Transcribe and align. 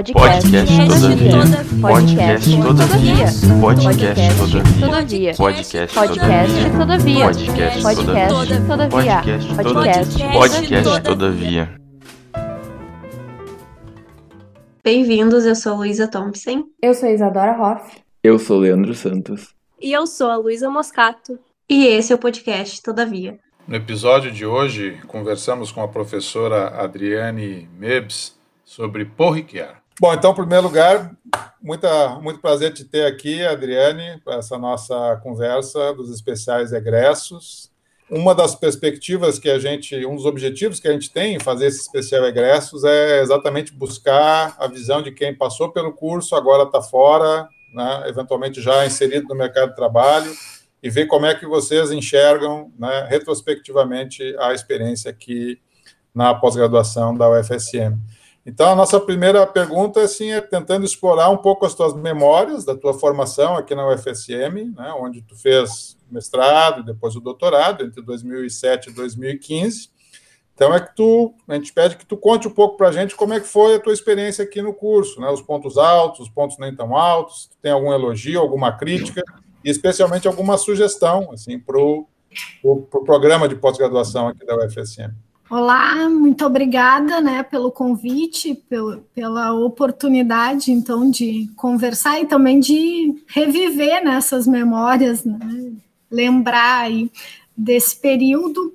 Podcast 0.00 0.74
todavia. 0.88 1.32
Podcast 1.82 2.56
todavia. 2.56 3.26
Podcast 3.60 4.40
todavia. 4.80 5.34
Podcast 5.36 5.94
todavia. 6.72 7.24
Podcast 7.26 7.82
todavia. 8.66 8.88
Podcast 8.88 10.22
Podcast 10.32 11.02
todavia. 11.02 11.80
Bem-vindos, 14.82 15.44
eu 15.44 15.54
sou 15.54 15.76
Luísa 15.76 16.08
Thompson. 16.08 16.64
Eu 16.80 16.94
sou 16.94 17.10
Isadora 17.10 17.60
Hoff. 17.60 17.98
Eu 18.24 18.38
sou 18.38 18.58
Leandro 18.58 18.94
Santos. 18.94 19.54
E 19.78 19.92
eu 19.92 20.06
sou 20.06 20.30
a 20.30 20.36
Luísa 20.36 20.70
Moscato. 20.70 21.38
E 21.68 21.86
esse 21.86 22.10
é 22.10 22.16
o 22.16 22.18
podcast 22.18 22.82
Todavia. 22.82 23.38
No 23.68 23.76
episódio 23.76 24.32
de 24.32 24.46
hoje, 24.46 24.98
conversamos 25.06 25.70
com 25.70 25.82
a 25.82 25.88
professora 25.88 26.68
Adriane 26.82 27.68
Mebs 27.78 28.34
sobre 28.64 29.04
Porriquear. 29.04 29.79
Bom, 30.00 30.14
então, 30.14 30.32
em 30.32 30.34
primeiro 30.34 30.62
lugar, 30.62 31.14
muita, 31.60 32.18
muito 32.20 32.40
prazer 32.40 32.72
te 32.72 32.86
ter 32.86 33.04
aqui, 33.04 33.44
Adriane, 33.44 34.18
para 34.24 34.36
essa 34.36 34.56
nossa 34.56 35.20
conversa 35.22 35.92
dos 35.92 36.10
especiais 36.10 36.72
egressos. 36.72 37.70
Uma 38.10 38.34
das 38.34 38.54
perspectivas 38.54 39.38
que 39.38 39.50
a 39.50 39.58
gente, 39.58 40.06
um 40.06 40.16
dos 40.16 40.24
objetivos 40.24 40.80
que 40.80 40.88
a 40.88 40.92
gente 40.92 41.12
tem 41.12 41.34
em 41.34 41.38
fazer 41.38 41.66
esse 41.66 41.82
especial 41.82 42.24
egressos 42.24 42.82
é 42.82 43.20
exatamente 43.20 43.74
buscar 43.74 44.56
a 44.58 44.66
visão 44.66 45.02
de 45.02 45.12
quem 45.12 45.34
passou 45.34 45.70
pelo 45.70 45.92
curso, 45.92 46.34
agora 46.34 46.62
está 46.62 46.80
fora, 46.80 47.46
né, 47.74 48.04
eventualmente 48.06 48.62
já 48.62 48.86
inserido 48.86 49.28
no 49.28 49.34
mercado 49.34 49.68
de 49.68 49.76
trabalho, 49.76 50.32
e 50.82 50.88
ver 50.88 51.08
como 51.08 51.26
é 51.26 51.34
que 51.34 51.44
vocês 51.44 51.90
enxergam 51.90 52.72
né, 52.78 53.06
retrospectivamente 53.06 54.34
a 54.38 54.54
experiência 54.54 55.10
aqui 55.10 55.60
na 56.14 56.34
pós-graduação 56.34 57.14
da 57.14 57.28
UFSM. 57.28 57.98
Então, 58.50 58.72
a 58.72 58.74
nossa 58.74 58.98
primeira 58.98 59.46
pergunta 59.46 60.00
assim, 60.00 60.32
é 60.32 60.40
tentando 60.40 60.84
explorar 60.84 61.30
um 61.30 61.36
pouco 61.36 61.64
as 61.64 61.72
tuas 61.72 61.94
memórias 61.94 62.64
da 62.64 62.76
tua 62.76 62.92
formação 62.92 63.54
aqui 63.54 63.76
na 63.76 63.88
UFSM, 63.88 64.74
né, 64.76 64.92
onde 64.98 65.22
tu 65.22 65.36
fez 65.36 65.96
mestrado 66.10 66.82
depois 66.82 67.14
o 67.14 67.20
doutorado, 67.20 67.84
entre 67.84 68.02
2007 68.02 68.90
e 68.90 68.92
2015. 68.92 69.90
Então, 70.52 70.74
é 70.74 70.80
que 70.80 70.96
tu, 70.96 71.32
a 71.46 71.54
gente 71.54 71.72
pede 71.72 71.96
que 71.96 72.04
tu 72.04 72.16
conte 72.16 72.48
um 72.48 72.50
pouco 72.50 72.76
para 72.76 72.88
a 72.88 72.92
gente 72.92 73.14
como 73.14 73.34
é 73.34 73.38
que 73.38 73.46
foi 73.46 73.76
a 73.76 73.80
tua 73.80 73.92
experiência 73.92 74.42
aqui 74.42 74.60
no 74.60 74.74
curso, 74.74 75.20
né, 75.20 75.30
os 75.30 75.40
pontos 75.40 75.78
altos, 75.78 76.26
os 76.26 76.28
pontos 76.28 76.58
nem 76.58 76.74
tão 76.74 76.96
altos, 76.96 77.44
se 77.44 77.58
tem 77.62 77.70
algum 77.70 77.92
elogio, 77.92 78.40
alguma 78.40 78.72
crítica, 78.72 79.22
e 79.64 79.70
especialmente 79.70 80.26
alguma 80.26 80.58
sugestão 80.58 81.30
assim, 81.32 81.56
para 81.56 81.78
o 81.78 82.04
pro, 82.60 82.82
pro 82.82 83.04
programa 83.04 83.48
de 83.48 83.54
pós-graduação 83.54 84.26
aqui 84.26 84.44
da 84.44 84.56
UFSM. 84.56 85.14
Olá, 85.50 86.08
muito 86.08 86.46
obrigada 86.46 87.20
né, 87.20 87.42
pelo 87.42 87.72
convite, 87.72 88.54
pelo, 88.54 89.00
pela 89.12 89.52
oportunidade, 89.52 90.70
então, 90.70 91.10
de 91.10 91.50
conversar 91.56 92.20
e 92.20 92.26
também 92.26 92.60
de 92.60 93.20
reviver 93.26 94.00
nessas 94.04 94.46
né, 94.46 94.60
memórias, 94.60 95.24
né, 95.24 95.72
lembrar 96.08 96.82
aí 96.82 97.10
desse 97.56 97.96
período 97.96 98.72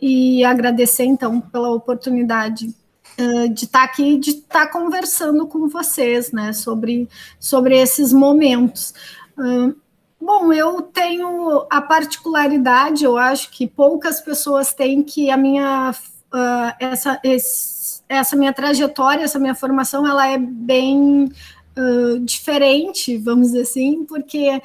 e 0.00 0.44
agradecer, 0.44 1.02
então, 1.02 1.40
pela 1.40 1.70
oportunidade 1.70 2.72
uh, 3.18 3.48
de 3.48 3.64
estar 3.64 3.82
aqui, 3.82 4.16
de 4.16 4.30
estar 4.30 4.68
conversando 4.68 5.44
com 5.48 5.68
vocês, 5.68 6.30
né, 6.30 6.52
sobre, 6.52 7.08
sobre 7.40 7.76
esses 7.76 8.12
momentos. 8.12 8.94
Uh, 9.36 9.74
Bom, 10.24 10.52
eu 10.52 10.82
tenho 10.82 11.66
a 11.68 11.82
particularidade, 11.82 13.02
eu 13.02 13.18
acho 13.18 13.50
que 13.50 13.66
poucas 13.66 14.20
pessoas 14.20 14.72
têm 14.72 15.02
que 15.02 15.28
a 15.32 15.36
minha 15.36 15.92
uh, 16.32 16.74
essa, 16.78 17.20
esse, 17.22 18.02
essa 18.08 18.36
minha 18.36 18.52
trajetória, 18.52 19.24
essa 19.24 19.38
minha 19.38 19.54
formação, 19.54 20.06
ela 20.06 20.26
é 20.26 20.38
bem 20.38 21.30
uh, 21.76 22.18
diferente, 22.20 23.16
vamos 23.18 23.48
dizer 23.48 23.62
assim, 23.62 24.04
porque 24.04 24.60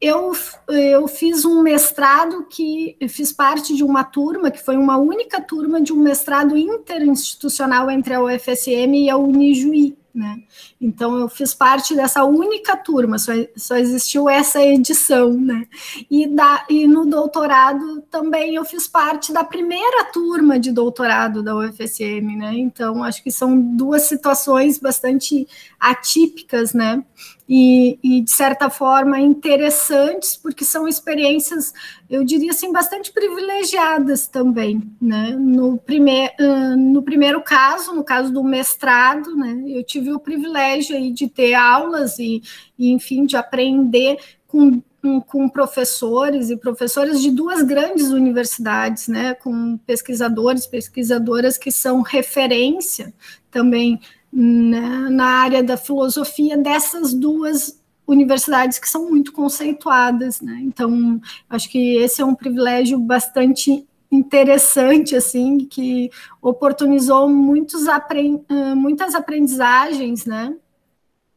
eu, 0.00 0.32
eu 0.68 1.08
fiz 1.08 1.44
um 1.44 1.62
mestrado 1.62 2.46
que 2.50 2.96
fiz 3.08 3.32
parte 3.32 3.74
de 3.74 3.82
uma 3.82 4.04
turma, 4.04 4.50
que 4.50 4.62
foi 4.62 4.76
uma 4.76 4.98
única 4.98 5.40
turma 5.40 5.80
de 5.80 5.92
um 5.92 5.96
mestrado 5.96 6.56
interinstitucional 6.56 7.90
entre 7.90 8.14
a 8.14 8.22
UFSM 8.22 8.94
e 8.94 9.08
a 9.08 9.16
Unijuí. 9.16 9.96
Né? 10.14 10.44
Então 10.80 11.18
eu 11.18 11.28
fiz 11.28 11.52
parte 11.52 11.92
dessa 11.92 12.22
única 12.22 12.76
turma, 12.76 13.18
só, 13.18 13.32
só 13.56 13.76
existiu 13.76 14.28
essa 14.28 14.62
edição, 14.62 15.32
né? 15.32 15.66
E, 16.08 16.28
da, 16.28 16.64
e 16.70 16.86
no 16.86 17.04
doutorado 17.04 18.00
também 18.02 18.54
eu 18.54 18.64
fiz 18.64 18.86
parte 18.86 19.32
da 19.32 19.42
primeira 19.42 20.04
turma 20.12 20.56
de 20.56 20.70
doutorado 20.70 21.42
da 21.42 21.56
UFSM, 21.56 22.36
né? 22.36 22.52
Então 22.54 23.02
acho 23.02 23.24
que 23.24 23.30
são 23.32 23.60
duas 23.60 24.02
situações 24.02 24.78
bastante 24.78 25.48
atípicas, 25.80 26.72
né? 26.72 27.02
e, 27.48 27.98
e, 28.02 28.20
de 28.22 28.30
certa 28.30 28.70
forma 28.70 29.20
interessantes, 29.20 30.36
porque 30.36 30.64
são 30.64 30.88
experiências, 30.88 31.74
eu 32.08 32.24
diria 32.24 32.50
assim, 32.50 32.72
bastante 32.72 33.12
privilegiadas 33.12 34.26
também, 34.26 34.82
né? 35.00 35.30
No, 35.30 35.78
primeir, 35.78 36.32
uh, 36.40 36.76
no 36.76 37.02
primeiro 37.02 37.42
caso, 37.42 37.94
no 37.94 38.04
caso 38.04 38.32
do 38.32 38.44
mestrado, 38.44 39.34
né, 39.36 39.62
eu 39.66 39.82
tive 39.82 40.12
o 40.12 40.20
privilégio 40.20 40.96
aí 40.96 41.10
de 41.10 41.28
ter 41.28 41.54
aulas 41.54 42.18
e, 42.18 42.42
e 42.78 42.90
enfim, 42.90 43.24
de 43.24 43.36
aprender 43.36 44.18
com 44.46 44.82
com 45.26 45.48
professores 45.48 46.48
e 46.48 46.56
professoras 46.56 47.20
de 47.20 47.30
duas 47.30 47.62
grandes 47.62 48.08
universidades, 48.08 49.06
né, 49.06 49.34
com 49.34 49.76
pesquisadores, 49.78 50.66
pesquisadoras 50.66 51.58
que 51.58 51.70
são 51.70 52.00
referência 52.00 53.12
também 53.50 54.00
né, 54.32 55.08
na 55.10 55.26
área 55.26 55.62
da 55.62 55.76
filosofia 55.76 56.56
dessas 56.56 57.12
duas 57.12 57.78
universidades 58.06 58.78
que 58.78 58.88
são 58.88 59.08
muito 59.08 59.32
conceituadas, 59.32 60.40
né? 60.40 60.60
Então, 60.62 61.20
acho 61.48 61.68
que 61.68 61.96
esse 61.96 62.20
é 62.20 62.24
um 62.24 62.34
privilégio 62.34 62.98
bastante 62.98 63.86
interessante, 64.10 65.16
assim, 65.16 65.58
que 65.58 66.10
oportunizou 66.40 67.28
muitos 67.28 67.88
aprend 67.88 68.42
muitas 68.76 69.14
aprendizagens, 69.14 70.24
né? 70.24 70.54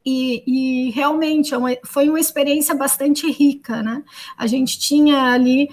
E, 0.06 0.44
e 0.48 0.92
realmente 0.92 1.54
é 1.54 1.58
uma, 1.58 1.70
foi 1.86 2.08
uma 2.08 2.20
experiência 2.20 2.74
bastante 2.74 3.30
rica, 3.30 3.84
né? 3.84 4.04
A 4.38 4.48
gente 4.48 4.80
tinha 4.80 5.24
ali 5.24 5.70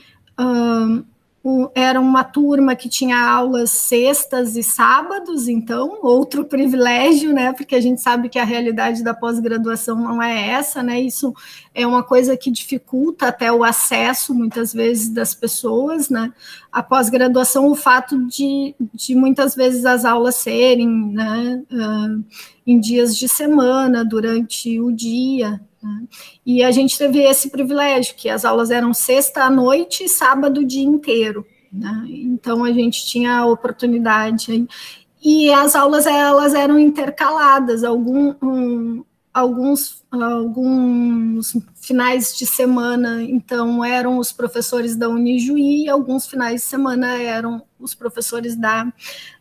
um, 1.44 1.68
era 1.74 2.00
uma 2.00 2.24
turma 2.24 2.74
que 2.74 2.88
tinha 2.88 3.18
aulas 3.18 3.68
sextas 3.70 4.56
e 4.56 4.62
sábados, 4.62 5.46
então, 5.46 5.98
outro 6.02 6.42
privilégio, 6.48 7.34
né? 7.34 7.52
Porque 7.52 7.74
a 7.74 7.80
gente 7.80 8.00
sabe 8.00 8.30
que 8.30 8.38
a 8.38 8.44
realidade 8.44 9.04
da 9.04 9.12
pós-graduação 9.12 9.94
não 9.96 10.22
é 10.22 10.48
essa, 10.48 10.82
né? 10.82 10.98
Isso 10.98 11.34
é 11.74 11.86
uma 11.86 12.02
coisa 12.02 12.34
que 12.34 12.50
dificulta 12.50 13.28
até 13.28 13.52
o 13.52 13.62
acesso, 13.62 14.32
muitas 14.32 14.72
vezes, 14.72 15.10
das 15.10 15.34
pessoas, 15.34 16.08
né? 16.08 16.32
A 16.72 16.82
pós-graduação, 16.82 17.70
o 17.70 17.74
fato 17.74 18.26
de, 18.26 18.74
de 18.94 19.14
muitas 19.14 19.54
vezes 19.54 19.84
as 19.84 20.06
aulas 20.06 20.36
serem 20.36 20.88
né, 20.88 21.62
uh, 21.70 22.24
em 22.66 22.80
dias 22.80 23.14
de 23.16 23.28
semana, 23.28 24.02
durante 24.02 24.80
o 24.80 24.90
dia, 24.90 25.60
E 26.44 26.62
a 26.62 26.70
gente 26.70 26.96
teve 26.96 27.20
esse 27.20 27.50
privilégio, 27.50 28.14
que 28.16 28.28
as 28.28 28.44
aulas 28.44 28.70
eram 28.70 28.92
sexta 28.94 29.44
à 29.44 29.50
noite 29.50 30.04
e 30.04 30.08
sábado 30.08 30.60
o 30.60 30.66
dia 30.66 30.84
inteiro. 30.84 31.46
Né? 31.72 32.06
Então 32.08 32.64
a 32.64 32.72
gente 32.72 33.04
tinha 33.06 33.38
a 33.38 33.46
oportunidade. 33.46 34.66
E 35.22 35.52
as 35.52 35.74
aulas 35.74 36.06
elas 36.06 36.54
eram 36.54 36.78
intercaladas, 36.78 37.82
algum, 37.82 38.34
um, 38.42 39.04
alguns, 39.34 40.04
alguns 40.12 41.56
finais 41.74 42.36
de 42.38 42.46
semana, 42.46 43.20
então, 43.20 43.84
eram 43.84 44.18
os 44.18 44.30
professores 44.30 44.94
da 44.94 45.08
Unijuí, 45.08 45.84
e 45.84 45.88
alguns 45.88 46.24
finais 46.24 46.62
de 46.62 46.68
semana 46.68 47.20
eram 47.20 47.64
os 47.80 47.96
professores 47.96 48.54
da, 48.54 48.90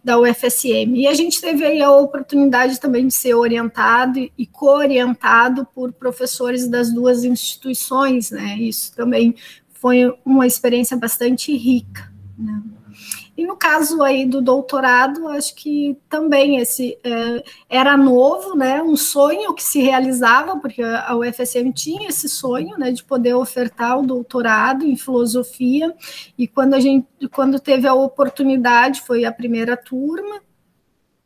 da 0.04 0.20
UFSM. 0.20 0.96
E 0.96 1.08
a 1.08 1.14
gente 1.14 1.40
teve 1.40 1.64
aí 1.64 1.80
a 1.80 1.92
oportunidade 1.92 2.80
também 2.80 3.08
de 3.08 3.14
ser 3.14 3.36
orientado 3.36 4.20
e 4.20 4.48
co-orientado 4.48 5.66
por 5.76 5.94
professores 5.94 6.68
das 6.68 6.92
duas 6.92 7.24
instituições, 7.24 8.32
né? 8.32 8.58
Isso 8.58 8.96
também 8.96 9.36
foi 9.74 10.12
uma 10.26 10.48
experiência 10.48 10.98
bastante 10.98 11.56
rica. 11.56 12.12
Né? 12.36 12.62
E 13.36 13.46
no 13.48 13.58
caso 13.58 14.04
aí 14.04 14.28
do 14.28 14.42
doutorado, 14.42 15.28
acho 15.30 15.56
que 15.56 15.98
também 16.08 16.58
esse 16.58 17.00
é, 17.04 17.44
era 17.68 17.98
novo, 17.98 18.56
né? 18.56 18.82
Um 18.84 18.96
sonho 18.96 19.56
que 19.56 19.64
se 19.64 19.82
realizava, 19.82 20.60
porque 20.60 20.84
a 20.84 21.16
UFSM 21.16 21.72
tinha 21.74 22.10
esse 22.10 22.30
sonho, 22.30 22.78
né, 22.78 22.92
de 22.92 23.04
poder 23.04 23.34
ofertar 23.34 24.00
o 24.00 24.06
doutorado 24.06 24.86
em 24.86 24.96
filosofia. 24.96 25.96
E 26.38 26.48
quando 26.48 26.76
a 26.76 26.80
gente, 26.80 27.08
quando 27.32 27.60
teve 27.60 27.88
a 27.88 27.94
oportunidade, 27.96 29.02
foi 29.02 29.26
a 29.26 29.32
primeira 29.32 29.76
turma, 29.76 30.42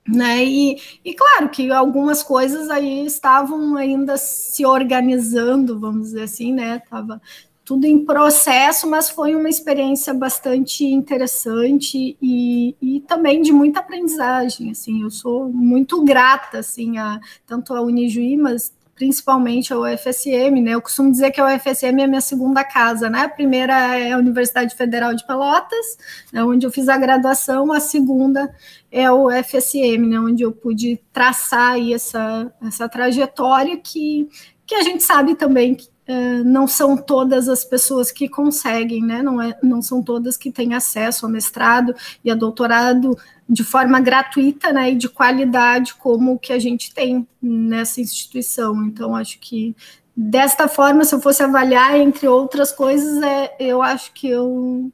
né? 0.07 0.45
E, 0.45 0.77
e 1.03 1.13
claro 1.13 1.49
que 1.49 1.69
algumas 1.71 2.23
coisas 2.23 2.69
aí 2.69 3.05
estavam 3.05 3.75
ainda 3.75 4.15
se 4.17 4.65
organizando, 4.65 5.79
vamos 5.79 6.07
dizer 6.07 6.23
assim, 6.23 6.53
né? 6.53 6.79
Tava 6.89 7.21
tudo 7.67 7.85
em 7.85 8.05
processo, 8.05 8.89
mas 8.89 9.09
foi 9.09 9.35
uma 9.35 9.49
experiência 9.49 10.13
bastante 10.13 10.85
interessante 10.85 12.17
e, 12.21 12.73
e 12.81 13.01
também 13.01 13.41
de 13.41 13.51
muita 13.51 13.81
aprendizagem, 13.81 14.71
assim, 14.71 15.03
eu 15.03 15.11
sou 15.11 15.49
muito 15.49 16.01
grata, 16.01 16.59
assim, 16.59 16.97
a, 16.97 17.19
tanto 17.45 17.73
a 17.73 17.81
Unijuí, 17.81 18.37
mas 18.37 18.73
principalmente 18.95 19.73
a 19.73 19.77
UFSM, 19.77 20.61
né? 20.61 20.75
Eu 20.75 20.81
costumo 20.81 21.11
dizer 21.11 21.29
que 21.31 21.41
a 21.41 21.45
UFSM 21.45 21.99
é 21.99 22.05
a 22.05 22.07
minha 22.07 22.21
segunda 22.21 22.63
casa, 22.63 23.09
né? 23.09 23.23
A 23.23 23.29
primeira 23.29 23.97
é 23.97 24.13
a 24.13 24.17
Universidade 24.17 24.73
Federal 24.73 25.13
de 25.13 25.27
Pelotas, 25.27 25.97
né, 26.31 26.41
onde 26.45 26.65
eu 26.65 26.71
fiz 26.71 26.87
a 26.87 26.97
graduação, 26.97 27.73
a 27.73 27.81
segunda 27.81 28.49
é 28.89 29.03
a 29.03 29.13
UFSM, 29.13 30.07
né? 30.07 30.17
Onde 30.17 30.41
eu 30.41 30.53
pude 30.53 31.01
traçar 31.11 31.73
aí 31.73 31.93
essa, 31.93 32.49
essa 32.61 32.87
trajetória 32.87 33.75
que, 33.75 34.29
que 34.65 34.73
a 34.73 34.83
gente 34.83 35.03
sabe 35.03 35.35
também 35.35 35.75
que 35.75 35.96
Não 36.45 36.67
são 36.67 36.95
todas 36.95 37.49
as 37.49 37.65
pessoas 37.65 38.11
que 38.11 38.29
conseguem, 38.29 39.01
né? 39.01 39.21
Não, 39.21 39.41
é, 39.41 39.57
não 39.61 39.81
são 39.81 40.01
todas 40.01 40.37
que 40.37 40.51
têm 40.51 40.73
acesso 40.73 41.25
ao 41.25 41.31
mestrado 41.31 41.93
e 42.23 42.31
a 42.31 42.35
doutorado 42.35 43.17
de 43.49 43.63
forma 43.63 43.99
gratuita 43.99 44.73
né, 44.73 44.91
e 44.91 44.95
de 44.95 45.07
qualidade 45.07 45.95
como 45.95 46.33
o 46.33 46.39
que 46.39 46.51
a 46.51 46.59
gente 46.59 46.93
tem 46.93 47.27
nessa 47.41 48.01
instituição. 48.01 48.85
Então, 48.85 49.15
acho 49.15 49.39
que 49.39 49.75
desta 50.15 50.67
forma, 50.67 51.05
se 51.05 51.15
eu 51.15 51.21
fosse 51.21 51.43
avaliar, 51.43 51.97
entre 51.97 52.27
outras 52.27 52.71
coisas, 52.71 53.21
é, 53.21 53.55
eu 53.59 53.81
acho 53.81 54.11
que 54.13 54.27
eu, 54.27 54.91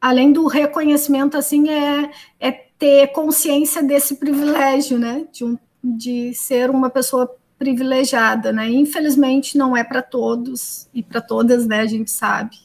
além 0.00 0.32
do 0.32 0.46
reconhecimento, 0.46 1.36
assim, 1.36 1.70
é, 1.70 2.10
é 2.38 2.50
ter 2.50 3.06
consciência 3.08 3.82
desse 3.82 4.16
privilégio, 4.16 4.98
né, 4.98 5.24
de, 5.32 5.44
um, 5.44 5.56
de 5.82 6.34
ser 6.34 6.68
uma 6.68 6.90
pessoa 6.90 7.34
privilegiada, 7.58 8.52
né, 8.52 8.68
infelizmente 8.68 9.56
não 9.56 9.76
é 9.76 9.82
para 9.82 10.02
todos 10.02 10.88
e 10.92 11.02
para 11.02 11.20
todas, 11.20 11.66
né, 11.66 11.80
a 11.80 11.86
gente 11.86 12.10
sabe. 12.10 12.56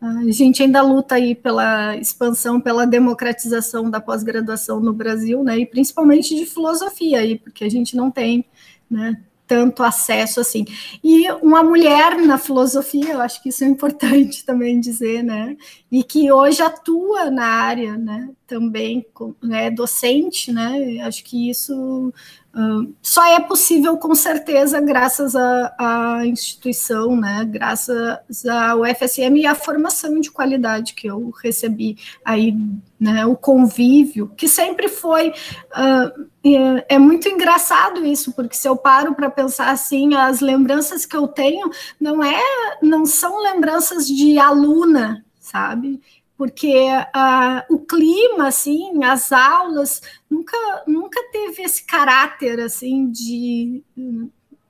A 0.00 0.32
gente 0.32 0.60
ainda 0.60 0.82
luta 0.82 1.14
aí 1.14 1.32
pela 1.32 1.96
expansão, 1.96 2.60
pela 2.60 2.84
democratização 2.84 3.88
da 3.88 4.00
pós-graduação 4.00 4.80
no 4.80 4.92
Brasil, 4.92 5.44
né, 5.44 5.58
e 5.58 5.66
principalmente 5.66 6.34
de 6.34 6.44
filosofia 6.44 7.20
aí, 7.20 7.38
porque 7.38 7.64
a 7.64 7.70
gente 7.70 7.96
não 7.96 8.10
tem, 8.10 8.44
né, 8.90 9.16
tanto 9.46 9.82
acesso 9.82 10.40
assim. 10.40 10.64
E 11.04 11.30
uma 11.42 11.62
mulher 11.62 12.16
na 12.16 12.38
filosofia, 12.38 13.12
eu 13.12 13.20
acho 13.20 13.42
que 13.42 13.50
isso 13.50 13.62
é 13.62 13.66
importante 13.66 14.44
também 14.46 14.80
dizer, 14.80 15.22
né, 15.22 15.56
e 15.90 16.02
que 16.02 16.32
hoje 16.32 16.62
atua 16.62 17.30
na 17.30 17.46
área, 17.46 17.96
né, 17.96 18.30
também, 18.52 19.06
né, 19.42 19.70
docente, 19.70 20.52
né, 20.52 21.00
acho 21.02 21.24
que 21.24 21.48
isso 21.48 22.12
Uh, 22.54 22.94
só 23.00 23.24
é 23.24 23.40
possível, 23.40 23.96
com 23.96 24.14
certeza, 24.14 24.78
graças 24.78 25.34
à, 25.34 26.20
instituição, 26.26 27.16
né, 27.16 27.46
graças 27.46 28.44
ao 28.44 28.84
FSM 28.84 29.38
e 29.38 29.46
à 29.46 29.54
formação 29.54 30.20
de 30.20 30.30
qualidade 30.30 30.92
que 30.92 31.06
eu 31.06 31.30
recebi 31.42 31.96
aí, 32.22 32.54
né, 33.00 33.24
o 33.24 33.34
convívio, 33.34 34.28
que 34.36 34.46
sempre 34.46 34.88
foi. 34.88 35.30
Uh, 35.30 36.28
é, 36.44 36.96
é 36.96 36.98
muito 36.98 37.26
engraçado 37.26 38.04
isso, 38.04 38.32
porque 38.32 38.54
se 38.54 38.68
eu 38.68 38.76
paro 38.76 39.14
para 39.14 39.30
pensar 39.30 39.70
assim, 39.70 40.14
as 40.14 40.40
lembranças 40.40 41.06
que 41.06 41.16
eu 41.16 41.26
tenho 41.26 41.70
não 41.98 42.22
é, 42.22 42.38
não 42.82 43.06
são 43.06 43.40
lembranças 43.40 44.06
de 44.06 44.38
aluna, 44.38 45.24
sabe? 45.40 46.02
Porque 46.42 46.74
uh, 46.88 47.72
o 47.72 47.78
clima, 47.78 48.48
assim, 48.48 49.04
as 49.04 49.30
aulas 49.30 50.02
nunca, 50.28 50.56
nunca 50.88 51.22
teve 51.30 51.62
esse 51.62 51.84
caráter, 51.84 52.58
assim, 52.58 53.08
de 53.08 53.80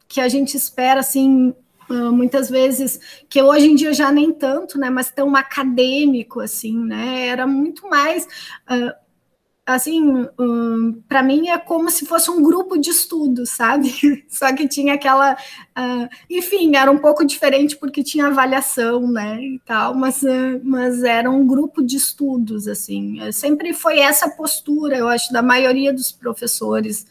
que 0.06 0.20
a 0.20 0.28
gente 0.28 0.54
espera, 0.54 1.00
assim, 1.00 1.54
uh, 1.88 2.12
muitas 2.12 2.50
vezes, 2.50 3.00
que 3.26 3.40
hoje 3.40 3.70
em 3.70 3.74
dia 3.74 3.94
já 3.94 4.12
nem 4.12 4.30
tanto, 4.34 4.78
né, 4.78 4.90
mas 4.90 5.10
tão 5.10 5.34
acadêmico, 5.34 6.40
assim, 6.40 6.78
né, 6.78 7.28
era 7.28 7.46
muito 7.46 7.88
mais 7.88 8.26
uh, 8.70 8.92
assim, 9.64 10.26
um, 10.38 11.00
para 11.09 11.23
mim 11.23 11.49
é 11.49 11.59
como 11.59 11.91
se 11.91 12.05
fosse 12.05 12.31
um 12.31 12.43
grupo 12.43 12.76
de 12.76 12.91
estudos, 12.91 13.50
sabe? 13.50 14.25
Só 14.29 14.53
que 14.55 14.67
tinha 14.67 14.94
aquela, 14.94 15.35
uh, 15.35 16.09
enfim, 16.29 16.75
era 16.76 16.91
um 16.91 16.99
pouco 16.99 17.25
diferente 17.25 17.76
porque 17.76 18.03
tinha 18.03 18.26
avaliação, 18.26 19.11
né, 19.11 19.41
e 19.41 19.61
tal, 19.64 19.94
mas, 19.94 20.23
uh, 20.23 20.61
mas 20.64 21.03
era 21.05 21.31
um 21.31 21.47
grupo 21.47 21.82
de 21.82 21.97
estudos, 21.97 22.67
assim. 22.67 23.19
Sempre 23.32 23.73
foi 23.73 24.00
essa 24.00 24.29
postura, 24.31 24.97
eu 24.97 25.09
acho, 25.09 25.32
da 25.32 25.43
maioria 25.43 25.93
dos 25.93 26.11
professores, 26.11 27.06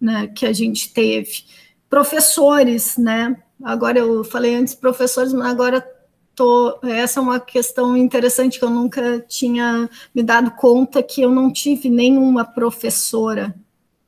né, 0.00 0.28
que 0.28 0.46
a 0.46 0.52
gente 0.52 0.92
teve. 0.92 1.44
Professores, 1.90 2.96
né? 2.96 3.36
Agora 3.62 3.98
eu 3.98 4.24
falei 4.24 4.54
antes 4.54 4.74
professores, 4.74 5.32
mas 5.32 5.46
agora 5.46 5.86
tô, 6.34 6.78
essa 6.82 7.20
é 7.20 7.22
uma 7.22 7.40
questão 7.40 7.96
interessante 7.96 8.58
que 8.58 8.64
eu 8.64 8.70
nunca 8.70 9.20
tinha 9.20 9.88
me 10.14 10.22
dado 10.22 10.52
conta 10.52 11.02
que 11.02 11.22
eu 11.22 11.30
não 11.30 11.52
tive 11.52 11.90
nenhuma 11.90 12.44
professora 12.44 13.54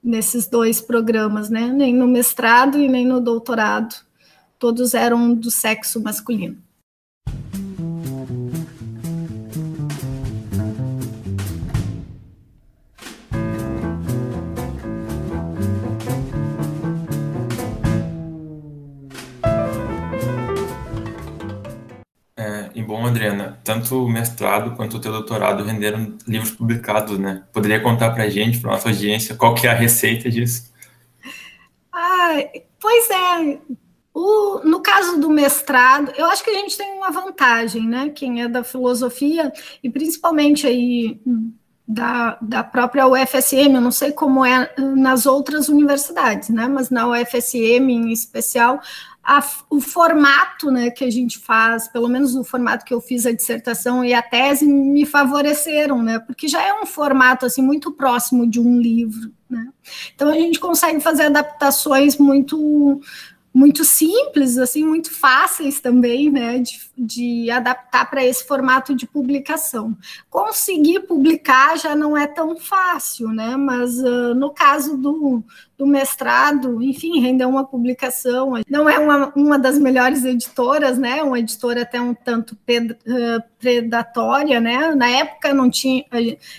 nesses 0.02 0.46
dois 0.46 0.80
programas, 0.80 1.48
né? 1.48 1.68
Nem 1.68 1.94
no 1.94 2.06
mestrado 2.06 2.78
e 2.78 2.88
nem 2.88 3.06
no 3.06 3.20
doutorado. 3.20 3.94
Todos 4.58 4.94
eram 4.94 5.34
do 5.34 5.50
sexo 5.50 6.02
masculino. 6.02 6.63
Bom, 22.82 23.06
Adriana. 23.06 23.60
Tanto 23.62 24.04
o 24.04 24.08
mestrado 24.08 24.74
quanto 24.76 24.96
o 24.96 25.00
teu 25.00 25.12
doutorado 25.12 25.62
renderam 25.64 26.16
livros 26.26 26.50
publicados, 26.50 27.18
né? 27.18 27.44
Poderia 27.52 27.80
contar 27.80 28.10
para 28.10 28.24
a 28.24 28.28
gente, 28.28 28.58
para 28.58 28.72
nossa 28.72 28.88
audiência, 28.88 29.36
qual 29.36 29.54
que 29.54 29.66
é 29.66 29.70
a 29.70 29.74
receita 29.74 30.30
disso? 30.30 30.72
Ah, 31.92 32.36
pois 32.80 33.10
é. 33.10 33.58
O, 34.12 34.60
no 34.64 34.80
caso 34.80 35.20
do 35.20 35.28
mestrado, 35.28 36.12
eu 36.16 36.26
acho 36.26 36.44
que 36.44 36.50
a 36.50 36.54
gente 36.54 36.76
tem 36.76 36.92
uma 36.92 37.10
vantagem, 37.10 37.86
né? 37.86 38.10
Quem 38.10 38.42
é 38.42 38.48
da 38.48 38.62
filosofia, 38.62 39.52
e 39.82 39.90
principalmente 39.90 40.66
aí 40.66 41.20
da, 41.86 42.38
da 42.40 42.64
própria 42.64 43.06
UFSM, 43.06 43.74
eu 43.74 43.80
não 43.80 43.90
sei 43.90 44.10
como 44.10 44.44
é 44.44 44.72
nas 44.78 45.26
outras 45.26 45.68
universidades, 45.68 46.48
né? 46.48 46.66
Mas 46.66 46.88
na 46.88 47.06
UFSM 47.06 47.90
em 47.90 48.10
especial, 48.10 48.80
a, 49.22 49.42
o 49.68 49.80
formato 49.80 50.70
né, 50.70 50.90
que 50.90 51.04
a 51.04 51.10
gente 51.10 51.38
faz, 51.38 51.86
pelo 51.88 52.08
menos 52.08 52.34
o 52.34 52.44
formato 52.44 52.84
que 52.84 52.92
eu 52.92 53.00
fiz 53.00 53.26
a 53.26 53.32
dissertação 53.32 54.04
e 54.04 54.14
a 54.14 54.22
tese, 54.22 54.66
me 54.66 55.04
favoreceram, 55.04 56.02
né? 56.02 56.18
Porque 56.18 56.48
já 56.48 56.62
é 56.62 56.72
um 56.74 56.86
formato 56.86 57.44
assim 57.44 57.62
muito 57.62 57.92
próximo 57.92 58.48
de 58.48 58.60
um 58.60 58.78
livro, 58.78 59.30
né? 59.48 59.68
Então 60.14 60.30
a 60.30 60.34
gente 60.34 60.58
consegue 60.58 61.00
fazer 61.00 61.24
adaptações 61.24 62.16
muito 62.16 63.00
muito 63.54 63.84
simples, 63.84 64.58
assim, 64.58 64.84
muito 64.84 65.14
fáceis 65.14 65.80
também, 65.80 66.28
né, 66.28 66.58
de, 66.58 66.80
de 66.98 67.50
adaptar 67.52 68.10
para 68.10 68.24
esse 68.24 68.44
formato 68.44 68.96
de 68.96 69.06
publicação. 69.06 69.96
Conseguir 70.28 71.06
publicar 71.06 71.78
já 71.78 71.94
não 71.94 72.16
é 72.16 72.26
tão 72.26 72.56
fácil, 72.56 73.28
né, 73.28 73.56
mas 73.56 73.96
uh, 74.00 74.34
no 74.34 74.50
caso 74.50 74.96
do, 74.96 75.44
do 75.84 75.86
mestrado, 75.86 76.82
enfim, 76.82 77.20
rendeu 77.20 77.48
uma 77.48 77.64
publicação. 77.64 78.54
Não 78.68 78.88
é 78.88 78.98
uma, 78.98 79.32
uma 79.36 79.58
das 79.58 79.78
melhores 79.78 80.24
editoras, 80.24 80.98
né? 80.98 81.22
Uma 81.22 81.38
editora 81.38 81.82
até 81.82 82.00
um 82.00 82.14
tanto 82.14 82.56
predatória, 83.58 84.60
né? 84.60 84.94
Na 84.94 85.08
época 85.08 85.52
não 85.52 85.70
tinha. 85.70 86.04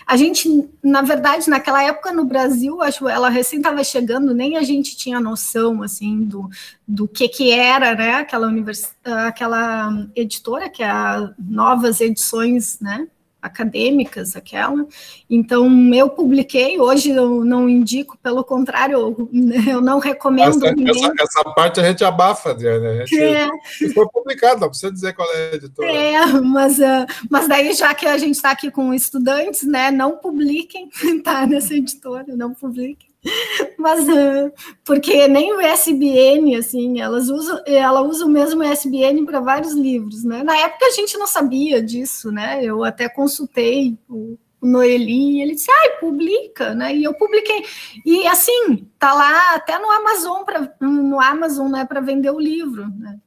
A 0.06 0.16
gente, 0.16 0.70
na 0.84 1.02
verdade, 1.02 1.50
naquela 1.50 1.84
época 1.84 2.14
no 2.14 2.24
Brasil, 2.24 2.82
acho 2.82 3.10
ela 3.10 3.30
recém 3.30 3.58
estava 3.58 3.84
chegando, 3.84 4.34
nem 4.34 4.58
a 4.58 4.62
gente 4.62 4.96
tinha 4.96 5.20
noção 5.20 5.82
assim 5.82 6.24
do, 6.24 6.48
do 6.88 7.08
que 7.08 7.28
que 7.28 7.52
era, 7.52 7.96
né? 7.96 8.16
Aquela 8.16 8.48
univers, 8.48 8.94
aquela 9.04 9.92
editora 10.16 10.70
que 10.70 10.84
é 10.84 10.90
a 10.90 11.32
Novas 11.40 12.00
Edições, 12.00 12.80
né? 12.80 13.08
Acadêmicas, 13.46 14.36
aquela. 14.36 14.86
Então, 15.30 15.70
eu 15.94 16.10
publiquei, 16.10 16.80
hoje 16.80 17.12
eu 17.12 17.46
não 17.46 17.70
indico, 17.70 18.18
pelo 18.22 18.44
contrário, 18.44 18.94
eu, 18.96 19.30
eu 19.70 19.82
não 19.82 20.00
recomendo. 20.00 20.66
Essa, 20.66 20.76
essa, 21.08 21.14
essa, 21.20 21.44
parte 21.54 21.80
a 21.80 21.84
gente 21.84 22.04
abafa, 22.04 22.52
Adriana. 22.52 22.90
A 22.90 22.96
gente, 23.06 23.20
é. 23.20 23.48
Foi 23.94 24.08
publicado, 24.10 24.62
não 24.62 24.70
precisa 24.70 24.92
dizer 24.92 25.14
qual 25.14 25.32
é 25.34 25.52
a 25.52 25.56
editora. 25.56 25.92
É, 25.92 26.26
mas, 26.42 26.80
uh, 26.80 27.06
mas 27.30 27.48
daí, 27.48 27.74
já 27.74 27.94
que 27.94 28.06
a 28.06 28.18
gente 28.18 28.36
está 28.36 28.52
aqui 28.52 28.72
com 28.72 28.94
estudantes, 28.94 29.64
né, 29.64 29.92
não 29.92 30.18
publiquem, 30.18 30.90
tá, 31.24 31.46
nessa 31.46 31.74
editora, 31.74 32.36
não 32.36 32.54
publiquem. 32.54 33.15
Mas 33.78 34.08
uh, 34.08 34.52
porque 34.84 35.28
nem 35.28 35.54
o 35.54 35.62
SBN, 35.62 36.56
assim, 36.56 37.00
elas 37.00 37.30
usam, 37.30 37.62
ela 37.66 38.02
usa 38.02 38.26
o 38.26 38.30
mesmo 38.30 38.64
SBN 38.64 39.26
para 39.26 39.40
vários 39.40 39.74
livros, 39.74 40.24
né? 40.24 40.44
Na 40.44 40.58
época 40.58 40.86
a 40.86 40.92
gente 40.92 41.18
não 41.18 41.28
sabia 41.28 41.82
disso, 41.82 42.32
né? 42.32 42.64
Eu 42.64 42.84
até 42.84 43.10
consultei 43.10 43.98
o, 44.10 44.38
o 44.62 44.66
Noeli 44.66 45.42
ele 45.42 45.56
disse, 45.56 45.72
ai, 45.72 45.88
ah, 45.90 46.00
publica, 46.00 46.74
né? 46.74 46.96
E 46.96 47.04
eu 47.04 47.14
publiquei. 47.14 47.66
E 48.06 48.28
assim, 48.28 48.88
tá 48.98 49.14
lá 49.14 49.56
até 49.56 49.78
no 49.78 49.90
Amazon 49.92 50.44
para 50.44 50.72
no 50.80 51.20
Amazon, 51.20 51.72
né, 51.72 51.86
para 51.86 52.02
vender 52.02 52.32
o 52.32 52.40
livro, 52.40 52.88
né? 52.98 53.20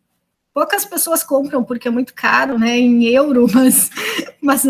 poucas 0.58 0.84
pessoas 0.84 1.22
compram 1.22 1.62
porque 1.62 1.86
é 1.86 1.90
muito 1.90 2.12
caro, 2.12 2.58
né, 2.58 2.76
em 2.76 3.04
euro, 3.04 3.46
mas, 3.54 3.90
mas 4.42 4.64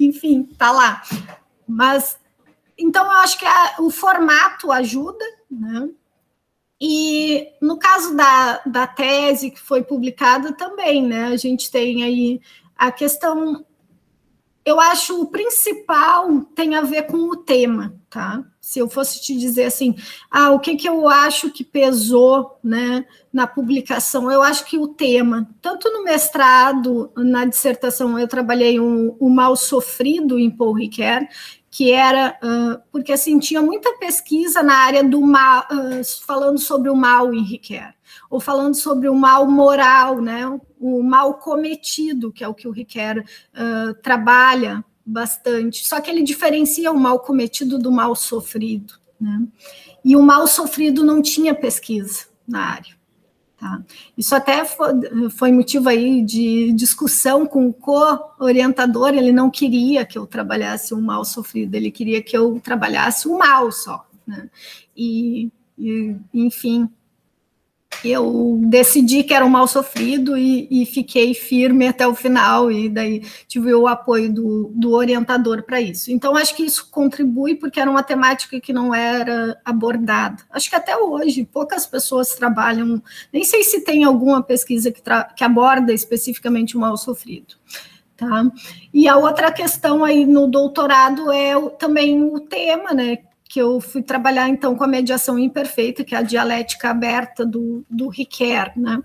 enfim, 0.00 0.42
tá 0.58 0.72
lá. 0.72 1.00
Mas 1.64 2.18
então 2.78 3.04
eu 3.04 3.12
acho 3.12 3.38
que 3.38 3.46
a, 3.46 3.76
o 3.80 3.90
formato 3.90 4.72
ajuda, 4.72 5.24
né? 5.50 5.88
E 6.80 7.48
no 7.60 7.78
caso 7.78 8.16
da, 8.16 8.60
da 8.66 8.86
tese 8.86 9.50
que 9.50 9.60
foi 9.60 9.84
publicada 9.84 10.52
também, 10.52 11.06
né? 11.06 11.26
A 11.26 11.36
gente 11.36 11.70
tem 11.70 12.02
aí 12.02 12.40
a 12.76 12.90
questão 12.90 13.64
eu 14.64 14.80
acho 14.80 15.20
o 15.20 15.26
principal 15.26 16.42
tem 16.54 16.74
a 16.76 16.82
ver 16.82 17.04
com 17.04 17.16
o 17.28 17.36
tema, 17.36 17.94
tá? 18.08 18.44
Se 18.60 18.78
eu 18.78 18.88
fosse 18.88 19.20
te 19.20 19.36
dizer 19.36 19.64
assim, 19.64 19.96
ah, 20.30 20.52
o 20.52 20.60
que, 20.60 20.76
que 20.76 20.88
eu 20.88 21.08
acho 21.08 21.50
que 21.50 21.64
pesou, 21.64 22.58
né, 22.62 23.04
na 23.32 23.44
publicação, 23.44 24.30
eu 24.30 24.40
acho 24.40 24.64
que 24.66 24.78
o 24.78 24.86
tema, 24.86 25.48
tanto 25.60 25.90
no 25.90 26.04
mestrado, 26.04 27.10
na 27.16 27.44
dissertação, 27.44 28.16
eu 28.16 28.28
trabalhei 28.28 28.78
um, 28.78 29.16
o 29.18 29.28
mal 29.28 29.56
sofrido 29.56 30.38
em 30.38 30.48
Paul 30.48 30.74
Ricoeur, 30.74 31.26
que 31.72 31.90
era 31.90 32.38
uh, 32.44 32.82
porque 32.92 33.12
assim 33.12 33.38
tinha 33.38 33.62
muita 33.62 33.96
pesquisa 33.96 34.62
na 34.62 34.74
área 34.74 35.02
do 35.02 35.22
mal, 35.22 35.66
uh, 35.72 36.22
falando 36.22 36.58
sobre 36.58 36.90
o 36.90 36.94
mal 36.94 37.32
em 37.32 37.42
Ricoeur, 37.42 37.94
ou 38.28 38.38
falando 38.38 38.74
sobre 38.74 39.08
o 39.08 39.14
mal 39.14 39.50
moral, 39.50 40.20
né? 40.20 40.46
O 40.78 41.02
mal 41.02 41.38
cometido, 41.38 42.30
que 42.30 42.44
é 42.44 42.48
o 42.48 42.52
que 42.52 42.68
o 42.68 42.70
Ricoeur 42.70 43.24
uh, 43.54 43.94
trabalha 44.02 44.84
bastante. 45.04 45.88
Só 45.88 45.98
que 45.98 46.10
ele 46.10 46.22
diferencia 46.22 46.92
o 46.92 47.00
mal 47.00 47.18
cometido 47.20 47.78
do 47.78 47.90
mal 47.90 48.14
sofrido, 48.14 48.92
né? 49.18 49.40
E 50.04 50.14
o 50.14 50.22
mal 50.22 50.46
sofrido 50.46 51.02
não 51.02 51.22
tinha 51.22 51.54
pesquisa 51.54 52.26
na 52.46 52.66
área. 52.66 53.01
Tá? 53.62 53.80
Isso 54.18 54.34
até 54.34 54.64
foi, 55.30 55.52
motivo 55.52 55.88
aí 55.88 56.20
de 56.20 56.72
discussão 56.72 57.46
com 57.46 57.68
o 57.68 57.72
co-orientador, 57.72 59.10
ele 59.10 59.30
não 59.30 59.48
queria 59.48 60.04
que 60.04 60.18
eu 60.18 60.26
trabalhasse 60.26 60.92
o 60.92 61.00
mal 61.00 61.24
sofrido, 61.24 61.76
ele 61.76 61.88
queria 61.88 62.20
que 62.20 62.36
eu 62.36 62.58
trabalhasse 62.58 63.28
o 63.28 63.38
mal 63.38 63.70
só. 63.70 64.04
Né? 64.26 64.50
E, 64.96 65.48
e, 65.78 66.16
enfim, 66.34 66.90
eu 68.10 68.58
decidi 68.64 69.22
que 69.22 69.34
era 69.34 69.44
um 69.44 69.48
mal 69.48 69.66
sofrido 69.66 70.36
e, 70.36 70.66
e, 70.70 70.86
fiquei 70.86 71.34
firme 71.34 71.88
até 71.88 72.06
o 72.06 72.14
final, 72.14 72.70
e 72.70 72.88
daí 72.88 73.22
tive 73.46 73.72
o 73.74 73.86
apoio 73.86 74.32
do, 74.32 74.72
do 74.74 74.92
orientador 74.92 75.62
para 75.62 75.80
isso. 75.80 76.10
Então, 76.10 76.36
acho 76.36 76.54
que 76.54 76.64
isso 76.64 76.88
contribui, 76.90 77.54
porque 77.54 77.80
era 77.80 77.90
uma 77.90 78.02
temática 78.02 78.60
que 78.60 78.72
não 78.72 78.94
era 78.94 79.60
abordada. 79.64 80.42
Acho 80.50 80.70
que 80.70 80.76
até 80.76 80.96
hoje 80.96 81.44
poucas 81.44 81.86
pessoas 81.86 82.34
trabalham, 82.34 83.02
nem 83.32 83.44
sei 83.44 83.62
se 83.62 83.80
tem 83.82 84.04
alguma 84.04 84.42
pesquisa 84.42 84.90
que, 84.90 85.02
que 85.36 85.44
aborda 85.44 85.92
especificamente 85.92 86.76
o 86.76 86.80
mal 86.80 86.96
sofrido. 86.96 87.54
Tá? 88.16 88.44
E 88.94 89.08
a 89.08 89.16
outra 89.16 89.50
questão 89.50 90.04
aí 90.04 90.24
no 90.24 90.46
doutorado 90.46 91.32
é 91.32 91.58
também 91.78 92.22
o 92.22 92.38
tema, 92.40 92.92
né? 92.92 93.18
Que 93.52 93.60
eu 93.60 93.82
fui 93.82 94.02
trabalhar 94.02 94.48
então 94.48 94.74
com 94.74 94.82
a 94.82 94.88
mediação 94.88 95.38
imperfeita, 95.38 96.02
que 96.02 96.14
é 96.14 96.18
a 96.18 96.22
dialética 96.22 96.88
aberta 96.88 97.44
do, 97.44 97.84
do 97.90 98.08
Riquet, 98.08 98.72
né? 98.74 99.02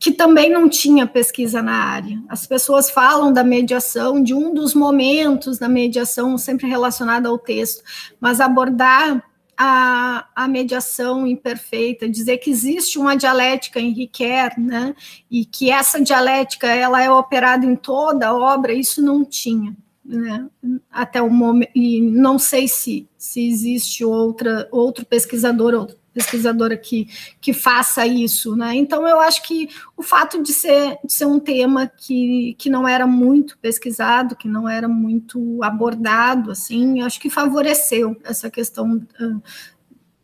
que 0.00 0.10
também 0.10 0.50
não 0.50 0.68
tinha 0.68 1.06
pesquisa 1.06 1.62
na 1.62 1.76
área. 1.84 2.20
As 2.28 2.44
pessoas 2.44 2.90
falam 2.90 3.32
da 3.32 3.44
mediação, 3.44 4.20
de 4.20 4.34
um 4.34 4.52
dos 4.52 4.74
momentos 4.74 5.58
da 5.58 5.68
mediação, 5.68 6.36
sempre 6.36 6.66
relacionado 6.66 7.26
ao 7.26 7.38
texto, 7.38 7.84
mas 8.20 8.40
abordar 8.40 9.22
a, 9.56 10.26
a 10.34 10.48
mediação 10.48 11.24
imperfeita, 11.24 12.08
dizer 12.08 12.38
que 12.38 12.50
existe 12.50 12.98
uma 12.98 13.16
dialética 13.16 13.78
em 13.78 13.92
Riquet, 13.92 14.58
né, 14.58 14.92
e 15.30 15.44
que 15.44 15.70
essa 15.70 16.02
dialética 16.02 16.66
ela 16.66 17.00
é 17.00 17.08
operada 17.08 17.64
em 17.64 17.76
toda 17.76 18.26
a 18.26 18.36
obra, 18.36 18.72
isso 18.72 19.00
não 19.00 19.24
tinha 19.24 19.76
né, 20.08 20.48
até 20.90 21.20
o 21.20 21.28
momento, 21.28 21.70
e 21.74 22.00
não 22.00 22.38
sei 22.38 22.66
se, 22.66 23.06
se 23.18 23.46
existe 23.46 24.02
outra, 24.02 24.66
outro 24.72 25.04
pesquisador, 25.04 25.74
outra 25.74 25.96
pesquisadora 26.14 26.76
que, 26.76 27.06
que 27.40 27.52
faça 27.52 28.06
isso, 28.06 28.56
né? 28.56 28.74
Então 28.74 29.06
eu 29.06 29.20
acho 29.20 29.42
que 29.42 29.68
o 29.96 30.02
fato 30.02 30.42
de 30.42 30.52
ser, 30.52 30.98
de 31.04 31.12
ser 31.12 31.26
um 31.26 31.38
tema 31.38 31.86
que, 31.86 32.56
que 32.58 32.70
não 32.70 32.88
era 32.88 33.06
muito 33.06 33.58
pesquisado, 33.58 34.34
que 34.34 34.48
não 34.48 34.66
era 34.66 34.88
muito 34.88 35.62
abordado, 35.62 36.50
assim, 36.50 37.02
acho 37.02 37.20
que 37.20 37.28
favoreceu 37.28 38.16
essa 38.24 38.50
questão 38.50 39.06
uh, 39.20 39.42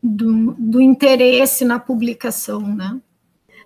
do, 0.03 0.55
do 0.59 0.81
interesse 0.81 1.65
na 1.65 1.79
publicação, 1.79 2.61
né? 2.75 2.99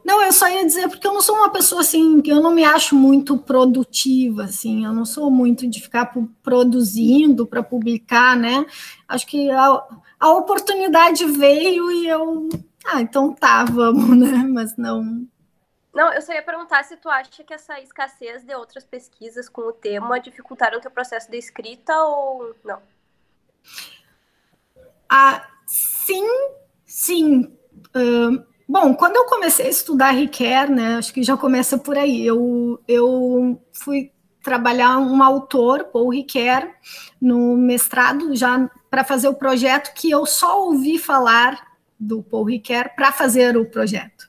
Não, 0.09 0.23
eu 0.23 0.33
só 0.33 0.49
ia 0.49 0.65
dizer 0.65 0.89
porque 0.89 1.07
eu 1.07 1.13
não 1.13 1.21
sou 1.21 1.37
uma 1.37 1.53
pessoa 1.53 1.83
assim, 1.83 2.23
que 2.23 2.33
eu 2.33 2.41
não 2.41 2.51
me 2.51 2.65
acho 2.65 2.97
muito 2.97 3.37
produtiva, 3.37 4.45
assim, 4.45 4.87
eu 4.87 4.93
não 4.95 5.05
sou 5.05 5.31
muito 5.31 5.69
de 5.69 5.83
ficar 5.83 6.15
produzindo 6.43 7.47
para 7.47 7.63
publicar, 7.63 8.35
né? 8.35 8.65
Acho 9.07 9.27
que 9.27 9.51
a, 9.51 9.87
a 10.19 10.31
oportunidade 10.33 11.27
veio 11.27 11.93
e 11.93 12.09
eu, 12.09 12.49
ah, 12.87 13.03
então 13.03 13.35
tá, 13.35 13.67
vamos, 13.69 14.17
né? 14.17 14.47
Mas 14.49 14.79
não. 14.79 15.29
Não, 15.93 16.11
eu 16.15 16.23
só 16.23 16.33
ia 16.33 16.43
perguntar 16.43 16.83
se 16.85 16.97
tu 16.97 17.11
acha 17.11 17.45
que 17.45 17.53
essa 17.53 17.79
escassez 17.79 18.43
de 18.43 18.55
outras 18.55 18.87
pesquisas 18.87 19.47
com 19.47 19.61
o 19.61 19.75
tema 19.75 20.19
dificultaram 20.19 20.79
o 20.79 20.81
teu 20.81 20.91
processo 20.91 21.31
de 21.31 21.37
escrita 21.37 21.93
ou 22.05 22.57
não? 22.65 22.81
Ah, 25.07 25.47
sim, 25.67 26.27
sim. 26.87 27.55
Uh, 27.95 28.48
Bom, 28.69 28.95
quando 28.95 29.17
eu 29.17 29.25
comecei 29.25 29.67
a 29.67 29.71
estudar 29.71 30.11
Riquet, 30.11 30.71
né, 30.71 30.97
acho 30.97 31.15
que 31.15 31.23
já 31.23 31.39
começa 31.39 31.79
por 31.79 31.97
aí. 31.97 32.27
Eu, 32.27 32.79
eu 32.87 33.59
fui 33.73 34.13
trabalhar 34.43 34.99
um 34.99 35.23
autor, 35.23 35.85
Paul 35.85 36.11
Riquet, 36.11 36.69
no 37.19 37.57
mestrado, 37.57 38.37
já 38.37 38.71
para 38.91 39.05
fazer 39.05 39.29
o 39.29 39.35
projeto 39.35 39.95
que 39.95 40.11
eu 40.11 40.27
só 40.27 40.67
ouvi 40.67 40.99
falar 40.99 41.59
do 41.99 42.23
Paul 42.23 42.45
Riquet 42.45 42.91
para 42.95 43.11
fazer 43.11 43.57
o 43.57 43.65
projeto. 43.65 44.29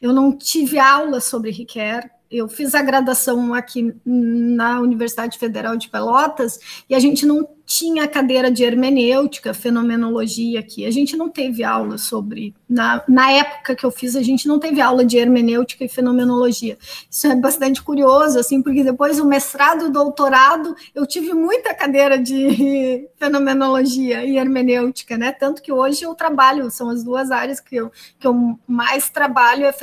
Eu 0.00 0.12
não 0.12 0.36
tive 0.36 0.78
aula 0.78 1.20
sobre 1.20 1.50
Riquet, 1.50 2.08
eu 2.30 2.48
fiz 2.48 2.72
a 2.72 2.82
graduação 2.82 3.52
aqui 3.52 3.94
na 4.04 4.80
Universidade 4.80 5.38
Federal 5.38 5.76
de 5.76 5.88
Pelotas 5.88 6.84
e 6.88 6.94
a 6.94 7.00
gente 7.00 7.26
não 7.26 7.55
tinha 7.66 8.06
cadeira 8.06 8.48
de 8.48 8.62
hermenêutica, 8.62 9.52
fenomenologia 9.52 10.60
aqui. 10.60 10.86
A 10.86 10.90
gente 10.90 11.16
não 11.16 11.28
teve 11.28 11.64
aula 11.64 11.98
sobre. 11.98 12.54
Na, 12.68 13.02
na 13.08 13.32
época 13.32 13.74
que 13.74 13.84
eu 13.84 13.90
fiz, 13.90 14.14
a 14.14 14.22
gente 14.22 14.46
não 14.46 14.60
teve 14.60 14.80
aula 14.80 15.04
de 15.04 15.18
hermenêutica 15.18 15.84
e 15.84 15.88
fenomenologia. 15.88 16.78
Isso 17.10 17.26
é 17.26 17.34
bastante 17.34 17.82
curioso, 17.82 18.38
assim, 18.38 18.62
porque 18.62 18.84
depois 18.84 19.16
do 19.16 19.26
mestrado 19.26 19.86
e 19.86 19.90
doutorado, 19.90 20.76
eu 20.94 21.04
tive 21.04 21.34
muita 21.34 21.74
cadeira 21.74 22.16
de 22.16 23.08
fenomenologia 23.18 24.24
e 24.24 24.38
hermenêutica, 24.38 25.18
né? 25.18 25.32
Tanto 25.32 25.60
que 25.60 25.72
hoje 25.72 26.04
eu 26.04 26.14
trabalho, 26.14 26.70
são 26.70 26.88
as 26.88 27.02
duas 27.02 27.32
áreas 27.32 27.58
que 27.58 27.74
eu, 27.74 27.90
que 28.20 28.28
eu 28.28 28.56
mais 28.66 29.10
trabalho, 29.10 29.66
é 29.66 29.74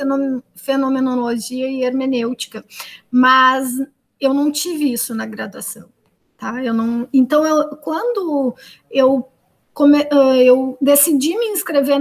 fenomenologia 0.56 1.68
e 1.68 1.84
hermenêutica. 1.84 2.64
Mas 3.10 3.68
eu 4.18 4.32
não 4.32 4.50
tive 4.50 4.90
isso 4.90 5.14
na 5.14 5.26
graduação. 5.26 5.93
Tá? 6.44 6.62
Eu 6.62 6.74
não, 6.74 7.08
então, 7.10 7.46
eu, 7.46 7.74
quando 7.78 8.54
eu, 8.90 9.26
come, 9.72 10.06
eu 10.44 10.76
decidi 10.78 11.38
me 11.38 11.46
inscrever 11.46 11.98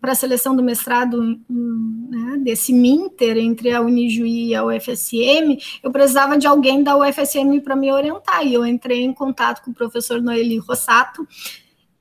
para 0.00 0.12
a 0.12 0.14
seleção 0.14 0.54
do 0.54 0.62
mestrado 0.62 1.20
né, 1.48 2.38
desse 2.38 2.72
Minter 2.72 3.36
entre 3.38 3.72
a 3.72 3.80
Unijuí 3.80 4.50
e 4.50 4.54
a 4.54 4.64
UFSM, 4.64 5.58
eu 5.82 5.90
precisava 5.90 6.38
de 6.38 6.46
alguém 6.46 6.84
da 6.84 6.96
UFSM 6.96 7.58
para 7.60 7.74
me 7.74 7.90
orientar, 7.90 8.46
e 8.46 8.54
eu 8.54 8.64
entrei 8.64 9.02
em 9.02 9.12
contato 9.12 9.64
com 9.64 9.72
o 9.72 9.74
professor 9.74 10.22
Noeli 10.22 10.58
Rossato, 10.58 11.26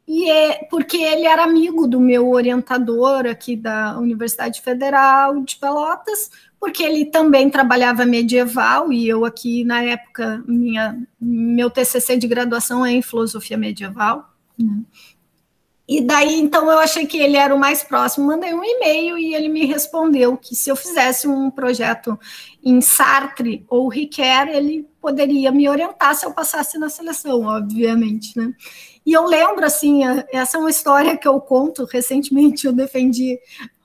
e 0.07 0.29
é 0.29 0.67
porque 0.69 0.97
ele 0.97 1.25
era 1.25 1.43
amigo 1.43 1.87
do 1.87 1.99
meu 1.99 2.29
orientador 2.29 3.25
aqui 3.25 3.55
da 3.55 3.97
Universidade 3.97 4.61
Federal 4.61 5.41
de 5.41 5.55
Pelotas, 5.55 6.29
porque 6.61 6.83
ele 6.83 7.05
também 7.05 7.49
trabalhava 7.49 8.05
medieval 8.05 8.93
e 8.93 9.09
eu 9.09 9.25
aqui 9.25 9.63
na 9.63 9.81
época 9.81 10.43
minha 10.47 10.95
meu 11.19 11.71
TCC 11.71 12.17
de 12.17 12.27
graduação 12.27 12.85
é 12.85 12.91
em 12.91 13.01
filosofia 13.01 13.57
medieval. 13.57 14.29
Né? 14.55 14.83
E 15.89 16.01
daí 16.01 16.39
então 16.39 16.71
eu 16.71 16.77
achei 16.77 17.07
que 17.07 17.17
ele 17.17 17.35
era 17.35 17.53
o 17.53 17.59
mais 17.59 17.81
próximo, 17.81 18.27
mandei 18.27 18.53
um 18.53 18.63
e-mail 18.63 19.17
e 19.17 19.33
ele 19.33 19.49
me 19.49 19.65
respondeu 19.65 20.37
que 20.37 20.55
se 20.55 20.69
eu 20.69 20.75
fizesse 20.75 21.27
um 21.27 21.49
projeto 21.49 22.17
em 22.63 22.79
Sartre 22.79 23.65
ou 23.67 23.89
Riquet, 23.89 24.51
ele 24.51 24.87
poderia 25.01 25.51
me 25.51 25.67
orientar 25.67 26.13
se 26.13 26.27
eu 26.27 26.31
passasse 26.31 26.77
na 26.77 26.89
seleção, 26.89 27.41
obviamente, 27.41 28.37
né? 28.37 28.53
E 29.03 29.13
eu 29.13 29.25
lembro 29.25 29.65
assim, 29.65 30.01
essa 30.31 30.57
é 30.57 30.59
uma 30.59 30.69
história 30.69 31.17
que 31.17 31.27
eu 31.27 31.41
conto 31.41 31.85
recentemente, 31.85 32.67
eu 32.67 32.71
defendi 32.71 33.39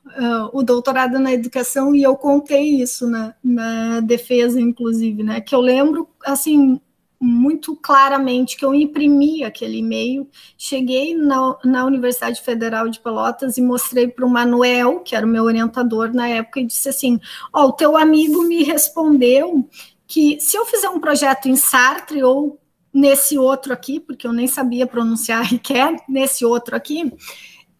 uh, 0.07 0.51
o 0.53 0.63
doutorado 0.63 1.19
na 1.19 1.33
educação 1.33 1.95
e 1.95 2.03
eu 2.03 2.17
contei 2.17 2.81
isso 2.81 3.09
na, 3.09 3.35
na 3.43 4.01
defesa, 4.01 4.61
inclusive, 4.61 5.23
né? 5.23 5.41
Que 5.41 5.55
eu 5.55 5.61
lembro, 5.61 6.09
assim, 6.25 6.81
muito 7.21 7.75
claramente 7.77 8.57
que 8.57 8.65
eu 8.65 8.75
imprimi 8.75 9.43
aquele 9.43 9.79
e-mail, 9.79 10.29
cheguei 10.57 11.15
na, 11.15 11.57
na 11.65 11.85
Universidade 11.85 12.41
Federal 12.43 12.89
de 12.89 13.01
Pelotas 13.01 13.57
e 13.57 13.63
mostrei 13.63 14.07
para 14.09 14.27
o 14.27 14.31
Manuel, 14.31 15.01
que 15.01 15.17
era 15.17 15.27
o 15.27 15.29
meu 15.29 15.45
orientador 15.45 16.13
na 16.13 16.29
época, 16.29 16.61
e 16.61 16.67
disse 16.67 16.89
assim: 16.89 17.19
Ó, 17.53 17.65
oh, 17.65 17.69
o 17.69 17.73
teu 17.73 17.97
amigo 17.97 18.43
me 18.43 18.63
respondeu 18.63 19.69
que 20.07 20.39
se 20.41 20.57
eu 20.57 20.65
fizer 20.67 20.89
um 20.89 21.01
projeto 21.01 21.49
em 21.49 21.57
Sartre 21.57 22.23
ou 22.23 22.61
nesse 22.93 23.37
outro 23.37 23.73
aqui, 23.73 24.01
porque 24.01 24.27
eu 24.27 24.33
nem 24.33 24.47
sabia 24.47 24.87
pronunciar 24.87 25.45
Riquet, 25.51 25.97
nesse 26.09 26.45
outro 26.45 26.77
aqui, 26.77 27.13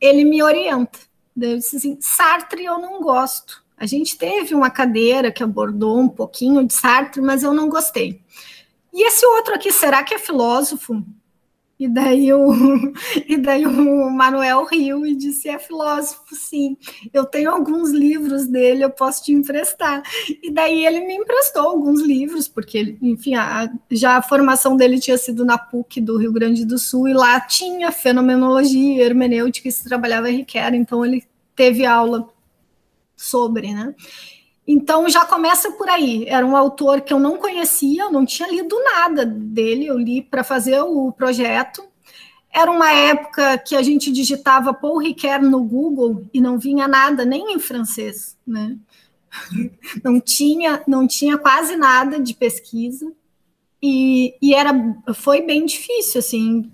ele 0.01 0.25
me 0.25 0.43
orienta. 0.43 0.99
Eu 1.41 1.57
disse 1.59 1.77
assim: 1.77 1.99
Sartre 2.01 2.65
eu 2.65 2.79
não 2.79 3.01
gosto. 3.01 3.65
A 3.77 3.85
gente 3.85 4.17
teve 4.17 4.55
uma 4.55 4.71
cadeira 4.71 5.31
que 5.31 5.43
abordou 5.43 6.01
um 6.01 6.09
pouquinho 6.09 6.65
de 6.67 6.73
Sartre, 6.73 7.21
mas 7.21 7.43
eu 7.43 7.53
não 7.53 7.69
gostei. 7.69 8.23
E 8.93 9.07
esse 9.07 9.27
outro 9.27 9.55
aqui, 9.55 9.71
será 9.71 10.03
que 10.03 10.15
é 10.15 10.19
filósofo? 10.19 11.05
E 11.79 11.89
daí 11.89 12.33
o, 12.33 12.53
e 13.29 13.37
daí 13.37 13.67
o 13.67 14.11
Manuel 14.11 14.65
riu 14.65 15.07
e 15.07 15.15
disse: 15.15 15.49
é 15.49 15.59
filósofo, 15.59 16.35
sim. 16.35 16.77
Eu 17.13 17.25
tenho 17.25 17.51
alguns 17.51 17.91
livros 17.91 18.47
dele, 18.47 18.85
eu 18.85 18.91
posso 18.91 19.25
te 19.25 19.33
emprestar. 19.33 20.03
E 20.43 20.51
daí 20.51 20.87
ele 20.87 21.01
me 21.01 21.15
emprestou 21.15 21.63
alguns 21.63 22.01
livros, 22.01 22.49
porque, 22.49 22.97
enfim, 23.03 23.35
a, 23.35 23.71
já 23.91 24.17
a 24.17 24.23
formação 24.23 24.77
dele 24.77 24.99
tinha 24.99 25.19
sido 25.19 25.45
na 25.45 25.59
PUC 25.59 26.01
do 26.01 26.17
Rio 26.17 26.33
Grande 26.33 26.65
do 26.65 26.79
Sul, 26.79 27.09
e 27.09 27.13
lá 27.13 27.41
tinha 27.41 27.93
fenomenologia, 27.93 29.05
hermenêutica, 29.05 29.69
e 29.69 29.73
se 29.73 29.85
trabalhava 29.85 30.29
Riquet, 30.29 30.75
então 30.75 31.05
ele 31.05 31.25
teve 31.55 31.85
aula 31.85 32.29
sobre, 33.17 33.73
né? 33.75 33.95
Então 34.67 35.09
já 35.09 35.25
começa 35.25 35.71
por 35.73 35.89
aí. 35.89 36.25
Era 36.27 36.45
um 36.45 36.57
autor 36.57 37.01
que 37.01 37.13
eu 37.13 37.21
não 37.21 37.37
conhecia, 37.39 38.05
eu 38.05 38.13
não 38.13 38.27
tinha 38.27 38.49
lido 38.51 38.77
nada 38.83 39.25
dele, 39.25 39.87
eu 39.87 39.97
li 39.97 40.23
para 40.23 40.43
fazer 40.43 40.81
o 40.81 41.13
projeto. 41.13 41.85
Era 42.51 42.71
uma 42.71 42.91
época 42.91 43.59
que 43.59 43.77
a 43.77 43.83
gente 43.83 44.11
digitava 44.11 44.75
Paul 44.75 44.99
Ricoeur 44.99 45.43
no 45.43 45.63
Google 45.63 46.25
e 46.33 46.41
não 46.41 46.59
vinha 46.59 46.89
nada 46.89 47.25
nem 47.25 47.55
em 47.55 47.59
francês, 47.59 48.37
né? 48.47 48.77
Não 50.03 50.19
tinha, 50.19 50.83
não 50.87 51.07
tinha 51.07 51.37
quase 51.37 51.77
nada 51.77 52.19
de 52.19 52.33
pesquisa. 52.33 53.13
E, 53.83 54.35
e 54.41 54.55
era 54.55 54.73
foi 55.15 55.43
bem 55.43 55.67
difícil 55.67 56.21
assim 56.21 56.73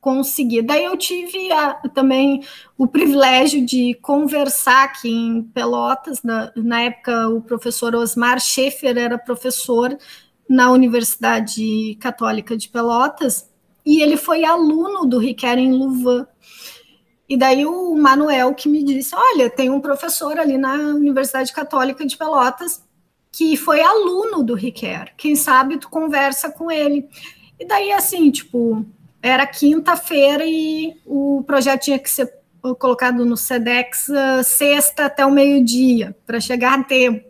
conseguir. 0.00 0.62
Daí 0.62 0.84
eu 0.84 0.96
tive 0.96 1.52
a, 1.52 1.74
também 1.94 2.42
o 2.76 2.86
privilégio 2.86 3.64
de 3.64 3.94
conversar 4.00 4.84
aqui 4.84 5.10
em 5.10 5.42
Pelotas. 5.42 6.22
Na, 6.22 6.50
na 6.56 6.82
época, 6.82 7.28
o 7.28 7.42
professor 7.42 7.94
Osmar 7.94 8.40
Schaefer 8.40 8.96
era 8.96 9.18
professor 9.18 9.96
na 10.48 10.70
Universidade 10.72 11.96
Católica 12.00 12.56
de 12.56 12.68
Pelotas 12.68 13.48
e 13.84 14.02
ele 14.02 14.16
foi 14.16 14.44
aluno 14.44 15.06
do 15.06 15.18
Riquet 15.18 15.58
em 15.58 15.72
Louvain. 15.72 16.26
E 17.28 17.36
daí 17.36 17.64
o 17.64 17.94
Manuel 17.94 18.54
que 18.54 18.68
me 18.68 18.82
disse, 18.82 19.14
olha, 19.14 19.48
tem 19.48 19.70
um 19.70 19.80
professor 19.80 20.38
ali 20.40 20.58
na 20.58 20.74
Universidade 20.74 21.52
Católica 21.52 22.04
de 22.04 22.16
Pelotas 22.16 22.82
que 23.30 23.56
foi 23.56 23.80
aluno 23.80 24.42
do 24.42 24.54
Riquet. 24.54 25.12
Quem 25.16 25.36
sabe 25.36 25.78
tu 25.78 25.88
conversa 25.88 26.50
com 26.50 26.68
ele. 26.68 27.08
E 27.58 27.64
daí 27.64 27.92
assim, 27.92 28.30
tipo, 28.32 28.84
era 29.22 29.46
quinta-feira 29.46 30.44
e 30.46 30.96
o 31.06 31.42
projeto 31.46 31.82
tinha 31.82 31.98
que 31.98 32.10
ser 32.10 32.32
colocado 32.78 33.24
no 33.24 33.36
SEDEX 33.36 34.08
uh, 34.08 34.44
sexta 34.44 35.06
até 35.06 35.24
o 35.24 35.30
meio-dia, 35.30 36.16
para 36.26 36.40
chegar 36.40 36.78
a 36.78 36.82
tempo. 36.82 37.28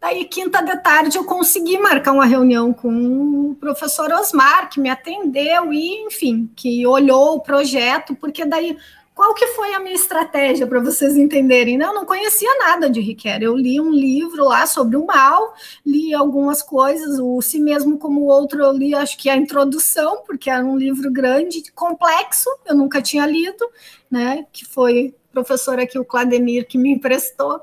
Daí, 0.00 0.24
quinta 0.24 0.62
de 0.62 0.76
tarde, 0.78 1.18
eu 1.18 1.24
consegui 1.24 1.78
marcar 1.78 2.12
uma 2.12 2.24
reunião 2.24 2.72
com 2.72 3.50
o 3.50 3.54
professor 3.60 4.10
Osmar, 4.12 4.70
que 4.70 4.80
me 4.80 4.88
atendeu 4.88 5.72
e, 5.72 6.06
enfim, 6.06 6.50
que 6.56 6.86
olhou 6.86 7.34
o 7.34 7.40
projeto, 7.40 8.14
porque 8.14 8.46
daí 8.46 8.78
qual 9.14 9.34
que 9.34 9.46
foi 9.48 9.74
a 9.74 9.80
minha 9.80 9.94
estratégia 9.94 10.66
para 10.66 10.80
vocês 10.80 11.16
entenderem? 11.16 11.80
Eu 11.80 11.92
não 11.92 12.04
conhecia 12.04 12.48
nada 12.58 12.88
de 12.88 13.00
Riquet. 13.00 13.42
Eu 13.42 13.56
li 13.56 13.80
um 13.80 13.90
livro 13.90 14.44
lá 14.44 14.66
sobre 14.66 14.96
o 14.96 15.04
mal, 15.04 15.54
li 15.84 16.14
algumas 16.14 16.62
coisas, 16.62 17.18
o 17.18 17.40
Si 17.42 17.60
Mesmo 17.60 17.98
como 17.98 18.22
o 18.22 18.26
Outro, 18.26 18.62
eu 18.62 18.72
li 18.72 18.94
acho 18.94 19.18
que 19.18 19.28
a 19.28 19.36
introdução, 19.36 20.22
porque 20.26 20.48
era 20.48 20.64
um 20.64 20.76
livro 20.76 21.10
grande, 21.10 21.70
complexo, 21.72 22.48
eu 22.66 22.74
nunca 22.74 23.02
tinha 23.02 23.26
lido, 23.26 23.68
né? 24.10 24.46
Que 24.52 24.64
foi 24.64 25.14
o 25.28 25.32
professor 25.32 25.78
aqui, 25.78 25.98
o 25.98 26.04
Clademir, 26.04 26.66
que 26.66 26.78
me 26.78 26.90
emprestou. 26.90 27.60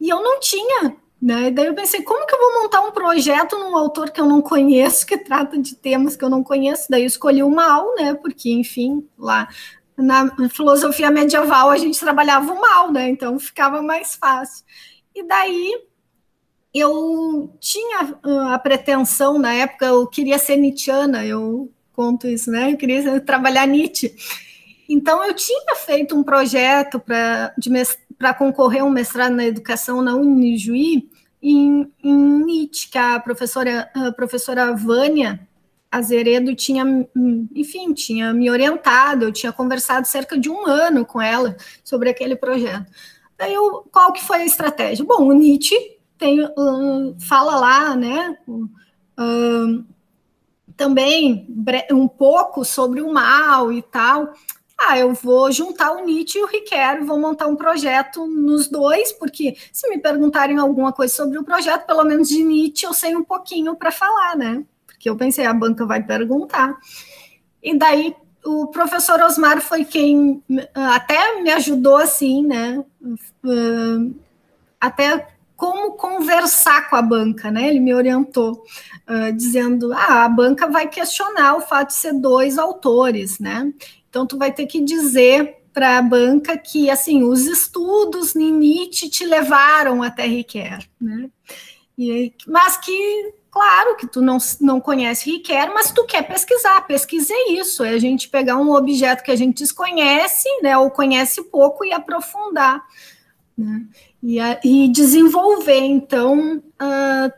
E 0.00 0.08
eu 0.08 0.22
não 0.22 0.40
tinha 0.40 0.96
né? 1.22 1.52
Daí 1.52 1.66
eu 1.66 1.74
pensei, 1.74 2.02
como 2.02 2.26
que 2.26 2.34
eu 2.34 2.40
vou 2.40 2.62
montar 2.62 2.80
um 2.80 2.90
projeto 2.90 3.56
num 3.56 3.76
autor 3.76 4.10
que 4.10 4.20
eu 4.20 4.26
não 4.26 4.42
conheço, 4.42 5.06
que 5.06 5.16
trata 5.16 5.56
de 5.56 5.76
temas 5.76 6.16
que 6.16 6.24
eu 6.24 6.28
não 6.28 6.42
conheço? 6.42 6.88
Daí 6.90 7.02
eu 7.02 7.06
escolhi 7.06 7.44
o 7.44 7.48
mal, 7.48 7.94
né? 7.94 8.12
Porque, 8.14 8.50
enfim, 8.50 9.08
lá 9.16 9.48
na 9.96 10.48
filosofia 10.48 11.10
medieval 11.10 11.70
a 11.70 11.76
gente 11.76 11.98
trabalhava 11.98 12.52
o 12.52 12.60
mal, 12.60 12.90
né? 12.90 13.08
Então 13.08 13.38
ficava 13.38 13.82
mais 13.82 14.14
fácil. 14.14 14.64
E 15.14 15.22
daí 15.22 15.72
eu 16.74 17.54
tinha 17.60 18.16
a 18.52 18.58
pretensão 18.58 19.38
na 19.38 19.52
época, 19.52 19.86
eu 19.86 20.06
queria 20.06 20.38
ser 20.38 20.56
Nietzscheana, 20.56 21.24
eu 21.24 21.70
conto 21.92 22.26
isso, 22.26 22.50
né? 22.50 22.72
Eu 22.72 22.76
queria 22.76 23.20
trabalhar 23.20 23.66
Nietzsche. 23.66 24.14
Então 24.88 25.24
eu 25.24 25.34
tinha 25.34 25.74
feito 25.76 26.16
um 26.16 26.22
projeto 26.22 26.98
para 26.98 28.34
concorrer 28.34 28.82
a 28.82 28.84
um 28.84 28.90
mestrado 28.90 29.34
na 29.34 29.44
educação 29.44 30.02
na 30.02 30.14
Unijuí 30.14 31.08
em, 31.42 31.90
em 32.02 32.44
Nietzsche, 32.44 32.88
que 32.88 32.98
a 32.98 33.20
professora, 33.20 33.90
a 33.94 34.12
professora 34.12 34.72
Vânia 34.74 35.46
Azeredo 35.92 36.56
tinha, 36.56 37.06
enfim, 37.54 37.92
tinha 37.92 38.32
me 38.32 38.50
orientado, 38.50 39.26
eu 39.26 39.32
tinha 39.32 39.52
conversado 39.52 40.06
cerca 40.06 40.38
de 40.38 40.48
um 40.48 40.66
ano 40.66 41.04
com 41.04 41.20
ela 41.20 41.54
sobre 41.84 42.08
aquele 42.08 42.34
projeto. 42.34 42.90
Daí, 43.36 43.52
eu, 43.52 43.86
qual 43.92 44.10
que 44.10 44.24
foi 44.24 44.38
a 44.38 44.46
estratégia? 44.46 45.04
Bom, 45.04 45.26
o 45.28 45.32
Nietzsche 45.34 45.76
tem, 46.16 46.42
uh, 46.42 47.14
fala 47.20 47.56
lá, 47.56 47.94
né, 47.94 48.38
uh, 48.48 49.84
também 50.78 51.46
um 51.92 52.08
pouco 52.08 52.64
sobre 52.64 53.02
o 53.02 53.12
mal 53.12 53.70
e 53.70 53.82
tal. 53.82 54.32
Ah, 54.78 54.98
eu 54.98 55.12
vou 55.12 55.52
juntar 55.52 55.92
o 55.92 56.04
Nietzsche 56.06 56.38
e 56.38 56.42
o 56.42 56.46
Riquet, 56.46 57.04
vou 57.04 57.20
montar 57.20 57.46
um 57.46 57.54
projeto 57.54 58.26
nos 58.26 58.66
dois, 58.66 59.12
porque 59.12 59.56
se 59.70 59.88
me 59.90 59.98
perguntarem 59.98 60.56
alguma 60.58 60.92
coisa 60.92 61.14
sobre 61.14 61.38
o 61.38 61.44
projeto, 61.44 61.86
pelo 61.86 62.02
menos 62.02 62.28
de 62.28 62.42
Nietzsche 62.42 62.86
eu 62.86 62.94
sei 62.94 63.14
um 63.14 63.22
pouquinho 63.22 63.76
para 63.76 63.92
falar, 63.92 64.36
né? 64.36 64.64
Que 65.02 65.10
eu 65.10 65.16
pensei, 65.16 65.44
a 65.44 65.52
banca 65.52 65.84
vai 65.84 66.00
perguntar. 66.00 66.78
E 67.60 67.76
daí 67.76 68.14
o 68.44 68.68
professor 68.68 69.20
Osmar 69.20 69.60
foi 69.60 69.84
quem 69.84 70.40
até 70.72 71.42
me 71.42 71.50
ajudou 71.50 71.96
assim, 71.96 72.46
né? 72.46 72.84
Uh, 73.44 74.14
até 74.80 75.26
como 75.56 75.92
conversar 75.96 76.88
com 76.88 76.94
a 76.94 77.02
banca, 77.02 77.50
né? 77.50 77.68
Ele 77.68 77.80
me 77.80 77.92
orientou, 77.92 78.62
uh, 79.08 79.32
dizendo: 79.36 79.92
ah, 79.92 80.24
a 80.24 80.28
banca 80.28 80.68
vai 80.68 80.88
questionar 80.88 81.56
o 81.56 81.62
fato 81.62 81.88
de 81.88 81.94
ser 81.94 82.12
dois 82.14 82.56
autores, 82.56 83.40
né? 83.40 83.72
Então 84.08 84.24
tu 84.24 84.38
vai 84.38 84.52
ter 84.52 84.66
que 84.66 84.80
dizer 84.80 85.64
para 85.72 85.98
a 85.98 86.02
banca 86.02 86.56
que 86.56 86.88
assim 86.90 87.24
os 87.24 87.46
estudos 87.46 88.34
Nietzsche 88.36 89.08
te 89.08 89.24
levaram 89.24 90.00
até 90.00 90.26
Riquet, 90.26 90.88
né? 91.00 91.28
E, 91.98 92.32
mas 92.46 92.76
que 92.76 93.34
Claro 93.52 93.96
que 93.96 94.06
tu 94.06 94.22
não, 94.22 94.38
não 94.62 94.80
conhece 94.80 95.30
Riquet, 95.30 95.66
mas 95.74 95.92
tu 95.92 96.06
quer 96.06 96.26
pesquisar, 96.26 96.86
pesquise 96.86 97.34
isso, 97.50 97.84
é 97.84 97.90
a 97.90 97.98
gente 97.98 98.30
pegar 98.30 98.56
um 98.56 98.72
objeto 98.72 99.22
que 99.22 99.30
a 99.30 99.36
gente 99.36 99.58
desconhece, 99.58 100.48
né, 100.62 100.76
ou 100.78 100.90
conhece 100.90 101.42
pouco 101.50 101.84
e 101.84 101.92
aprofundar, 101.92 102.82
né, 103.56 103.86
e, 104.22 104.38
e 104.64 104.88
desenvolver, 104.88 105.80
então, 105.80 106.62
uh, 106.80 107.32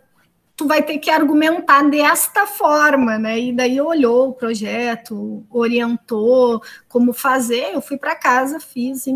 tu 0.57 0.69
vai 0.69 0.85
ter 0.85 0.99
que 0.99 1.11
argumentar 1.11 1.83
desta 1.91 2.47
forma, 2.47 3.19
né, 3.19 3.37
e 3.41 3.53
daí 3.53 3.81
olhou 3.81 4.29
o 4.29 4.35
projeto, 4.35 5.45
orientou 5.51 6.63
como 6.89 7.13
fazer, 7.13 7.75
eu 7.75 7.83
fui 7.83 7.99
para 7.99 8.15
casa, 8.15 8.61
fiz 8.61 9.09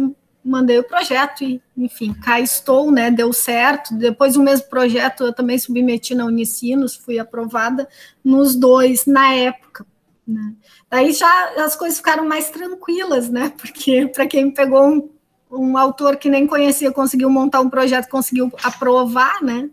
mandei 0.45 0.79
o 0.79 0.85
projeto 0.85 1.43
e, 1.45 1.61
enfim, 1.77 2.13
cá 2.15 2.41
estou, 2.41 2.91
né? 2.91 3.11
Deu 3.11 3.33
certo. 3.33 3.95
Depois 3.95 4.37
o 4.37 4.43
mesmo 4.43 4.69
projeto 4.69 5.25
eu 5.25 5.33
também 5.33 5.59
submeti 5.59 6.15
na 6.15 6.25
Unicinos, 6.25 6.97
fui 6.97 7.19
aprovada 7.19 7.89
nos 8.25 8.55
dois 8.55 9.07
na 9.07 9.35
época. 9.35 9.87
Né? 10.27 10.55
Daí 10.91 11.13
já 11.13 11.55
as 11.65 11.75
coisas 11.75 11.99
ficaram 11.99 12.27
mais 12.27 12.51
tranquilas, 12.51 13.29
né? 13.29 13.53
Porque 13.57 14.07
para 14.09 14.27
quem 14.27 14.51
pegou 14.51 14.87
um, 14.87 15.11
um 15.51 15.77
autor 15.79 16.17
que 16.17 16.29
nem 16.29 16.47
conhecia, 16.47 16.93
conseguiu 16.93 17.31
montar 17.31 17.61
um 17.61 17.71
projeto, 17.71 18.09
conseguiu 18.09 18.53
aprovar, 18.63 19.43
né? 19.43 19.71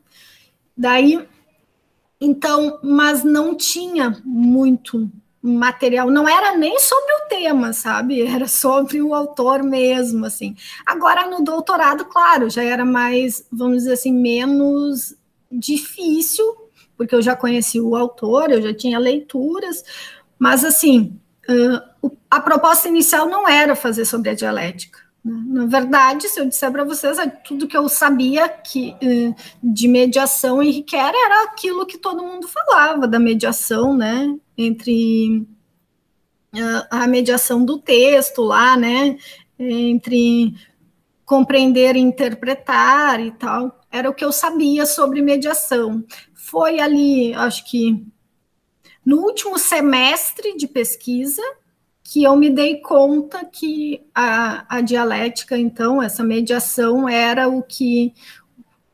Daí, 0.78 1.26
então, 2.20 2.80
mas 2.84 3.24
não 3.24 3.56
tinha 3.56 4.22
muito 4.26 5.10
material, 5.46 6.10
não 6.10 6.28
era 6.28 6.58
nem 6.58 6.80
sobre 6.80 7.14
o 7.14 7.28
tema, 7.30 7.72
sabe? 7.74 8.22
Era 8.26 8.48
sobre 8.48 9.02
o 9.02 9.14
autor 9.14 9.64
mesmo, 9.64 10.26
assim. 10.26 10.56
Agora, 10.86 11.28
no 11.28 11.44
doutorado, 11.44 12.06
claro, 12.06 12.50
já 12.50 12.64
era 12.64 12.84
mais, 12.84 13.46
vamos 13.52 13.78
dizer 13.80 13.94
assim, 13.94 14.12
menos 14.14 15.16
difícil, 15.52 16.46
porque 16.98 17.14
eu 17.14 17.22
já 17.22 17.36
conheci 17.36 17.80
o 17.80 17.96
autor, 17.96 18.52
eu 18.52 18.62
já 18.62 18.74
tinha 18.74 18.98
leituras, 18.98 19.84
mas 20.40 20.64
assim, 20.64 21.20
a 22.30 22.40
proposta 22.40 22.88
inicial 22.88 23.28
não 23.28 23.48
era 23.48 23.76
fazer 23.76 24.06
sobre 24.06 24.30
a 24.30 24.36
dialética. 24.36 25.05
Né? 25.26 25.44
Na 25.48 25.66
verdade, 25.66 26.30
se 26.30 26.40
eu 26.40 26.46
disser 26.46 26.72
para 26.72 26.84
vocês, 26.84 27.18
é 27.18 27.28
tudo 27.28 27.68
que 27.68 27.76
eu 27.76 27.90
sabia 27.90 28.48
que 28.48 28.96
uh, 29.02 29.36
de 29.64 29.88
mediação 29.88 30.62
em 30.62 30.70
Riquet 30.70 30.98
era 30.98 31.46
aquilo 31.46 31.88
que 31.88 31.98
todo 31.98 32.24
mundo 32.24 32.48
falava 32.48 33.08
da 33.08 33.18
mediação, 33.18 33.98
né, 33.98 34.38
entre 34.56 35.40
uh, 36.54 36.88
a 36.92 37.08
mediação 37.08 37.66
do 37.66 37.80
texto 37.80 38.44
lá, 38.44 38.78
né, 38.78 39.18
entre 39.58 40.54
compreender 41.26 41.96
e 41.96 42.00
interpretar 42.00 43.20
e 43.20 43.32
tal, 43.32 43.82
era 43.92 44.08
o 44.08 44.14
que 44.14 44.24
eu 44.24 44.32
sabia 44.32 44.86
sobre 44.86 45.24
mediação. 45.24 46.06
Foi 46.36 46.80
ali, 46.80 47.34
acho 47.34 47.66
que 47.66 48.06
no 49.04 49.22
último 49.22 49.58
semestre 49.58 50.56
de 50.56 50.68
pesquisa, 50.68 51.42
que 52.08 52.24
eu 52.24 52.36
me 52.36 52.52
dei 52.52 52.82
conta 52.82 53.44
que 53.44 54.06
a, 54.14 54.78
a 54.78 54.82
dialética, 54.82 55.58
então, 55.58 56.00
essa 56.00 56.24
mediação 56.24 57.10
era 57.10 57.50
o 57.50 57.64
que 57.64 58.14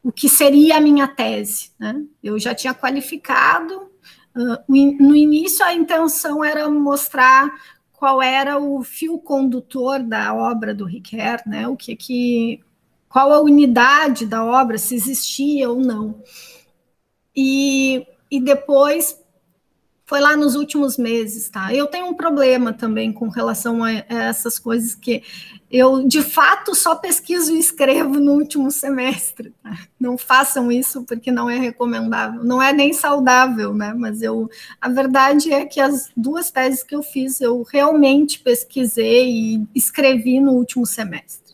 o 0.02 0.12
que 0.12 0.30
seria 0.30 0.78
a 0.78 0.82
minha 0.82 1.08
tese. 1.10 1.72
Né? 1.78 2.04
Eu 2.24 2.40
já 2.40 2.56
tinha 2.56 2.74
qualificado. 2.74 3.92
Uh, 4.34 4.58
no 4.68 5.14
início, 5.14 5.64
a 5.64 5.74
intenção 5.74 6.42
era 6.42 6.68
mostrar 6.70 7.52
qual 7.92 8.22
era 8.22 8.58
o 8.58 8.82
fio 8.82 9.20
condutor 9.20 10.00
da 10.00 10.34
obra 10.34 10.74
do 10.74 10.86
Riquet, 10.86 11.44
né? 11.46 11.68
O 11.68 11.76
que 11.76 11.96
que 11.96 12.64
qual 13.10 13.34
a 13.34 13.42
unidade 13.42 14.26
da 14.26 14.44
obra, 14.44 14.78
se 14.78 14.96
existia 14.96 15.70
ou 15.70 15.82
não. 15.82 16.24
E, 17.36 18.08
e 18.32 18.40
depois 18.40 19.21
foi 20.12 20.20
lá 20.20 20.36
nos 20.36 20.56
últimos 20.56 20.98
meses, 20.98 21.50
tá? 21.50 21.74
Eu 21.74 21.88
tenho 21.88 22.08
um 22.08 22.14
problema 22.14 22.74
também 22.74 23.14
com 23.14 23.30
relação 23.30 23.82
a, 23.82 23.94
essas 24.10 24.60
coisas 24.60 24.94
que 24.94 25.24
eu, 25.72 26.06
de 26.06 26.22
fato, 26.22 26.76
só 26.76 26.96
pesquiso 26.96 27.56
e 27.56 27.60
escrevo 27.60 28.20
no 28.20 28.34
último 28.34 28.70
semestre. 28.72 29.54
Tá? 29.64 29.74
Não 29.98 30.18
façam 30.18 30.70
isso 30.70 31.06
porque 31.06 31.32
não 31.32 31.50
é 31.50 31.58
recomendável, 31.58 32.44
não 32.44 32.62
é 32.62 32.74
nem 32.74 32.92
saudável, 32.92 33.74
né? 33.74 33.94
Mas 33.98 34.22
eu, 34.22 34.50
a 34.82 34.90
verdade 34.90 35.54
é 35.54 35.66
que 35.66 35.80
as 35.80 36.12
duas 36.14 36.52
teses 36.52 36.84
que 36.84 36.94
eu 36.94 37.02
fiz, 37.02 37.40
eu 37.40 37.64
realmente 37.64 38.38
pesquisei 38.40 39.30
e 39.30 39.68
escrevi 39.74 40.42
no 40.42 40.52
último 40.52 40.86
semestre. 40.86 41.51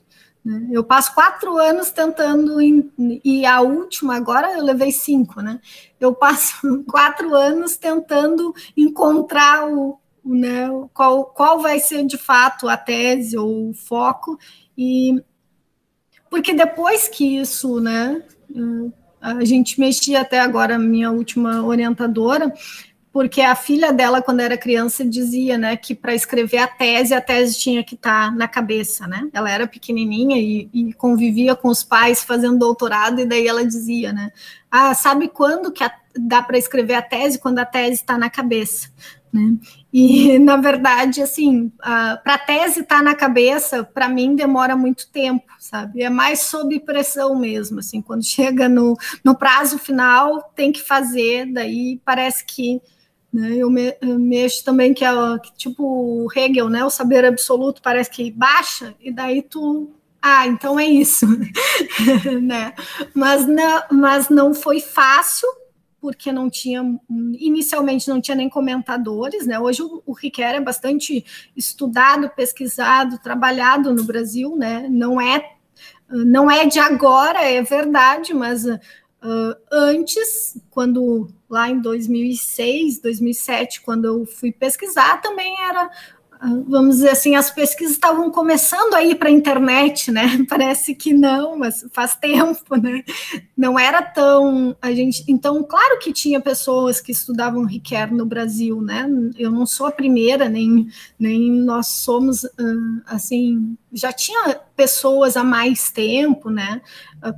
Né? 0.47 0.65
Eu 0.71 0.81
passo 0.81 1.13
quatro 1.13 1.57
anos 1.57 1.91
tentando, 1.91 2.61
e 2.61 3.45
a 3.45 3.59
última, 3.59 4.15
agora 4.15 4.53
eu 4.53 4.63
levei 4.63 4.93
cinco, 4.93 5.41
né? 5.41 5.59
Eu 5.99 6.15
passo 6.15 6.55
quatro 6.87 7.35
anos 7.35 7.75
tentando 7.75 8.55
encontrar 8.77 9.67
o, 9.67 9.99
né, 10.23 10.69
qual, 10.93 11.25
qual 11.25 11.59
vai 11.59 11.81
ser 11.81 12.05
de 12.05 12.17
fato 12.17 12.69
a 12.69 12.77
tese 12.77 13.37
ou 13.37 13.71
o 13.71 13.73
foco, 13.73 14.39
e 14.77 15.21
porque 16.29 16.53
depois 16.53 17.09
que 17.09 17.39
isso, 17.39 17.81
né, 17.81 18.23
a 19.19 19.43
gente 19.43 19.77
mexia 19.77 20.21
até 20.21 20.39
agora, 20.39 20.79
minha 20.79 21.11
última 21.11 21.61
orientadora, 21.61 22.53
porque 23.17 23.41
a 23.41 23.55
filha 23.55 23.91
dela, 23.91 24.21
quando 24.21 24.41
era 24.41 24.55
criança, 24.55 25.03
dizia, 25.03 25.57
né, 25.57 25.75
que 25.75 25.95
para 25.95 26.13
escrever 26.13 26.59
a 26.59 26.67
tese, 26.67 27.15
a 27.15 27.19
tese 27.19 27.57
tinha 27.57 27.83
que 27.83 27.95
estar 27.95 28.29
tá 28.29 28.31
na 28.31 28.47
cabeça, 28.47 29.07
né? 29.07 29.27
Ela 29.33 29.49
era 29.49 29.65
pequenininha 29.65 30.37
e, 30.37 30.69
e, 30.71 30.93
convivia 30.93 31.55
com 31.55 31.67
os 31.67 31.83
pais 31.83 32.23
fazendo 32.23 32.59
doutorado, 32.59 33.19
e 33.19 33.25
daí 33.25 33.47
ela 33.47 33.65
dizia, 33.65 34.13
né, 34.13 34.31
ah, 34.69 34.93
sabe 34.93 35.29
quando 35.29 35.71
que 35.71 35.83
a, 35.83 35.91
dá 36.15 36.43
para 36.43 36.59
escrever 36.59 36.93
a 36.93 37.01
tese? 37.01 37.39
Quando 37.39 37.57
a 37.57 37.65
tese 37.65 37.93
está 37.93 38.19
na 38.19 38.29
cabeça, 38.29 38.89
né? 39.33 39.55
E, 39.91 40.37
na 40.37 40.57
verdade, 40.57 41.19
assim, 41.19 41.71
para 41.79 42.35
a 42.35 42.37
tese 42.37 42.81
estar 42.81 42.97
tá 42.97 43.01
na 43.01 43.15
cabeça, 43.15 43.83
para 43.83 44.07
mim 44.07 44.35
demora 44.35 44.75
muito 44.75 45.09
tempo, 45.09 45.47
sabe? 45.57 46.03
É 46.03 46.09
mais 46.11 46.41
sob 46.41 46.79
pressão 46.81 47.35
mesmo, 47.35 47.79
assim, 47.79 47.99
quando 47.99 48.21
chega 48.29 48.69
no, 48.69 48.95
no 49.23 49.35
prazo 49.35 49.79
final, 49.79 50.51
tem 50.55 50.71
que 50.71 50.83
fazer, 50.83 51.51
daí 51.51 51.99
parece 52.05 52.45
que 52.45 52.79
né? 53.31 53.55
Eu, 53.55 53.69
me, 53.69 53.95
mexo 54.01 54.63
também 54.63 54.93
que 54.93 55.03
é 55.03 55.11
que, 55.39 55.53
tipo 55.55 56.27
Hegel, 56.35 56.69
né? 56.69 56.83
O 56.83 56.89
saber 56.89 57.25
absoluto 57.25 57.81
parece 57.81 58.09
que 58.09 58.31
baixa, 58.31 58.95
e 58.99 59.11
daí 59.11 59.41
tu. 59.41 59.91
Ah, 60.21 60.47
então 60.47 60.79
é 60.79 60.85
isso. 60.85 61.25
né? 62.41 62.73
mas, 63.13 63.47
não, 63.47 63.83
mas 63.91 64.29
não 64.29 64.53
foi 64.53 64.79
fácil, 64.79 65.47
porque 66.01 66.31
não 66.31 66.49
tinha, 66.49 66.83
inicialmente 67.37 68.07
não 68.07 68.19
tinha 68.21 68.35
nem 68.35 68.49
comentadores, 68.49 69.45
né? 69.45 69.59
Hoje 69.59 69.83
o, 69.83 70.01
o 70.05 70.13
Riquet 70.13 70.55
é 70.55 70.61
bastante 70.61 71.23
estudado, 71.55 72.29
pesquisado, 72.29 73.19
trabalhado 73.19 73.93
no 73.93 74.03
Brasil, 74.03 74.55
né? 74.55 74.87
Não 74.89 75.21
é, 75.21 75.53
não 76.09 76.49
é 76.49 76.65
de 76.65 76.79
agora, 76.79 77.43
é 77.43 77.61
verdade, 77.61 78.33
mas 78.33 78.65
Uh, 79.23 79.55
antes, 79.71 80.57
quando 80.69 81.27
lá 81.49 81.69
em 81.69 81.79
2006, 81.79 82.99
2007, 82.99 83.81
quando 83.81 84.05
eu 84.05 84.25
fui 84.25 84.51
pesquisar, 84.51 85.21
também 85.21 85.55
era 85.61 85.89
vamos 86.67 86.97
dizer 86.97 87.09
assim, 87.09 87.35
as 87.35 87.49
pesquisas 87.49 87.95
estavam 87.95 88.29
começando 88.29 88.93
a 88.93 89.03
ir 89.03 89.15
para 89.15 89.29
a 89.29 89.31
internet, 89.31 90.11
né? 90.11 90.23
Parece 90.47 90.93
que 90.93 91.13
não, 91.13 91.57
mas 91.57 91.85
faz 91.91 92.15
tempo, 92.15 92.75
né? 92.75 93.03
Não 93.55 93.77
era 93.79 94.01
tão 94.01 94.75
a 94.81 94.91
gente. 94.91 95.23
Então, 95.27 95.63
claro 95.63 95.97
que 95.99 96.13
tinha 96.13 96.39
pessoas 96.39 97.01
que 97.01 97.11
estudavam 97.11 97.65
Riquet 97.65 98.07
no 98.11 98.25
Brasil, 98.25 98.81
né? 98.81 99.07
Eu 99.37 99.51
não 99.51 99.65
sou 99.65 99.87
a 99.87 99.91
primeira, 99.91 100.47
nem, 100.47 100.87
nem 101.17 101.51
nós 101.51 101.87
somos 101.87 102.45
assim. 103.05 103.75
Já 103.97 104.13
tinha 104.13 104.59
pessoas 104.75 105.35
há 105.35 105.43
mais 105.43 105.91
tempo, 105.91 106.49
né? 106.49 106.81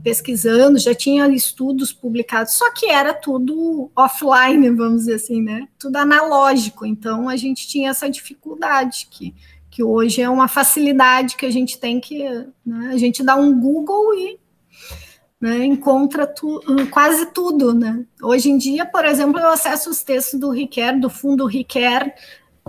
Pesquisando, 0.04 0.78
já 0.78 0.94
tinha 0.94 1.28
estudos 1.30 1.94
publicados, 1.94 2.54
só 2.54 2.70
que 2.72 2.88
era 2.88 3.14
tudo 3.14 3.90
offline, 3.96 4.70
vamos 4.72 5.02
dizer 5.02 5.16
assim, 5.16 5.42
né? 5.42 5.68
Tudo 5.80 5.96
analógico. 5.96 6.86
Então, 6.86 7.30
a 7.30 7.38
gente 7.38 7.68
tinha 7.68 7.92
essa 7.92 8.10
dificuldade 8.10 9.08
que, 9.10 9.34
que 9.70 9.82
hoje 9.82 10.22
é 10.22 10.30
uma 10.30 10.50
facilidade 10.50 11.38
que 11.38 11.46
a 11.46 11.52
gente 11.52 11.80
tem 11.80 12.00
que. 12.00 12.24
Né, 12.66 12.90
a 12.92 12.98
gente 12.98 13.24
dá 13.24 13.36
um 13.36 13.58
Google 13.58 14.14
e 14.16 14.40
né, 15.40 15.64
encontra 15.64 16.28
tu, 16.28 16.62
quase 16.92 17.28
tudo. 17.28 17.74
Né? 17.74 18.04
Hoje 18.22 18.50
em 18.50 18.58
dia, 18.58 18.86
por 18.86 19.06
exemplo, 19.06 19.40
eu 19.40 19.50
acesso 19.50 19.90
os 19.90 20.04
textos 20.04 20.40
do 20.40 20.50
Riquet, 20.50 21.00
do 21.00 21.10
fundo 21.10 21.46
Riquet, 21.46 22.14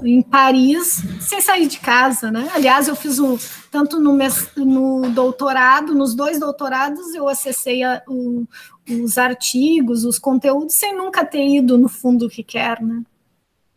em 0.03 0.23
Paris, 0.23 1.03
sem 1.21 1.41
sair 1.41 1.67
de 1.67 1.79
casa, 1.79 2.31
né? 2.31 2.49
Aliás, 2.55 2.89
eu 2.89 2.97
fiz 2.97 3.19
o 3.19 3.39
tanto 3.71 4.01
no, 4.01 4.17
no 4.57 5.11
doutorado, 5.11 5.95
nos 5.95 6.15
dois 6.15 6.39
doutorados, 6.39 7.15
eu 7.15 7.29
acessei 7.29 7.83
a, 7.83 8.03
o, 8.09 8.47
os 8.91 9.17
artigos, 9.19 10.05
os 10.05 10.19
conteúdos, 10.19 10.75
sem 10.75 10.95
nunca 10.97 11.25
ter 11.25 11.47
ido 11.47 11.79
no 11.79 11.89
fundo 11.89 12.27
Riquet, 12.27 12.83
né? 12.83 13.03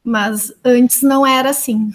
Mas 0.03 0.53
antes 0.63 1.01
não 1.01 1.25
era 1.25 1.49
assim. 1.51 1.91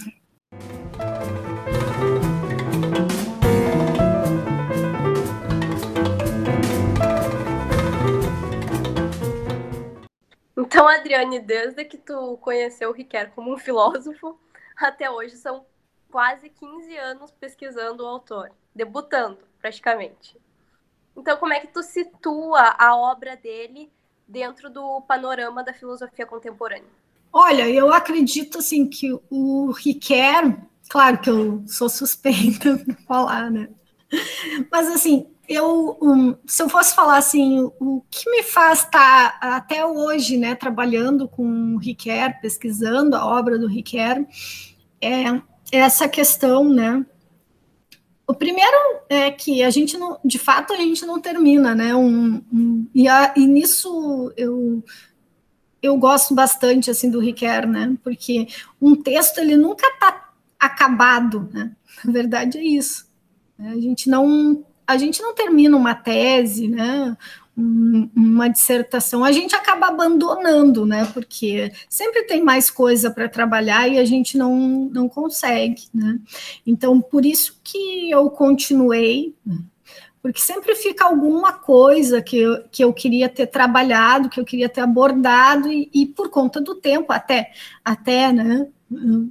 Então, 10.60 10.88
Adriane, 10.88 11.38
desde 11.38 11.84
que 11.84 11.96
tu 11.96 12.36
conheceu 12.38 12.90
o 12.90 12.92
Riquet 12.92 13.30
como 13.32 13.54
um 13.54 13.56
filósofo, 13.56 14.36
até 14.76 15.08
hoje 15.08 15.36
são 15.36 15.64
quase 16.10 16.48
15 16.48 16.96
anos 16.96 17.30
pesquisando 17.30 18.02
o 18.02 18.06
autor, 18.08 18.50
debutando 18.74 19.38
praticamente. 19.60 20.36
Então, 21.16 21.36
como 21.36 21.52
é 21.52 21.60
que 21.60 21.68
tu 21.68 21.80
situa 21.80 22.74
a 22.76 22.96
obra 22.96 23.36
dele 23.36 23.88
dentro 24.26 24.68
do 24.68 25.00
panorama 25.02 25.62
da 25.62 25.72
filosofia 25.72 26.26
contemporânea? 26.26 26.90
Olha, 27.32 27.68
eu 27.70 27.92
acredito 27.92 28.58
assim 28.58 28.88
que 28.88 29.16
o 29.30 29.70
Riquet, 29.70 30.56
claro 30.88 31.20
que 31.20 31.30
eu 31.30 31.62
sou 31.68 31.88
suspeita 31.88 32.78
para 32.84 32.96
falar, 33.06 33.48
né? 33.48 33.68
Mas 34.72 34.88
assim, 34.88 35.30
eu, 35.48 35.96
um, 36.02 36.36
se 36.46 36.62
eu 36.62 36.68
fosse 36.68 36.94
falar 36.94 37.16
assim, 37.16 37.70
o 37.80 38.02
que 38.10 38.30
me 38.30 38.42
faz 38.42 38.80
estar 38.80 39.40
tá 39.40 39.56
até 39.56 39.84
hoje, 39.84 40.36
né, 40.36 40.54
trabalhando 40.54 41.26
com 41.26 41.74
o 41.74 41.78
Riquet, 41.78 42.38
pesquisando 42.42 43.16
a 43.16 43.24
obra 43.24 43.58
do 43.58 43.66
Riquet, 43.66 44.26
é 45.00 45.40
essa 45.72 46.06
questão, 46.06 46.68
né? 46.68 47.04
O 48.26 48.34
primeiro 48.34 48.76
é 49.08 49.30
que 49.30 49.62
a 49.62 49.70
gente 49.70 49.96
não, 49.96 50.20
de 50.22 50.38
fato, 50.38 50.74
a 50.74 50.76
gente 50.76 51.06
não 51.06 51.18
termina, 51.18 51.74
né? 51.74 51.94
Um, 51.94 52.44
um 52.52 52.86
e, 52.94 53.08
a, 53.08 53.32
e 53.34 53.46
nisso 53.46 54.30
eu 54.36 54.84
eu 55.80 55.96
gosto 55.96 56.34
bastante 56.34 56.90
assim 56.90 57.10
do 57.10 57.20
Riquet, 57.20 57.66
né? 57.66 57.96
Porque 58.02 58.48
um 58.80 58.94
texto 58.94 59.38
ele 59.38 59.56
nunca 59.56 59.86
está 59.86 60.30
acabado, 60.58 61.48
né? 61.52 61.74
Na 62.04 62.12
verdade 62.12 62.58
é 62.58 62.62
isso. 62.62 63.08
A 63.58 63.80
gente 63.80 64.10
não 64.10 64.64
a 64.88 64.96
gente 64.96 65.20
não 65.20 65.34
termina 65.34 65.76
uma 65.76 65.94
tese, 65.94 66.66
né? 66.66 67.14
uma 67.60 68.46
dissertação, 68.46 69.24
a 69.24 69.32
gente 69.32 69.52
acaba 69.52 69.88
abandonando, 69.88 70.86
né? 70.86 71.04
Porque 71.12 71.72
sempre 71.88 72.22
tem 72.22 72.40
mais 72.40 72.70
coisa 72.70 73.10
para 73.10 73.28
trabalhar 73.28 73.88
e 73.88 73.98
a 73.98 74.04
gente 74.04 74.38
não, 74.38 74.88
não 74.92 75.08
consegue, 75.08 75.82
né? 75.92 76.20
Então, 76.64 77.00
por 77.00 77.26
isso 77.26 77.58
que 77.64 78.08
eu 78.12 78.30
continuei, 78.30 79.34
né? 79.44 79.58
porque 80.22 80.40
sempre 80.40 80.74
fica 80.76 81.04
alguma 81.04 81.52
coisa 81.52 82.22
que 82.22 82.38
eu, 82.38 82.62
que 82.70 82.84
eu 82.84 82.92
queria 82.92 83.28
ter 83.28 83.46
trabalhado, 83.46 84.28
que 84.28 84.38
eu 84.38 84.44
queria 84.44 84.68
ter 84.68 84.80
abordado, 84.80 85.70
e, 85.70 85.90
e 85.92 86.06
por 86.06 86.28
conta 86.28 86.60
do 86.60 86.76
tempo, 86.76 87.12
até, 87.12 87.50
até, 87.84 88.32
né? 88.32 88.68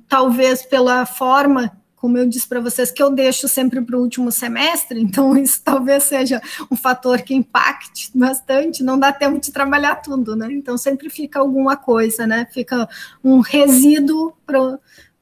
Talvez 0.07 0.65
pela 0.65 1.05
forma 1.05 1.71
como 1.97 2.17
eu 2.17 2.29
disse 2.29 2.47
para 2.47 2.61
vocês, 2.61 2.91
que 2.91 3.01
eu 3.01 3.09
deixo 3.09 3.47
sempre 3.47 3.81
para 3.81 3.97
o 3.97 4.01
último 4.01 4.31
semestre, 4.31 5.01
então 5.01 5.35
isso 5.37 5.61
talvez 5.63 6.03
seja 6.03 6.41
um 6.71 6.75
fator 6.77 7.21
que 7.21 7.33
impacte 7.33 8.11
bastante, 8.15 8.83
não 8.83 8.97
dá 8.97 9.11
tempo 9.11 9.39
de 9.39 9.51
trabalhar 9.51 9.95
tudo, 9.97 10.35
né? 10.35 10.47
Então 10.51 10.77
sempre 10.77 11.09
fica 11.09 11.39
alguma 11.39 11.75
coisa, 11.75 12.25
né? 12.25 12.47
Fica 12.51 12.87
um 13.23 13.39
resíduo 13.39 14.33
para 14.45 14.79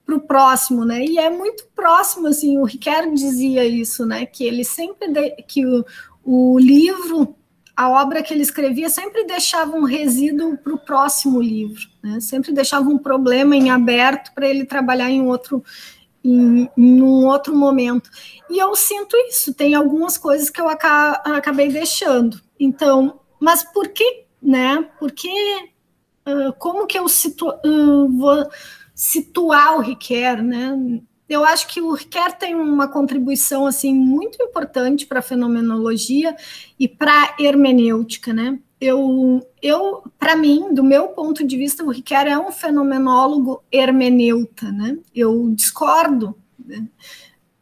o 0.09 0.19
próximo, 0.19 0.85
né? 0.85 1.03
E 1.03 1.17
é 1.17 1.29
muito 1.29 1.65
próximo, 1.73 2.27
assim, 2.27 2.57
o 2.57 2.65
Ricardo 2.65 3.15
dizia 3.15 3.65
isso, 3.65 4.05
né? 4.05 4.25
Que 4.25 4.43
ele 4.43 4.65
sempre, 4.65 5.07
de, 5.07 5.31
que 5.47 5.65
o, 5.65 5.85
o 6.23 6.59
livro 6.59 7.35
a 7.75 7.89
obra 7.89 8.23
que 8.23 8.33
ele 8.33 8.41
escrevia 8.41 8.89
sempre 8.89 9.25
deixava 9.25 9.75
um 9.75 9.83
resíduo 9.83 10.57
para 10.57 10.73
o 10.73 10.77
próximo 10.77 11.41
livro, 11.41 11.81
né? 12.01 12.21
sempre 12.21 12.53
deixava 12.53 12.89
um 12.89 12.97
problema 12.97 13.55
em 13.55 13.69
aberto 13.69 14.33
para 14.33 14.47
ele 14.47 14.63
trabalhar 14.63 15.11
em 15.11 15.21
outro, 15.21 15.61
em, 16.25 16.69
em, 16.77 17.01
um 17.01 17.25
outro 17.27 17.55
momento. 17.55 18.09
E 18.49 18.57
eu 18.57 18.75
sinto 18.75 19.15
isso, 19.29 19.53
tem 19.53 19.75
algumas 19.75 20.17
coisas 20.17 20.49
que 20.49 20.59
eu 20.59 20.67
aca 20.67 21.21
acabei 21.25 21.69
deixando. 21.69 22.41
Então, 22.59 23.19
mas 23.39 23.63
por 23.63 23.89
que, 23.89 24.25
né? 24.41 24.89
Porque 24.99 25.29
uh, 26.27 26.53
como 26.57 26.87
que 26.87 26.97
eu 26.97 27.07
situ 27.07 27.47
uh, 27.47 28.17
vou 28.17 28.47
situar 28.93 29.77
o 29.77 29.81
Riquet, 29.81 30.41
né? 30.41 31.01
Eu 31.27 31.43
acho 31.43 31.67
que 31.67 31.81
o 31.81 31.91
Riquet 31.91 32.37
tem 32.39 32.55
uma 32.55 32.87
contribuição 32.87 33.65
assim 33.65 33.93
muito 33.93 34.41
importante 34.41 35.05
para 35.05 35.19
a 35.19 35.23
fenomenologia 35.23 36.35
e 36.79 36.87
para 36.87 37.11
a 37.11 37.35
hermenêutica, 37.39 38.33
né? 38.33 38.59
Eu, 38.79 39.45
eu 39.61 40.03
para 40.19 40.35
mim, 40.35 40.73
do 40.73 40.83
meu 40.83 41.09
ponto 41.09 41.45
de 41.45 41.57
vista, 41.57 41.83
o 41.83 41.89
Riquet 41.89 42.27
é 42.27 42.37
um 42.37 42.51
fenomenólogo 42.51 43.63
hermeneuta, 43.71 44.71
né? 44.71 44.97
Eu 45.13 45.49
discordo 45.51 46.35
né, 46.59 46.85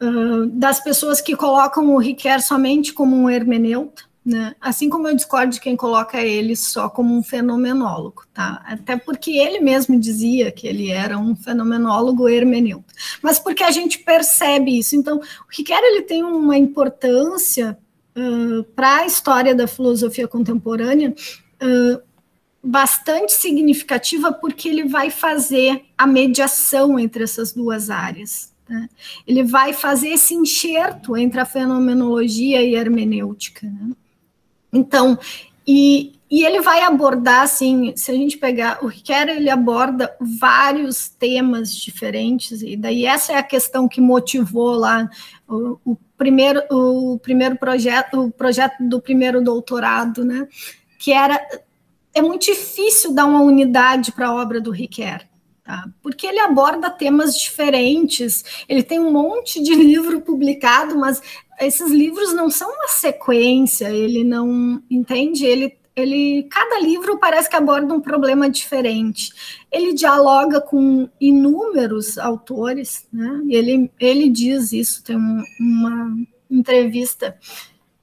uh, 0.01 0.47
das 0.47 0.79
pessoas 0.79 1.21
que 1.21 1.35
colocam 1.35 1.93
o 1.93 1.97
Riquet 1.97 2.41
somente 2.41 2.93
como 2.93 3.15
um 3.15 3.29
hermeneuta, 3.29 4.03
né? 4.25 4.55
Assim 4.59 4.89
como 4.89 5.07
eu 5.07 5.15
discordo 5.15 5.53
de 5.53 5.61
quem 5.61 5.75
coloca 5.75 6.19
ele 6.19 6.55
só 6.55 6.89
como 6.89 7.15
um 7.15 7.21
fenomenólogo, 7.21 8.23
tá? 8.33 8.63
Até 8.65 8.97
porque 8.97 9.37
ele 9.37 9.59
mesmo 9.59 9.99
dizia 9.99 10.51
que 10.51 10.65
ele 10.65 10.89
era 10.89 11.17
um 11.17 11.35
fenomenólogo 11.35 12.27
hermeneuta. 12.27 12.91
Mas 13.21 13.37
porque 13.37 13.63
a 13.63 13.71
gente 13.71 13.99
percebe 13.99 14.79
isso. 14.79 14.95
Então, 14.95 15.17
o 15.17 15.21
Riquet 15.49 15.79
ele 15.79 16.01
tem 16.01 16.23
uma 16.23 16.57
importância 16.57 17.77
uh, 18.15 18.63
para 18.75 18.97
a 18.97 19.05
história 19.05 19.55
da 19.55 19.67
filosofia 19.67 20.27
contemporânea 20.27 21.13
uh, 21.61 22.01
bastante 22.63 23.33
significativa, 23.33 24.31
porque 24.31 24.69
ele 24.69 24.85
vai 24.85 25.09
fazer 25.09 25.83
a 25.97 26.07
mediação 26.07 26.97
entre 26.97 27.23
essas 27.23 27.51
duas 27.53 27.89
áreas. 27.89 28.53
Né? 28.69 28.89
Ele 29.27 29.43
vai 29.43 29.73
fazer 29.73 30.09
esse 30.09 30.33
enxerto 30.33 31.17
entre 31.17 31.39
a 31.39 31.45
fenomenologia 31.45 32.63
e 32.63 32.75
a 32.75 32.79
hermenêutica. 32.79 33.67
Né? 33.67 33.91
Então, 34.71 35.19
e, 35.67 36.13
e 36.33 36.43
ele 36.43 36.61
vai 36.61 36.81
abordar, 36.81 37.43
assim, 37.43 37.93
se 37.95 38.09
a 38.09 38.15
gente 38.15 38.39
pegar, 38.39 38.83
o 38.83 38.87
Riquet, 38.87 39.29
ele 39.29 39.51
aborda 39.51 40.17
vários 40.19 41.07
temas 41.07 41.75
diferentes, 41.75 42.63
e 42.63 42.75
daí 42.75 43.05
essa 43.05 43.33
é 43.33 43.37
a 43.37 43.43
questão 43.43 43.87
que 43.87 44.01
motivou 44.01 44.71
lá 44.71 45.07
o, 45.47 45.77
o 45.85 45.95
primeiro, 46.17 46.63
o 46.71 47.19
primeiro 47.19 47.55
projeto, 47.55 48.19
o 48.19 48.31
projeto 48.31 48.77
do 48.79 48.99
primeiro 48.99 49.43
doutorado, 49.43 50.25
né? 50.25 50.47
Que 50.97 51.13
era 51.13 51.39
é 52.15 52.19
muito 52.19 52.45
difícil 52.45 53.13
dar 53.13 53.25
uma 53.25 53.43
unidade 53.43 54.11
para 54.11 54.29
a 54.29 54.33
obra 54.33 54.59
do 54.59 54.71
Riquet. 54.71 55.29
Tá? 55.63 55.85
Porque 56.01 56.25
ele 56.25 56.39
aborda 56.39 56.89
temas 56.89 57.37
diferentes, 57.37 58.43
ele 58.67 58.81
tem 58.81 58.99
um 58.99 59.11
monte 59.11 59.61
de 59.61 59.75
livro 59.77 60.19
publicado, 60.19 60.97
mas 60.97 61.21
esses 61.61 61.91
livros 61.91 62.33
não 62.33 62.49
são 62.49 62.73
uma 62.73 62.87
sequência, 62.87 63.91
ele 63.91 64.23
não 64.23 64.81
entende, 64.89 65.45
ele 65.45 65.82
ele 65.95 66.43
cada 66.43 66.79
livro 66.79 67.17
parece 67.19 67.49
que 67.49 67.55
aborda 67.55 67.93
um 67.93 68.01
problema 68.01 68.49
diferente. 68.49 69.31
Ele 69.71 69.93
dialoga 69.93 70.59
com 70.59 71.07
inúmeros 71.19 72.17
autores, 72.17 73.07
né? 73.11 73.41
Ele 73.49 73.91
ele 73.99 74.29
diz 74.29 74.73
isso, 74.73 75.03
tem 75.03 75.15
um, 75.17 75.43
uma 75.59 76.17
entrevista 76.49 77.37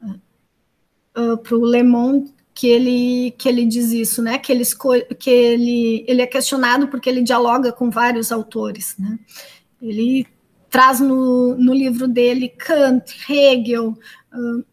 uh, 0.03 1.33
uh 1.33 1.39
para 1.39 1.57
o 1.57 1.65
Le 1.65 1.83
Monde 1.83 2.33
que 2.55 2.69
ele 2.69 3.31
que 3.33 3.49
ele 3.49 3.65
diz 3.65 3.91
isso, 3.91 4.23
né? 4.23 4.39
Que 4.39 4.53
ele 4.53 4.65
que 5.19 5.31
ele 5.31 6.05
ele 6.07 6.23
é 6.23 6.27
questionado 6.27 6.89
porque 6.89 7.09
ele 7.09 7.23
dialoga 7.23 7.73
com 7.73 7.91
vários 7.91 8.31
autores, 8.31 8.95
né? 8.99 9.19
Ele 9.83 10.27
traz 10.69 11.01
no, 11.01 11.57
no 11.57 11.75
livro 11.75 12.07
dele 12.07 12.49
Kant, 12.49 13.17
Hegel, 13.29 13.89
uh, 14.33 14.65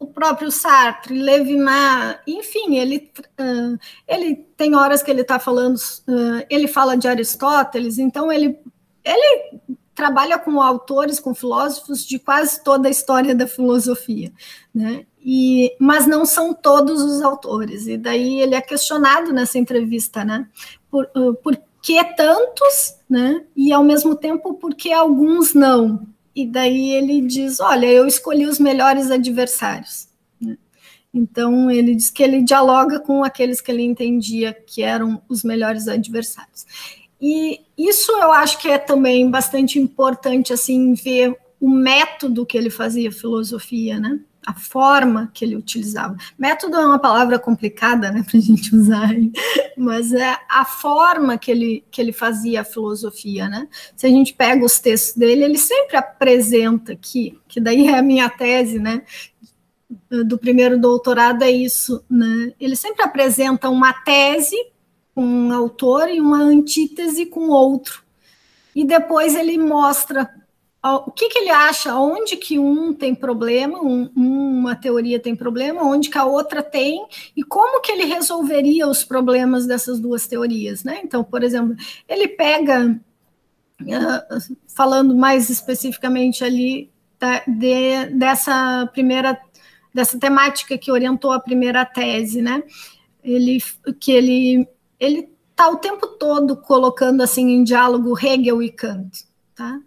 o 0.00 0.06
próprio 0.06 0.50
Sartre, 0.50 1.16
Levinas, 1.16 2.16
enfim, 2.26 2.78
ele, 2.78 3.12
uh, 3.38 3.78
ele 4.08 4.34
tem 4.56 4.74
horas 4.74 5.02
que 5.02 5.10
ele 5.10 5.20
está 5.20 5.38
falando, 5.38 5.76
uh, 5.76 6.44
ele 6.48 6.66
fala 6.66 6.96
de 6.96 7.06
Aristóteles, 7.06 7.98
então 7.98 8.32
ele, 8.32 8.58
ele 9.04 9.60
trabalha 9.94 10.38
com 10.38 10.58
autores, 10.62 11.20
com 11.20 11.34
filósofos 11.34 12.02
de 12.06 12.18
quase 12.18 12.64
toda 12.64 12.88
a 12.88 12.90
história 12.90 13.34
da 13.34 13.46
filosofia, 13.46 14.32
né? 14.74 15.04
E, 15.22 15.76
mas 15.78 16.06
não 16.06 16.24
são 16.24 16.54
todos 16.54 17.02
os 17.02 17.20
autores, 17.20 17.86
e 17.86 17.98
daí 17.98 18.40
ele 18.40 18.54
é 18.54 18.62
questionado 18.62 19.34
nessa 19.34 19.58
entrevista, 19.58 20.24
né? 20.24 20.48
Por, 20.90 21.10
uh, 21.14 21.34
por 21.34 21.60
que 21.82 22.02
tantos, 22.14 22.96
né? 23.08 23.44
E 23.54 23.70
ao 23.70 23.84
mesmo 23.84 24.16
tempo, 24.16 24.54
por 24.54 24.74
que 24.74 24.90
alguns 24.90 25.52
não? 25.52 26.06
E 26.34 26.46
daí 26.46 26.92
ele 26.92 27.20
diz: 27.20 27.60
Olha, 27.60 27.86
eu 27.86 28.06
escolhi 28.06 28.46
os 28.46 28.58
melhores 28.58 29.10
adversários. 29.10 30.08
Né? 30.40 30.56
Então 31.12 31.70
ele 31.70 31.94
diz 31.94 32.10
que 32.10 32.22
ele 32.22 32.42
dialoga 32.42 33.00
com 33.00 33.24
aqueles 33.24 33.60
que 33.60 33.70
ele 33.70 33.82
entendia 33.82 34.52
que 34.52 34.82
eram 34.82 35.22
os 35.28 35.42
melhores 35.42 35.88
adversários. 35.88 36.66
E 37.20 37.60
isso 37.76 38.12
eu 38.12 38.32
acho 38.32 38.58
que 38.58 38.68
é 38.68 38.78
também 38.78 39.30
bastante 39.30 39.78
importante 39.78 40.52
assim 40.52 40.94
ver 40.94 41.36
o 41.60 41.68
método 41.68 42.46
que 42.46 42.56
ele 42.56 42.70
fazia 42.70 43.12
filosofia, 43.12 44.00
né? 44.00 44.18
A 44.50 44.54
forma 44.54 45.30
que 45.32 45.44
ele 45.44 45.56
utilizava. 45.56 46.16
Método 46.38 46.76
é 46.76 46.84
uma 46.84 46.98
palavra 46.98 47.38
complicada, 47.38 48.10
né, 48.10 48.24
para 48.28 48.38
a 48.38 48.42
gente 48.42 48.74
usar, 48.74 49.10
mas 49.76 50.12
é 50.12 50.36
a 50.48 50.64
forma 50.64 51.38
que 51.38 51.50
ele, 51.50 51.84
que 51.90 52.00
ele 52.00 52.12
fazia 52.12 52.62
a 52.62 52.64
filosofia, 52.64 53.48
né? 53.48 53.68
Se 53.96 54.06
a 54.06 54.10
gente 54.10 54.34
pega 54.34 54.64
os 54.64 54.78
textos 54.78 55.16
dele, 55.16 55.44
ele 55.44 55.58
sempre 55.58 55.96
apresenta 55.96 56.92
aqui, 56.92 57.38
que 57.46 57.60
daí 57.60 57.86
é 57.86 57.98
a 57.98 58.02
minha 58.02 58.28
tese, 58.28 58.78
né, 58.78 59.02
do 60.24 60.38
primeiro 60.38 60.78
doutorado 60.78 61.42
é 61.42 61.50
isso, 61.50 62.04
né? 62.08 62.52
Ele 62.60 62.76
sempre 62.76 63.02
apresenta 63.02 63.68
uma 63.68 63.92
tese 63.92 64.56
com 65.14 65.24
um 65.24 65.52
autor 65.52 66.08
e 66.08 66.20
uma 66.20 66.38
antítese 66.38 67.26
com 67.26 67.48
outro. 67.48 68.02
E 68.74 68.84
depois 68.84 69.34
ele 69.34 69.58
mostra 69.58 70.30
o 70.82 71.10
que, 71.10 71.28
que, 71.28 71.38
ele 71.38 71.50
acha, 71.50 71.94
onde 71.94 72.36
que 72.36 72.58
um 72.58 72.94
tem 72.94 73.14
problema, 73.14 73.78
um, 73.82 74.10
uma 74.16 74.74
teoria 74.74 75.20
tem 75.20 75.36
problema, 75.36 75.82
onde 75.82 76.08
que 76.08 76.16
a 76.16 76.24
outra 76.24 76.62
tem, 76.62 77.06
e 77.36 77.42
como 77.42 77.82
que 77.82 77.92
ele 77.92 78.04
resolveria 78.04 78.88
os 78.88 79.04
problemas 79.04 79.66
dessas 79.66 80.00
duas 80.00 80.26
teorias, 80.26 80.82
né? 80.82 81.00
Então, 81.04 81.22
por 81.22 81.42
exemplo, 81.42 81.76
ele 82.08 82.28
pega, 82.28 82.98
uh, 83.82 84.56
falando 84.74 85.14
mais 85.14 85.50
especificamente 85.50 86.42
ali 86.42 86.90
de, 87.46 88.06
dessa 88.14 88.88
primeira, 88.90 89.38
dessa 89.92 90.18
temática 90.18 90.78
que 90.78 90.90
orientou 90.90 91.32
a 91.32 91.40
primeira 91.40 91.84
tese, 91.84 92.40
né? 92.40 92.62
Ele, 93.22 93.58
que 94.00 94.12
ele, 94.12 94.66
ele 94.98 95.28
está 95.50 95.68
o 95.68 95.76
tempo 95.76 96.06
todo 96.06 96.56
colocando 96.56 97.20
assim 97.20 97.50
em 97.50 97.62
diálogo 97.62 98.18
Hegel 98.18 98.62
e 98.62 98.70
Kant, 98.70 99.26
tá? 99.54 99.78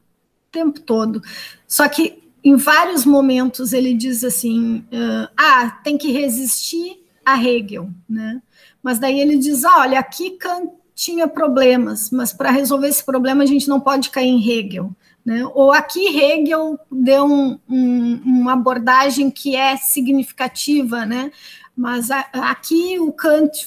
Tempo 0.53 0.79
todo. 0.79 1.21
Só 1.67 1.89
que 1.89 2.23
em 2.43 2.55
vários 2.55 3.05
momentos 3.05 3.73
ele 3.73 3.93
diz 3.93 4.23
assim: 4.23 4.85
uh, 4.93 5.27
ah, 5.35 5.71
tem 5.83 5.97
que 5.97 6.11
resistir 6.11 7.03
a 7.25 7.41
Hegel, 7.41 7.89
né? 8.07 8.41
Mas 8.81 8.99
daí 8.99 9.19
ele 9.19 9.37
diz: 9.37 9.65
ah, 9.65 9.79
olha, 9.79 9.99
aqui 9.99 10.31
Kant 10.31 10.71
tinha 10.95 11.27
problemas, 11.27 12.11
mas 12.11 12.31
para 12.31 12.51
resolver 12.51 12.87
esse 12.87 13.03
problema 13.03 13.43
a 13.43 13.47
gente 13.47 13.67
não 13.67 13.79
pode 13.79 14.09
cair 14.09 14.27
em 14.27 14.47
Hegel. 14.47 14.91
Né? 15.25 15.43
Ou 15.53 15.71
aqui 15.71 16.05
Hegel 16.05 16.77
deu 16.91 17.25
um, 17.25 17.57
um, 17.67 18.21
uma 18.25 18.53
abordagem 18.53 19.31
que 19.31 19.55
é 19.55 19.77
significativa, 19.77 21.05
né? 21.05 21.31
mas 21.75 22.11
a, 22.11 22.19
aqui 22.33 22.99
o 22.99 23.11
Kant 23.11 23.65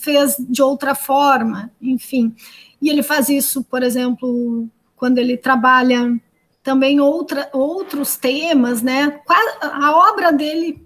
fez 0.00 0.36
de 0.38 0.62
outra 0.62 0.94
forma, 0.94 1.70
enfim. 1.80 2.34
E 2.80 2.88
ele 2.88 3.02
faz 3.02 3.28
isso, 3.28 3.62
por 3.62 3.82
exemplo, 3.82 4.66
quando 4.96 5.18
ele 5.18 5.36
trabalha 5.36 6.18
também 6.64 6.98
outra, 6.98 7.48
outros 7.52 8.16
temas, 8.16 8.82
né? 8.82 9.20
A 9.60 10.10
obra 10.10 10.32
dele 10.32 10.84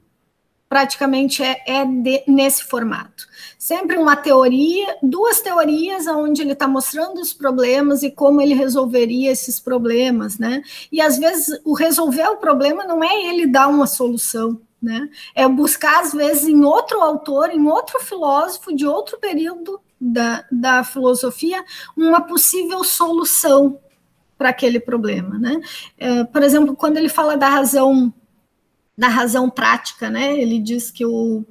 praticamente 0.69 1.43
é, 1.43 1.63
é 1.67 1.85
de, 1.87 2.23
nesse 2.27 2.65
formato. 2.65 3.27
Sempre 3.57 3.97
uma 3.97 4.17
teoria, 4.17 4.97
duas 5.03 5.41
teorias 5.41 6.07
onde 6.09 6.43
ele 6.43 6.53
está 6.53 6.69
mostrando 6.69 7.21
os 7.21 7.33
problemas 7.33 8.03
e 8.03 8.11
como 8.11 8.41
ele 8.43 8.53
resolveria 8.53 9.31
esses 9.31 9.59
problemas, 9.59 10.37
né? 10.37 10.63
E 10.93 11.01
às 11.01 11.17
vezes 11.17 11.59
o 11.65 11.73
resolver 11.73 12.27
o 12.29 12.37
problema 12.37 12.85
não 12.85 13.03
é 13.03 13.27
ele 13.27 13.47
dar 13.47 13.69
uma 13.69 13.87
solução, 13.87 14.61
né? 14.83 15.09
É 15.35 15.49
buscar, 15.49 16.01
às 16.01 16.13
vezes, 16.13 16.47
em 16.49 16.65
outro 16.65 17.01
autor, 17.01 17.51
em 17.51 17.67
outro 17.67 18.01
filósofo 18.01 18.75
de 18.75 18.85
outro 18.85 19.17
período 19.19 19.81
da, 20.01 20.45
da 20.51 20.85
filosofia, 20.85 21.65
uma 21.97 22.21
possível 22.21 22.85
solução 22.85 23.79
para 24.39 24.51
aquele 24.51 24.79
problema, 24.79 25.37
né? 25.39 25.61
É, 25.99 26.25
por 26.25 26.43
exemplo, 26.43 26.77
quando 26.77 26.97
ele 26.97 27.09
fala 27.09 27.37
da 27.37 27.49
razão 27.49 28.15
da 28.97 29.09
razão 29.09 29.49
prática, 29.49 30.11
né? 30.11 30.37
Ele 30.41 30.59
diz 30.59 30.91
que 30.91 31.07
o, 31.07 31.45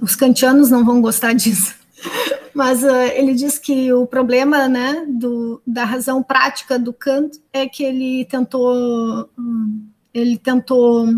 os 0.00 0.14
kantianos 0.14 0.70
não 0.70 0.84
vão 0.84 1.00
gostar 1.00 1.32
disso, 1.32 1.74
mas 2.54 2.84
uh, 2.84 3.10
ele 3.14 3.34
diz 3.34 3.58
que 3.58 3.92
o 3.92 4.06
problema, 4.06 4.68
né, 4.68 5.04
do, 5.08 5.60
da 5.66 5.84
razão 5.84 6.22
prática 6.22 6.78
do 6.78 6.92
Kant 6.92 7.40
é 7.52 7.66
que 7.66 7.82
ele 7.82 8.24
tentou 8.26 9.28
um, 9.36 9.88
ele 10.14 10.36
tentou 10.36 11.08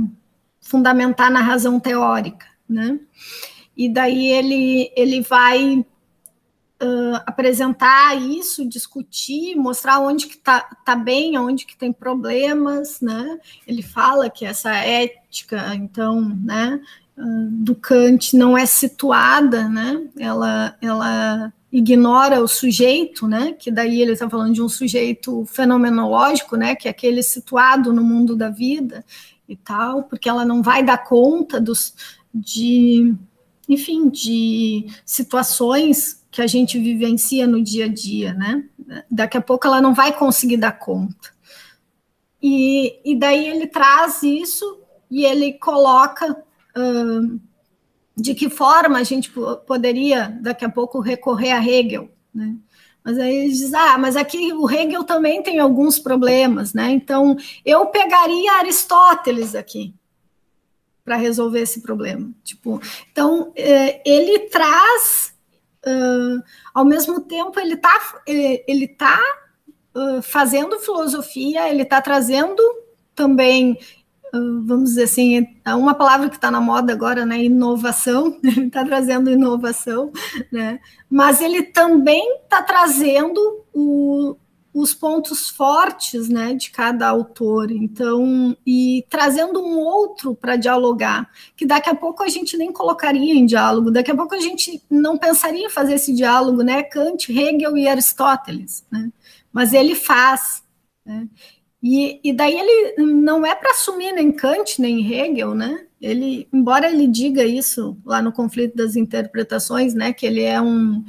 fundamentar 0.61 1.31
na 1.31 1.41
razão 1.41 1.79
teórica, 1.79 2.47
né? 2.67 2.99
E 3.77 3.93
daí 3.93 4.29
ele 4.29 4.91
ele 4.97 5.21
vai 5.21 5.85
uh, 6.83 7.21
apresentar 7.27 8.21
isso, 8.21 8.69
discutir, 8.69 9.57
mostrar 9.57 10.01
onde 10.01 10.27
que 10.27 10.35
está 10.35 10.61
tá 10.85 10.97
bem, 10.97 11.39
onde 11.39 11.65
que 11.65 11.77
tem 11.77 11.93
problemas, 11.93 13.01
né? 13.01 13.39
Ele 13.67 13.83
fala 13.83 14.31
que 14.31 14.45
essa 14.45 14.75
ética, 14.75 15.75
então, 15.75 16.21
né, 16.43 16.81
uh, 17.17 17.51
do 17.51 17.75
Kant 17.75 18.37
não 18.37 18.57
é 18.57 18.67
situada, 18.67 19.69
né? 19.69 20.03
Ela, 20.19 20.77
ela 20.81 21.53
ignora 21.73 22.41
o 22.41 22.49
sujeito, 22.49 23.27
né? 23.27 23.53
Que 23.53 23.71
daí 23.71 24.01
ele 24.01 24.13
está 24.13 24.29
falando 24.29 24.55
de 24.55 24.63
um 24.63 24.69
sujeito 24.69 25.45
fenomenológico, 25.47 26.57
né? 26.57 26.75
Que 26.75 26.89
é 26.89 26.91
aquele 26.91 27.23
situado 27.23 27.93
no 27.93 28.03
mundo 28.03 28.37
da 28.37 28.49
vida 28.49 29.05
e 29.49 29.57
tal, 29.57 30.05
porque 30.05 30.29
ela 30.29 30.45
não 30.45 30.63
vai 30.63 30.83
dar 30.83 30.99
conta 30.99 31.61
dos 31.61 31.95
de 32.33 33.15
enfim, 33.69 34.09
de 34.09 34.87
situações 35.05 36.23
que 36.35 36.43
a 36.43 36.49
gente 36.49 36.81
vivencia 36.81 37.47
no 37.47 37.63
dia 37.63 37.85
a 37.85 37.89
dia, 37.89 38.35
né? 38.35 38.65
Daqui 39.09 39.37
a 39.37 39.41
pouco 39.41 39.69
ela 39.69 39.81
não 39.81 39.95
vai 39.95 40.13
conseguir 40.13 40.57
dar 40.57 40.73
conta. 40.73 41.33
E, 42.43 42.99
e 43.05 43.15
daí 43.15 43.47
ele 43.47 43.69
traz 43.69 44.21
isso 44.25 44.81
e 45.09 45.25
ele 45.25 45.53
coloca 45.53 46.33
uh, 46.33 47.41
de 48.17 48.35
que 48.35 48.51
forma 48.51 48.99
a 48.99 49.05
gente 49.05 49.31
poderia, 49.65 50.37
daqui 50.43 50.65
a 50.65 50.69
pouco, 50.69 50.99
recorrer 50.99 51.53
a 51.53 51.65
Hegel, 51.65 52.11
né? 52.35 52.57
Mas 53.05 53.17
aí 53.17 53.33
ele 53.33 53.53
diz, 53.53 53.73
ah, 53.73 53.97
mas 53.97 54.17
aqui 54.17 54.53
o 54.55 54.69
Hegel 54.69 55.05
também 55.05 55.41
tem 55.41 55.61
alguns 55.61 56.01
problemas, 56.01 56.75
né? 56.75 56.91
Então, 56.91 57.37
eu 57.65 57.87
pegaria 57.87 58.55
Aristóteles 58.55 59.55
aqui 59.55 59.95
para 61.05 61.15
resolver 61.15 61.61
esse 61.61 61.81
problema. 61.81 62.29
Tipo, 62.43 62.81
então, 63.13 63.53
eh, 63.55 64.03
ele 64.05 64.49
traz 64.49 65.34
uh, 65.87 66.43
ao 66.73 66.85
mesmo 66.85 67.21
tempo 67.21 67.59
ele 67.61 67.75
está 67.75 68.23
ele, 68.27 68.89
tá, 68.89 69.21
uh, 69.95 70.23
fazendo 70.23 70.79
filosofia, 70.79 71.69
ele 71.69 71.83
está 71.83 72.01
trazendo 72.01 72.63
também, 73.15 73.79
uh, 74.35 74.63
vamos 74.65 74.91
dizer 74.91 75.05
assim, 75.05 75.47
é 75.65 75.75
uma 75.75 75.95
palavra 75.95 76.29
que 76.29 76.37
está 76.37 76.51
na 76.51 76.61
moda 76.61 76.93
agora, 76.93 77.25
né? 77.25 77.45
Inovação, 77.45 78.39
ele 78.45 78.67
está 78.67 78.85
trazendo 78.85 79.31
inovação, 79.31 80.13
né? 80.51 80.81
Mas 81.09 81.41
ele 81.41 81.63
também 81.63 82.39
está 82.43 82.63
trazendo 82.63 83.65
o, 83.73 84.37
os 84.75 84.93
pontos 84.93 85.49
fortes 85.49 86.29
né, 86.29 86.53
de 86.53 86.71
cada 86.71 87.09
autor, 87.09 87.71
então, 87.71 88.57
e 88.67 89.07
trazendo 89.09 89.63
um 89.65 89.79
outro 89.79 90.35
para 90.35 90.57
dialogar, 90.57 91.31
que 91.57 91.65
daqui 91.65 91.89
a 91.89 91.95
pouco 91.95 92.25
a 92.25 92.29
gente 92.29 92.57
nem 92.57 92.73
colocaria 92.73 93.33
em 93.33 93.47
diálogo, 93.47 93.93
daqui 93.93 94.11
a 94.11 94.17
pouco 94.17 94.35
a 94.35 94.41
gente 94.41 94.83
não 94.91 95.17
pensaria 95.17 95.67
em 95.67 95.71
fazer 95.71 95.95
esse 95.95 96.13
diálogo, 96.13 96.63
né? 96.63 96.83
Kant, 96.83 97.31
Hegel 97.31 97.77
e 97.77 97.87
Aristóteles, 97.87 98.85
né? 98.91 99.13
Mas 99.53 99.73
ele 99.73 99.95
faz, 99.95 100.65
né? 101.07 101.29
E, 101.81 102.19
e 102.25 102.33
daí 102.33 102.59
ele 102.59 102.95
não 103.05 103.47
é 103.47 103.55
para 103.55 103.71
assumir 103.71 104.11
nem 104.11 104.33
Kant 104.33 104.81
nem 104.81 105.07
Hegel, 105.07 105.55
né? 105.55 105.87
Ele, 106.01 106.49
embora 106.53 106.91
ele 106.91 107.07
diga 107.07 107.45
isso 107.45 107.97
lá 108.05 108.21
no 108.21 108.33
conflito 108.33 108.75
das 108.75 108.97
interpretações, 108.97 109.95
né? 109.95 110.13
Que 110.13 110.27
ele 110.27 110.43
é 110.43 110.61
um, 110.61 111.05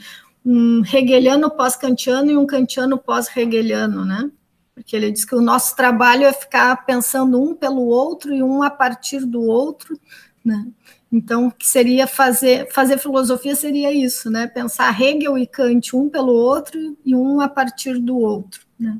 um 0.46 0.84
hegeliano 0.86 1.50
pós-kantiano 1.50 2.30
e 2.30 2.38
um 2.38 2.46
kantiano 2.46 2.98
pós-hegeliano, 2.98 4.06
né? 4.06 4.30
Porque 4.76 4.96
ele 4.96 5.12
diz 5.12 5.26
que 5.26 5.34
o 5.34 5.42
nosso 5.42 5.76
trabalho 5.76 6.26
é 6.26 6.34
ficar 6.34 6.86
pensando 6.86 7.42
um 7.42 7.56
pelo 7.56 7.82
outro 7.88 8.34
e 8.34 8.44
um 8.44 8.62
a 8.62 8.70
partir 8.70 9.26
do 9.26 9.42
outro, 9.42 10.00
né? 10.44 10.68
Então, 11.12 11.50
que 11.50 11.66
seria 11.66 12.06
fazer 12.06 12.72
fazer 12.72 12.98
filosofia 12.98 13.56
seria 13.56 13.92
isso, 13.92 14.30
né? 14.30 14.48
Pensar 14.48 15.02
Hegel 15.02 15.38
e 15.38 15.48
Kant 15.48 15.96
um 15.96 16.10
pelo 16.10 16.34
outro 16.34 16.98
e 17.04 17.16
um 17.16 17.42
a 17.42 17.48
partir 17.48 17.98
do 17.98 18.18
outro, 18.18 18.62
né? 18.78 19.00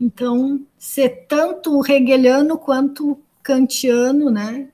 Então, 0.00 0.64
ser 0.78 1.26
tanto 1.28 1.84
hegeliano 1.86 2.56
quanto 2.56 3.20
kantiano, 3.42 4.30
né? 4.30 4.68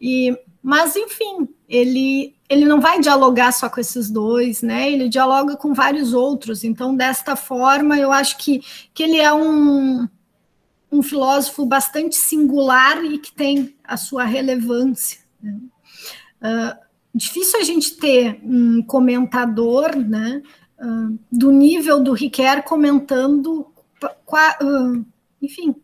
E 0.00 0.36
mas 0.62 0.94
enfim, 0.96 1.48
ele 1.68 2.34
ele 2.52 2.66
não 2.66 2.80
vai 2.80 3.00
dialogar 3.00 3.50
só 3.50 3.68
com 3.68 3.80
esses 3.80 4.10
dois, 4.10 4.60
né? 4.60 4.92
Ele 4.92 5.08
dialoga 5.08 5.56
com 5.56 5.72
vários 5.72 6.12
outros. 6.12 6.64
Então, 6.64 6.94
desta 6.94 7.34
forma, 7.34 7.98
eu 7.98 8.12
acho 8.12 8.36
que, 8.36 8.62
que 8.92 9.02
ele 9.02 9.18
é 9.18 9.32
um, 9.32 10.06
um 10.90 11.02
filósofo 11.02 11.64
bastante 11.64 12.14
singular 12.14 13.02
e 13.02 13.16
que 13.16 13.32
tem 13.32 13.74
a 13.82 13.96
sua 13.96 14.24
relevância. 14.24 15.20
Né? 15.42 15.58
Uh, 16.42 16.78
difícil 17.14 17.58
a 17.58 17.64
gente 17.64 17.96
ter 17.96 18.38
um 18.44 18.82
comentador, 18.82 19.96
né? 19.96 20.42
Uh, 20.78 21.18
do 21.30 21.50
nível 21.50 22.02
do 22.02 22.12
Riquet 22.12 22.60
comentando, 22.66 23.66
uh, 24.02 25.06
enfim, 25.40 25.74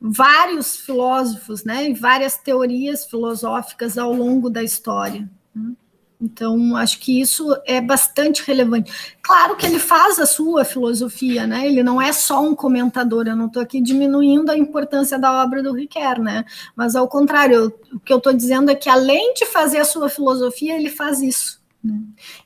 vários 0.00 0.76
filósofos, 0.76 1.64
né? 1.64 1.90
E 1.90 1.94
várias 1.94 2.36
teorias 2.36 3.04
filosóficas 3.04 3.98
ao 3.98 4.12
longo 4.12 4.48
da 4.48 4.62
história. 4.62 5.28
Né? 5.54 5.72
Então, 6.20 6.76
acho 6.76 6.98
que 6.98 7.20
isso 7.20 7.56
é 7.64 7.80
bastante 7.80 8.42
relevante. 8.44 8.92
Claro 9.22 9.56
que 9.56 9.64
ele 9.64 9.78
faz 9.78 10.18
a 10.18 10.26
sua 10.26 10.64
filosofia, 10.64 11.46
né? 11.46 11.66
Ele 11.66 11.82
não 11.82 12.02
é 12.02 12.12
só 12.12 12.42
um 12.42 12.56
comentador, 12.56 13.26
eu 13.26 13.36
não 13.36 13.46
estou 13.46 13.62
aqui 13.62 13.80
diminuindo 13.80 14.50
a 14.50 14.58
importância 14.58 15.16
da 15.16 15.44
obra 15.44 15.62
do 15.62 15.72
Riquet, 15.72 16.20
né? 16.20 16.44
Mas, 16.74 16.96
ao 16.96 17.06
contrário, 17.06 17.54
eu, 17.54 17.66
o 17.94 18.00
que 18.00 18.12
eu 18.12 18.18
estou 18.18 18.32
dizendo 18.32 18.70
é 18.70 18.74
que, 18.74 18.88
além 18.88 19.32
de 19.34 19.46
fazer 19.46 19.78
a 19.78 19.84
sua 19.84 20.08
filosofia, 20.08 20.76
ele 20.76 20.90
faz 20.90 21.22
isso. 21.22 21.60
Né? 21.82 22.00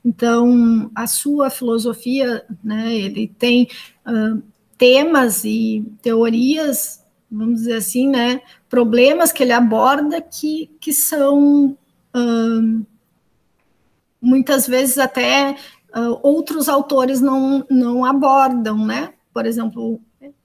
Então, 0.05 0.91
a 0.95 1.07
sua 1.07 1.49
filosofia, 1.49 2.45
né? 2.63 2.95
Ele 2.95 3.27
tem 3.39 3.69
uh, 4.07 4.43
temas 4.77 5.45
e 5.45 5.83
teorias, 6.03 7.02
vamos 7.33 7.61
dizer 7.61 7.77
assim, 7.77 8.09
né? 8.09 8.41
Problemas 8.69 9.33
que 9.33 9.43
ele 9.43 9.53
aborda 9.53 10.21
que, 10.21 10.71
que 10.81 10.93
são. 10.93 11.77
Uh, 12.15 12.85
muitas 14.21 14.69
vezes 14.69 14.99
até 14.99 15.57
uh, 15.97 16.19
outros 16.23 16.69
autores 16.69 17.21
não, 17.21 17.67
não 17.69 18.05
abordam, 18.05 18.87
né? 18.87 19.13
Por 19.33 19.47
exemplo, 19.47 20.01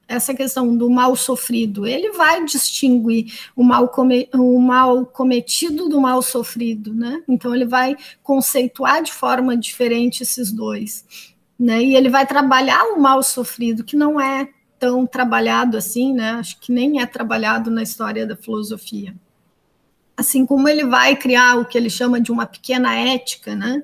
essa 0.07 0.33
questão 0.33 0.75
do 0.75 0.89
mal 0.89 1.15
sofrido, 1.15 1.85
ele 1.85 2.11
vai 2.13 2.43
distinguir 2.45 3.33
o 3.55 3.63
mal, 3.63 3.89
come, 3.89 4.29
o 4.33 4.59
mal 4.59 5.05
cometido 5.05 5.89
do 5.89 5.99
mal 5.99 6.21
sofrido, 6.21 6.93
né? 6.93 7.21
Então 7.27 7.53
ele 7.53 7.65
vai 7.65 7.95
conceituar 8.23 9.03
de 9.03 9.11
forma 9.11 9.55
diferente 9.57 10.23
esses 10.23 10.51
dois, 10.51 11.05
né? 11.59 11.83
E 11.83 11.95
ele 11.95 12.09
vai 12.09 12.25
trabalhar 12.25 12.83
o 12.93 12.99
mal 12.99 13.21
sofrido, 13.21 13.83
que 13.83 13.97
não 13.97 14.19
é 14.19 14.49
tão 14.79 15.05
trabalhado 15.05 15.77
assim, 15.77 16.13
né? 16.13 16.31
Acho 16.31 16.59
que 16.59 16.71
nem 16.71 17.01
é 17.01 17.05
trabalhado 17.05 17.69
na 17.71 17.83
história 17.83 18.25
da 18.25 18.35
filosofia 18.35 19.15
assim 20.17 20.47
como 20.47 20.67
ele 20.67 20.83
vai 20.83 21.15
criar 21.15 21.59
o 21.59 21.65
que 21.65 21.77
ele 21.77 21.91
chama 21.91 22.19
de 22.19 22.31
uma 22.31 22.47
pequena 22.47 22.95
ética, 22.95 23.55
né? 23.55 23.83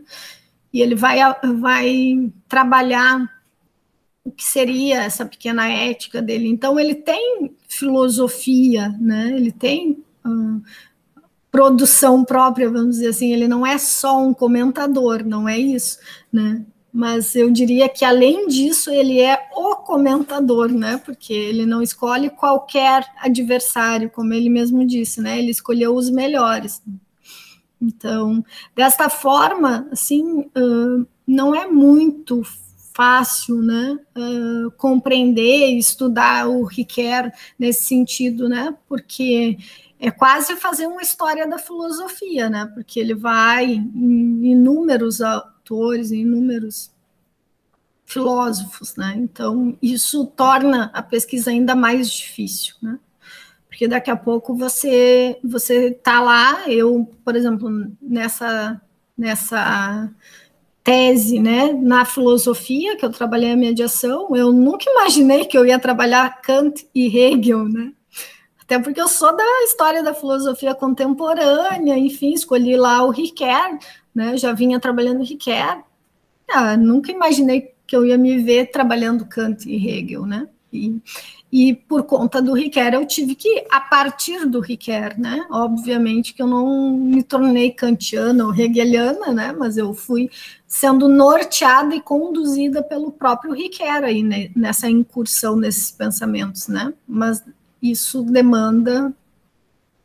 E 0.74 0.82
ele 0.82 0.96
vai, 0.96 1.20
vai 1.60 2.32
trabalhar 2.50 3.30
o 4.26 4.32
que 4.32 4.44
seria 4.44 5.04
essa 5.04 5.24
pequena 5.24 5.70
ética 5.70 6.20
dele. 6.24 6.48
Então, 6.48 6.80
ele 6.80 6.96
tem 6.96 7.56
filosofia, 7.68 8.90
né? 9.00 9.32
ele 9.36 9.52
tem 9.52 10.04
hum, 10.26 10.62
produção 11.52 12.26
própria, 12.26 12.70
vamos 12.70 12.96
dizer 12.96 13.10
assim, 13.10 13.32
ele 13.32 13.48
não 13.48 13.66
é 13.66 13.78
só 13.78 14.20
um 14.20 14.34
comentador, 14.34 15.24
não 15.24 15.48
é 15.48 15.60
isso, 15.60 16.00
né? 16.32 16.66
Mas 16.94 17.36
eu 17.36 17.50
diria 17.50 17.90
que 17.90 18.06
além 18.06 18.48
disso, 18.48 18.92
ele 18.92 19.20
é 19.20 19.50
o 19.56 19.78
comentador, 19.78 20.70
né? 20.72 21.02
Porque 21.04 21.34
ele 21.34 21.66
não 21.66 21.82
escolhe 21.82 22.30
qualquer 22.30 23.04
adversário, 23.20 24.12
como 24.12 24.32
ele 24.32 24.48
mesmo 24.48 24.86
disse, 24.86 25.20
né? 25.20 25.40
Ele 25.40 25.50
escolheu 25.50 25.96
os 25.96 26.12
melhores. 26.12 26.84
Então, 27.82 28.46
desta 28.76 29.10
forma, 29.10 29.88
assim, 29.92 30.42
uh, 30.56 31.06
não 31.26 31.56
é 31.56 31.66
muito 31.68 32.44
fácil, 32.94 33.62
né, 33.62 33.98
uh, 34.16 34.72
compreender 34.78 35.76
estudar 35.78 36.48
o 36.48 36.64
Riquet 36.64 37.32
nesse 37.58 37.86
sentido, 37.86 38.48
né, 38.48 38.74
porque 38.88 39.58
é 40.04 40.12
quase 40.12 40.58
fazer 40.58 40.86
uma 40.86 41.02
história 41.02 41.48
da 41.48 41.58
filosofia, 41.58 42.50
né, 42.50 42.70
porque 42.74 43.00
ele 43.00 43.16
vai 43.16 43.72
em 43.72 44.46
inúmeros 44.52 45.22
autores, 45.22 46.12
em 46.12 46.24
inúmeros 46.24 46.92
filósofos, 48.06 48.98
né, 48.98 49.14
então 49.16 49.78
isso 49.82 50.26
torna 50.26 50.92
a 50.94 51.02
pesquisa 51.02 51.52
ainda 51.52 51.74
mais 51.74 52.12
difícil, 52.12 52.76
né, 52.82 53.00
porque 53.66 53.88
daqui 53.88 54.12
a 54.12 54.18
pouco 54.18 54.54
você 54.54 55.40
você 55.42 55.92
tá 55.92 56.20
lá, 56.20 56.70
eu, 56.70 57.10
por 57.24 57.38
exemplo, 57.38 57.70
nessa 58.02 58.82
nessa 59.18 60.12
tese, 60.84 61.40
né, 61.40 61.72
na 61.72 62.04
filosofia, 62.04 62.98
que 62.98 63.06
eu 63.06 63.10
trabalhei 63.10 63.54
a 63.54 63.56
mediação, 63.56 64.36
eu 64.36 64.52
nunca 64.52 64.84
imaginei 64.92 65.46
que 65.46 65.58
eu 65.58 65.66
ia 65.66 65.80
trabalhar 65.80 66.42
Kant 66.42 66.86
e 66.94 67.08
Hegel, 67.08 67.70
né? 67.70 67.94
Até 68.74 68.82
porque 68.82 69.00
eu 69.00 69.08
sou 69.08 69.38
da 69.38 69.44
história 69.66 70.02
da 70.02 70.16
filosofia 70.16 70.74
contemporânea, 70.74 71.96
enfim, 71.96 72.34
escolhi 72.34 72.76
lá 72.76 73.04
o 73.04 73.12
Riquet, 73.12 73.78
né? 74.16 74.36
Já 74.36 74.52
vinha 74.52 74.80
trabalhando 74.80 75.24
Riquet. 75.24 75.84
Ah, 76.50 76.76
nunca 76.76 77.12
imaginei 77.12 77.72
que 77.86 77.96
eu 77.96 78.04
ia 78.04 78.18
me 78.18 78.40
ver 78.40 78.72
trabalhando 78.72 79.28
Kant 79.28 79.70
e 79.70 79.76
Hegel, 79.76 80.26
né? 80.26 80.48
E, 80.72 81.00
e 81.52 81.76
por 81.76 82.02
conta 82.02 82.42
do 82.42 82.54
Riquet, 82.54 82.96
eu 82.96 83.06
tive 83.06 83.36
que, 83.36 83.64
a 83.70 83.80
partir 83.80 84.48
do 84.48 84.60
Riquet, 84.60 85.20
né? 85.20 85.46
Obviamente 85.52 86.34
que 86.34 86.42
eu 86.42 86.48
não 86.48 86.98
me 86.98 87.22
tornei 87.22 87.70
kantiana 87.70 88.44
ou 88.44 88.56
hegeliana, 88.56 89.32
né? 89.32 89.52
Mas 89.56 89.78
eu 89.78 89.94
fui 89.94 90.32
sendo 90.66 91.08
norteada 91.08 91.94
e 91.94 92.02
conduzida 92.02 92.82
pelo 92.82 93.12
próprio 93.12 93.54
Riquet 93.54 94.04
aí, 94.04 94.24
né? 94.24 94.50
nessa 94.56 94.90
incursão 94.90 95.56
nesses 95.56 95.92
pensamentos, 95.92 96.68
né? 96.68 96.92
Mas 97.08 97.44
isso 97.84 98.24
demanda 98.24 99.14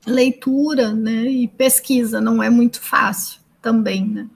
leitura, 0.05 0.93
né? 0.93 1.22
E 1.26 1.47
pesquisa, 1.47 2.20
não 2.20 2.43
é 2.43 2.51
muito 2.51 2.81
fácil 2.81 3.41
também, 3.62 4.05
né? 4.05 4.29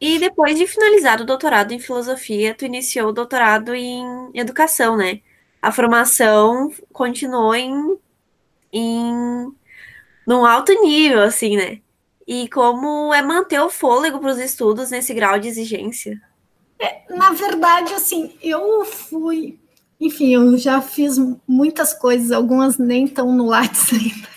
E 0.00 0.18
depois 0.18 0.58
de 0.58 0.66
finalizar 0.66 1.20
o 1.20 1.24
doutorado 1.24 1.72
em 1.72 1.78
filosofia, 1.78 2.54
tu 2.54 2.64
iniciou 2.64 3.08
o 3.08 3.12
doutorado 3.12 3.74
em 3.74 4.30
educação, 4.34 4.96
né? 4.96 5.20
A 5.60 5.72
formação 5.72 6.72
continuou 6.92 7.54
em, 7.54 7.98
em 8.72 9.54
num 10.26 10.44
alto 10.44 10.72
nível, 10.82 11.22
assim, 11.22 11.56
né? 11.56 11.80
E 12.26 12.48
como 12.48 13.12
é 13.12 13.20
manter 13.20 13.60
o 13.60 13.68
fôlego 13.68 14.18
para 14.18 14.32
os 14.32 14.38
estudos 14.38 14.90
nesse 14.90 15.12
grau 15.12 15.38
de 15.38 15.48
exigência? 15.48 16.20
É, 16.78 17.02
na 17.14 17.30
verdade, 17.32 17.92
assim, 17.92 18.32
eu 18.42 18.84
fui, 18.84 19.58
enfim, 20.00 20.34
eu 20.34 20.56
já 20.56 20.80
fiz 20.80 21.18
muitas 21.46 21.92
coisas, 21.94 22.32
algumas 22.32 22.78
nem 22.78 23.04
estão 23.04 23.30
no 23.32 23.46
Lattes 23.46 23.92
ainda. 23.92 24.34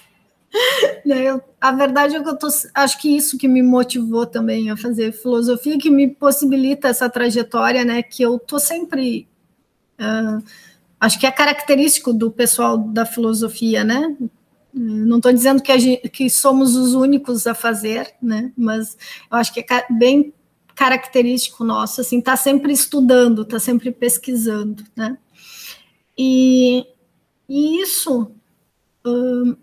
Né, 1.06 1.24
eu, 1.24 1.42
a 1.62 1.72
verdade 1.72 2.16
é 2.16 2.24
que 2.24 2.30
eu 2.30 2.38
tô, 2.38 2.48
acho 2.74 3.00
que 3.00 3.16
isso 3.16 3.38
que 3.38 3.48
me 3.48 3.62
motivou 3.62 4.26
também 4.26 4.70
a 4.70 4.78
fazer 4.78 5.12
filosofia, 5.12 5.78
que 5.78 5.90
me 5.90 6.08
possibilita 6.08 6.88
essa 6.88 7.10
trajetória, 7.10 7.86
né? 7.86 8.02
Que 8.02 8.24
eu 8.24 8.40
tô 8.40 8.60
sempre. 8.60 9.28
Uh, 10.00 10.44
acho 11.00 11.20
que 11.20 11.28
é 11.28 11.32
característico 11.32 12.14
do 12.14 12.32
pessoal 12.32 12.78
da 12.78 13.06
filosofia, 13.06 13.84
né? 13.84 14.16
Não 14.78 15.18
estou 15.18 15.34
dizendo 15.34 15.62
que, 15.62 15.78
gente, 15.80 16.10
que, 16.10 16.30
somos 16.30 16.76
os 16.76 16.94
únicos 16.94 17.48
a 17.48 17.54
fazer, 17.54 18.14
né? 18.22 18.52
Mas 18.58 18.98
eu 19.30 19.38
acho 19.38 19.54
que 19.54 19.60
é 19.62 19.86
bem 19.90 20.34
característico 20.76 21.64
nosso, 21.64 22.02
assim, 22.02 22.22
tá 22.22 22.36
sempre 22.36 22.72
estudando, 22.72 23.44
tá 23.44 23.60
sempre 23.60 23.92
pesquisando, 23.92 24.84
né? 24.96 25.18
E, 26.16 26.86
e 27.50 27.82
isso 27.82 28.32
uh, 29.06 29.58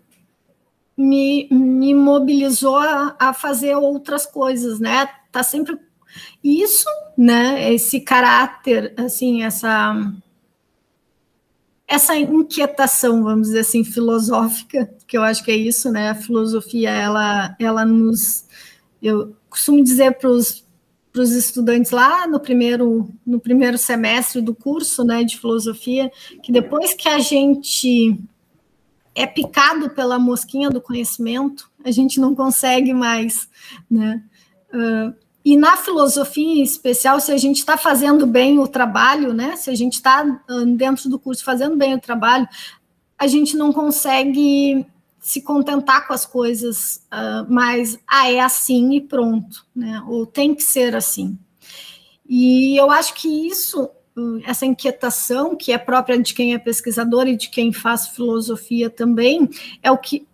me, 0.97 1.47
me 1.49 1.93
mobilizou 1.93 2.77
a, 2.77 3.15
a, 3.17 3.33
fazer 3.33 3.75
outras 3.75 4.25
coisas, 4.25 4.79
né? 4.79 5.07
Tá 5.31 5.41
sempre 5.41 5.77
isso, 6.43 6.89
né? 7.17 7.73
Esse 7.73 8.01
caráter, 8.01 8.93
assim, 8.97 9.43
essa 9.43 9.95
essa 11.87 12.17
inquietação, 12.17 13.23
vamos 13.23 13.47
dizer 13.47 13.59
assim, 13.59 13.83
filosófica, 13.83 14.89
que 15.07 15.17
eu 15.17 15.23
acho 15.23 15.43
que 15.43 15.51
é 15.51 15.55
isso, 15.55 15.91
né? 15.91 16.09
A 16.09 16.15
filosofia, 16.15 16.89
ela, 16.89 17.55
ela 17.59 17.85
nos, 17.85 18.45
eu 19.01 19.35
costumo 19.49 19.83
dizer 19.83 20.17
para 20.17 20.29
os 20.29 20.65
para 21.15 21.21
os 21.21 21.31
estudantes 21.31 21.91
lá 21.91 22.27
no 22.27 22.41
primeiro, 22.41 23.09
no 23.25 23.39
primeiro 23.39 23.77
semestre 23.77 24.41
do 24.41 24.53
curso 24.53 25.01
né, 25.01 25.23
de 25.23 25.39
filosofia, 25.39 26.11
que 26.43 26.51
depois 26.51 26.93
que 26.93 27.07
a 27.07 27.19
gente 27.19 28.19
é 29.15 29.25
picado 29.25 29.89
pela 29.91 30.19
mosquinha 30.19 30.69
do 30.69 30.81
conhecimento, 30.81 31.71
a 31.85 31.89
gente 31.89 32.19
não 32.19 32.35
consegue 32.35 32.93
mais, 32.93 33.47
né? 33.89 34.21
Uh, 34.73 35.15
e 35.45 35.55
na 35.55 35.77
filosofia 35.77 36.59
em 36.59 36.63
especial, 36.63 37.19
se 37.19 37.31
a 37.31 37.37
gente 37.37 37.57
está 37.57 37.77
fazendo 37.77 38.25
bem 38.25 38.57
o 38.57 38.67
trabalho, 38.67 39.31
né? 39.31 39.55
Se 39.55 39.69
a 39.69 39.75
gente 39.75 39.93
está 39.93 40.23
dentro 40.75 41.07
do 41.07 41.19
curso 41.19 41.43
fazendo 41.43 41.77
bem 41.77 41.93
o 41.93 42.01
trabalho, 42.01 42.47
a 43.15 43.27
gente 43.27 43.55
não 43.55 43.71
consegue 43.71 44.83
se 45.19 45.43
contentar 45.43 46.07
com 46.07 46.13
as 46.13 46.25
coisas 46.25 47.05
uh, 47.13 47.51
mais, 47.51 47.97
ah, 48.07 48.29
é 48.29 48.39
assim 48.39 48.95
e 48.95 49.01
pronto, 49.01 49.63
né? 49.75 50.03
Ou 50.07 50.25
tem 50.25 50.55
que 50.55 50.63
ser 50.63 50.95
assim. 50.95 51.37
E 52.27 52.75
eu 52.75 52.89
acho 52.89 53.13
que 53.13 53.27
isso 53.47 53.87
essa 54.45 54.65
inquietação 54.65 55.55
que 55.55 55.73
é 55.73 55.77
própria 55.77 56.17
de 56.17 56.33
quem 56.33 56.53
é 56.53 56.57
pesquisador 56.57 57.27
e 57.27 57.35
de 57.35 57.49
quem 57.49 57.73
faz 57.73 58.07
filosofia 58.07 58.89
também, 58.89 59.49
é 59.83 59.91
o 59.91 59.97
que 59.97 60.25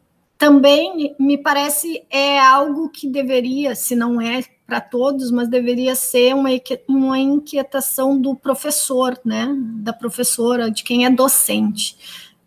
também 0.42 1.16
me 1.20 1.38
parece 1.38 2.04
é 2.10 2.40
algo 2.40 2.90
que 2.90 3.08
deveria, 3.08 3.76
se 3.76 3.96
não 3.96 4.20
é 4.20 4.44
para 4.66 4.82
todos, 4.82 5.30
mas 5.30 5.48
deveria 5.48 5.94
ser 5.94 6.34
uma, 6.34 6.50
uma 6.88 7.20
inquietação 7.20 8.20
do 8.20 8.36
professor, 8.36 9.20
né, 9.24 9.56
da 9.76 9.94
professora, 9.94 10.72
de 10.72 10.84
quem 10.84 11.06
é 11.06 11.12
docente. 11.12 11.96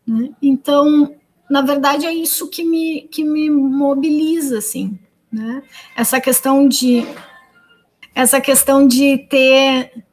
Né? 0.05 0.31
Então, 0.43 1.15
na 1.49 1.63
verdade, 1.63 2.05
é 2.05 2.13
isso 2.13 2.51
que 2.51 2.65
me, 2.65 3.03
que 3.03 3.23
me 3.23 3.49
mobiliza, 3.49 4.59
assim, 4.59 4.99
né? 5.31 5.63
Essa 5.97 6.21
questão 6.21 6.67
de 6.67 7.07
essa 8.13 8.41
questão 8.41 8.89
de 8.89 9.19
ter 9.19 10.05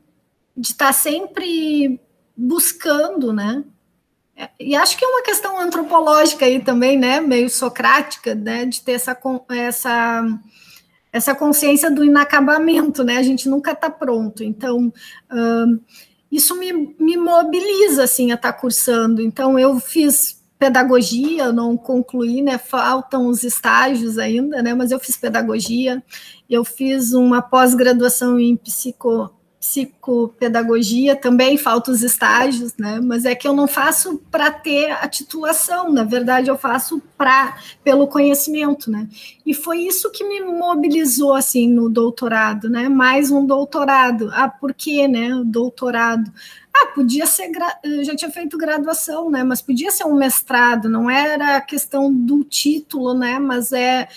de 0.55 0.67
estar 0.67 0.87
tá 0.87 0.93
sempre 0.93 1.99
buscando, 2.37 3.33
né? 3.33 3.63
E 4.59 4.75
acho 4.75 4.97
que 4.97 5.05
é 5.05 5.07
uma 5.07 5.23
questão 5.23 5.59
antropológica 5.59 6.45
aí 6.45 6.63
também, 6.63 6.97
né? 6.97 7.19
Meio 7.19 7.49
socrática, 7.49 8.33
né? 8.35 8.65
De 8.65 8.81
ter 8.81 8.93
essa, 8.93 9.17
essa, 9.49 10.39
essa 11.11 11.35
consciência 11.35 11.91
do 11.91 12.03
inacabamento, 12.03 13.03
né? 13.03 13.17
A 13.17 13.23
gente 13.23 13.49
nunca 13.49 13.71
está 13.71 13.89
pronto. 13.89 14.43
Então, 14.43 14.91
isso 16.31 16.57
me, 16.57 16.95
me 16.99 17.17
mobiliza, 17.17 18.03
assim, 18.03 18.31
a 18.31 18.35
estar 18.35 18.53
tá 18.53 18.59
cursando. 18.59 19.21
Então, 19.21 19.59
eu 19.59 19.79
fiz 19.79 20.41
pedagogia, 20.57 21.51
não 21.51 21.75
concluí, 21.75 22.41
né? 22.41 22.57
Faltam 22.57 23.27
os 23.27 23.43
estágios 23.43 24.17
ainda, 24.17 24.61
né? 24.61 24.73
Mas 24.75 24.91
eu 24.91 24.99
fiz 24.99 25.17
pedagogia, 25.17 26.03
eu 26.47 26.63
fiz 26.63 27.13
uma 27.13 27.41
pós-graduação 27.41 28.39
em 28.39 28.55
psico 28.55 29.33
psicopedagogia 29.61 31.15
também 31.15 31.55
falta 31.55 31.91
os 31.91 32.01
estágios, 32.01 32.73
né? 32.79 32.99
Mas 32.99 33.25
é 33.25 33.35
que 33.35 33.47
eu 33.47 33.53
não 33.53 33.67
faço 33.67 34.17
para 34.31 34.49
ter 34.49 34.89
a 34.89 35.07
titulação, 35.07 35.93
na 35.93 36.03
verdade 36.03 36.49
eu 36.49 36.57
faço 36.57 36.99
para 37.15 37.55
pelo 37.83 38.07
conhecimento, 38.07 38.89
né? 38.89 39.07
E 39.45 39.53
foi 39.53 39.81
isso 39.81 40.09
que 40.09 40.23
me 40.23 40.41
mobilizou 40.41 41.35
assim 41.35 41.69
no 41.71 41.89
doutorado, 41.89 42.71
né? 42.71 42.89
Mais 42.89 43.29
um 43.29 43.45
doutorado. 43.45 44.31
Ah, 44.33 44.49
por 44.49 44.73
quê, 44.73 45.07
né? 45.07 45.29
Doutorado. 45.45 46.33
Ah, 46.73 46.87
podia 46.87 47.27
ser, 47.27 47.51
eu 47.83 48.03
já 48.03 48.15
tinha 48.15 48.31
feito 48.31 48.57
graduação, 48.57 49.29
né? 49.29 49.43
Mas 49.43 49.61
podia 49.61 49.91
ser 49.91 50.05
um 50.05 50.15
mestrado, 50.15 50.89
não 50.89 51.07
era 51.07 51.57
a 51.57 51.61
questão 51.61 52.11
do 52.11 52.43
título, 52.43 53.13
né? 53.13 53.37
Mas 53.37 53.71
é 53.71 54.07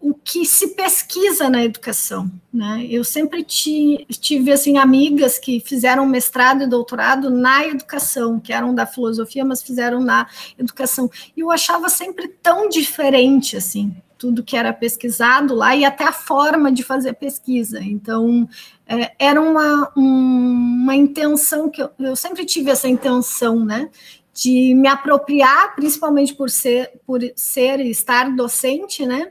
o 0.00 0.14
que 0.14 0.46
se 0.46 0.68
pesquisa 0.68 1.50
na 1.50 1.62
educação, 1.62 2.30
né? 2.50 2.86
Eu 2.88 3.04
sempre 3.04 3.44
tive 3.44 4.50
assim 4.50 4.78
amigas 4.78 5.38
que 5.38 5.60
fizeram 5.60 6.06
mestrado 6.06 6.62
e 6.62 6.66
doutorado 6.66 7.28
na 7.28 7.66
educação, 7.66 8.40
que 8.40 8.50
eram 8.50 8.74
da 8.74 8.86
filosofia, 8.86 9.44
mas 9.44 9.62
fizeram 9.62 10.00
na 10.00 10.26
educação. 10.58 11.10
E 11.36 11.40
eu 11.40 11.50
achava 11.50 11.90
sempre 11.90 12.28
tão 12.28 12.66
diferente 12.70 13.58
assim, 13.58 13.94
tudo 14.16 14.42
que 14.42 14.56
era 14.56 14.72
pesquisado 14.72 15.54
lá 15.54 15.76
e 15.76 15.84
até 15.84 16.04
a 16.04 16.12
forma 16.12 16.72
de 16.72 16.82
fazer 16.82 17.12
pesquisa. 17.12 17.80
Então, 17.82 18.48
é, 18.86 19.12
era 19.18 19.40
uma, 19.40 19.92
um, 19.94 20.82
uma 20.82 20.96
intenção 20.96 21.68
que 21.68 21.82
eu, 21.82 21.90
eu 21.98 22.16
sempre 22.16 22.46
tive 22.46 22.70
essa 22.70 22.88
intenção, 22.88 23.62
né? 23.62 23.90
De 24.32 24.74
me 24.74 24.88
apropriar, 24.88 25.74
principalmente 25.74 26.34
por 26.34 26.48
ser, 26.48 26.90
por 27.06 27.20
ser 27.36 27.80
e 27.80 27.90
estar 27.90 28.34
docente, 28.34 29.04
né? 29.04 29.30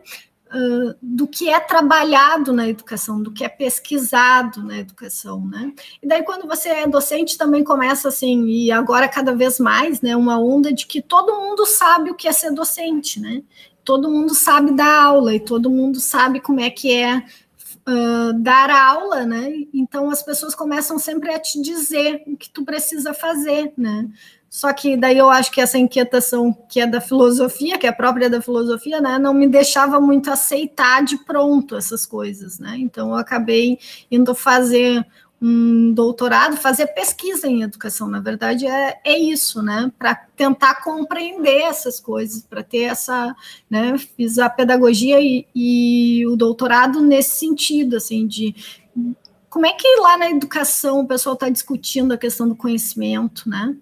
Do 1.01 1.27
que 1.27 1.49
é 1.49 1.59
trabalhado 1.59 2.51
na 2.51 2.67
educação, 2.67 3.21
do 3.21 3.31
que 3.31 3.43
é 3.43 3.49
pesquisado 3.49 4.63
na 4.63 4.79
educação, 4.79 5.45
né? 5.45 5.71
E 6.01 6.07
daí 6.07 6.23
quando 6.23 6.47
você 6.47 6.69
é 6.69 6.87
docente 6.87 7.37
também 7.37 7.63
começa 7.63 8.07
assim, 8.07 8.47
e 8.47 8.71
agora 8.71 9.07
cada 9.07 9.35
vez 9.35 9.59
mais, 9.59 10.01
né, 10.01 10.15
uma 10.15 10.39
onda 10.39 10.73
de 10.73 10.87
que 10.87 11.01
todo 11.01 11.39
mundo 11.39 11.65
sabe 11.67 12.09
o 12.09 12.15
que 12.15 12.27
é 12.27 12.31
ser 12.31 12.51
docente, 12.51 13.19
né? 13.19 13.43
Todo 13.83 14.09
mundo 14.09 14.33
sabe 14.33 14.71
dar 14.71 15.03
aula 15.03 15.35
e 15.35 15.39
todo 15.39 15.69
mundo 15.69 15.99
sabe 15.99 16.39
como 16.39 16.59
é 16.59 16.69
que 16.69 16.95
é 16.95 17.23
uh, 17.87 18.33
dar 18.33 18.69
aula, 18.69 19.25
né? 19.25 19.51
Então 19.73 20.09
as 20.09 20.21
pessoas 20.21 20.55
começam 20.55 20.97
sempre 20.99 21.31
a 21.33 21.39
te 21.39 21.61
dizer 21.61 22.23
o 22.27 22.37
que 22.37 22.49
tu 22.49 22.63
precisa 22.63 23.13
fazer, 23.13 23.73
né? 23.77 24.09
Só 24.49 24.73
que 24.73 24.97
daí 24.97 25.17
eu 25.17 25.29
acho 25.29 25.51
que 25.51 25.61
essa 25.61 25.77
inquietação 25.77 26.51
que 26.67 26.79
é 26.79 26.87
da 26.87 26.99
filosofia, 26.99 27.77
que 27.77 27.85
é 27.85 27.91
própria 27.91 28.29
da 28.29 28.41
filosofia, 28.41 28.99
né, 28.99 29.19
não 29.19 29.33
me 29.33 29.47
deixava 29.47 29.99
muito 29.99 30.31
aceitar 30.31 31.03
de 31.03 31.17
pronto 31.23 31.75
essas 31.75 32.05
coisas, 32.05 32.57
né? 32.57 32.75
Então 32.79 33.09
eu 33.09 33.15
acabei 33.15 33.77
indo 34.09 34.33
fazer 34.33 35.05
um 35.41 35.93
doutorado, 35.93 36.57
fazer 36.57 36.87
pesquisa 36.87 37.47
em 37.47 37.61
educação, 37.61 38.09
na 38.09 38.19
verdade 38.19 38.65
é, 38.67 38.99
é 39.05 39.17
isso, 39.17 39.61
né? 39.61 39.91
Para 39.97 40.15
tentar 40.15 40.83
compreender 40.83 41.61
essas 41.61 41.99
coisas, 41.99 42.41
para 42.41 42.63
ter 42.63 42.83
essa, 42.83 43.35
né? 43.69 43.97
Fiz 43.97 44.39
a 44.39 44.49
pedagogia 44.49 45.21
e, 45.21 45.47
e 45.55 46.25
o 46.27 46.35
doutorado 46.35 47.01
nesse 47.01 47.37
sentido, 47.37 47.97
assim, 47.97 48.27
de 48.27 48.53
como 49.49 49.65
é 49.65 49.73
que 49.73 49.87
lá 49.97 50.17
na 50.17 50.29
educação 50.29 51.01
o 51.01 51.07
pessoal 51.07 51.35
está 51.35 51.49
discutindo 51.49 52.13
a 52.13 52.17
questão 52.17 52.49
do 52.49 52.55
conhecimento, 52.55 53.47
né? 53.47 53.75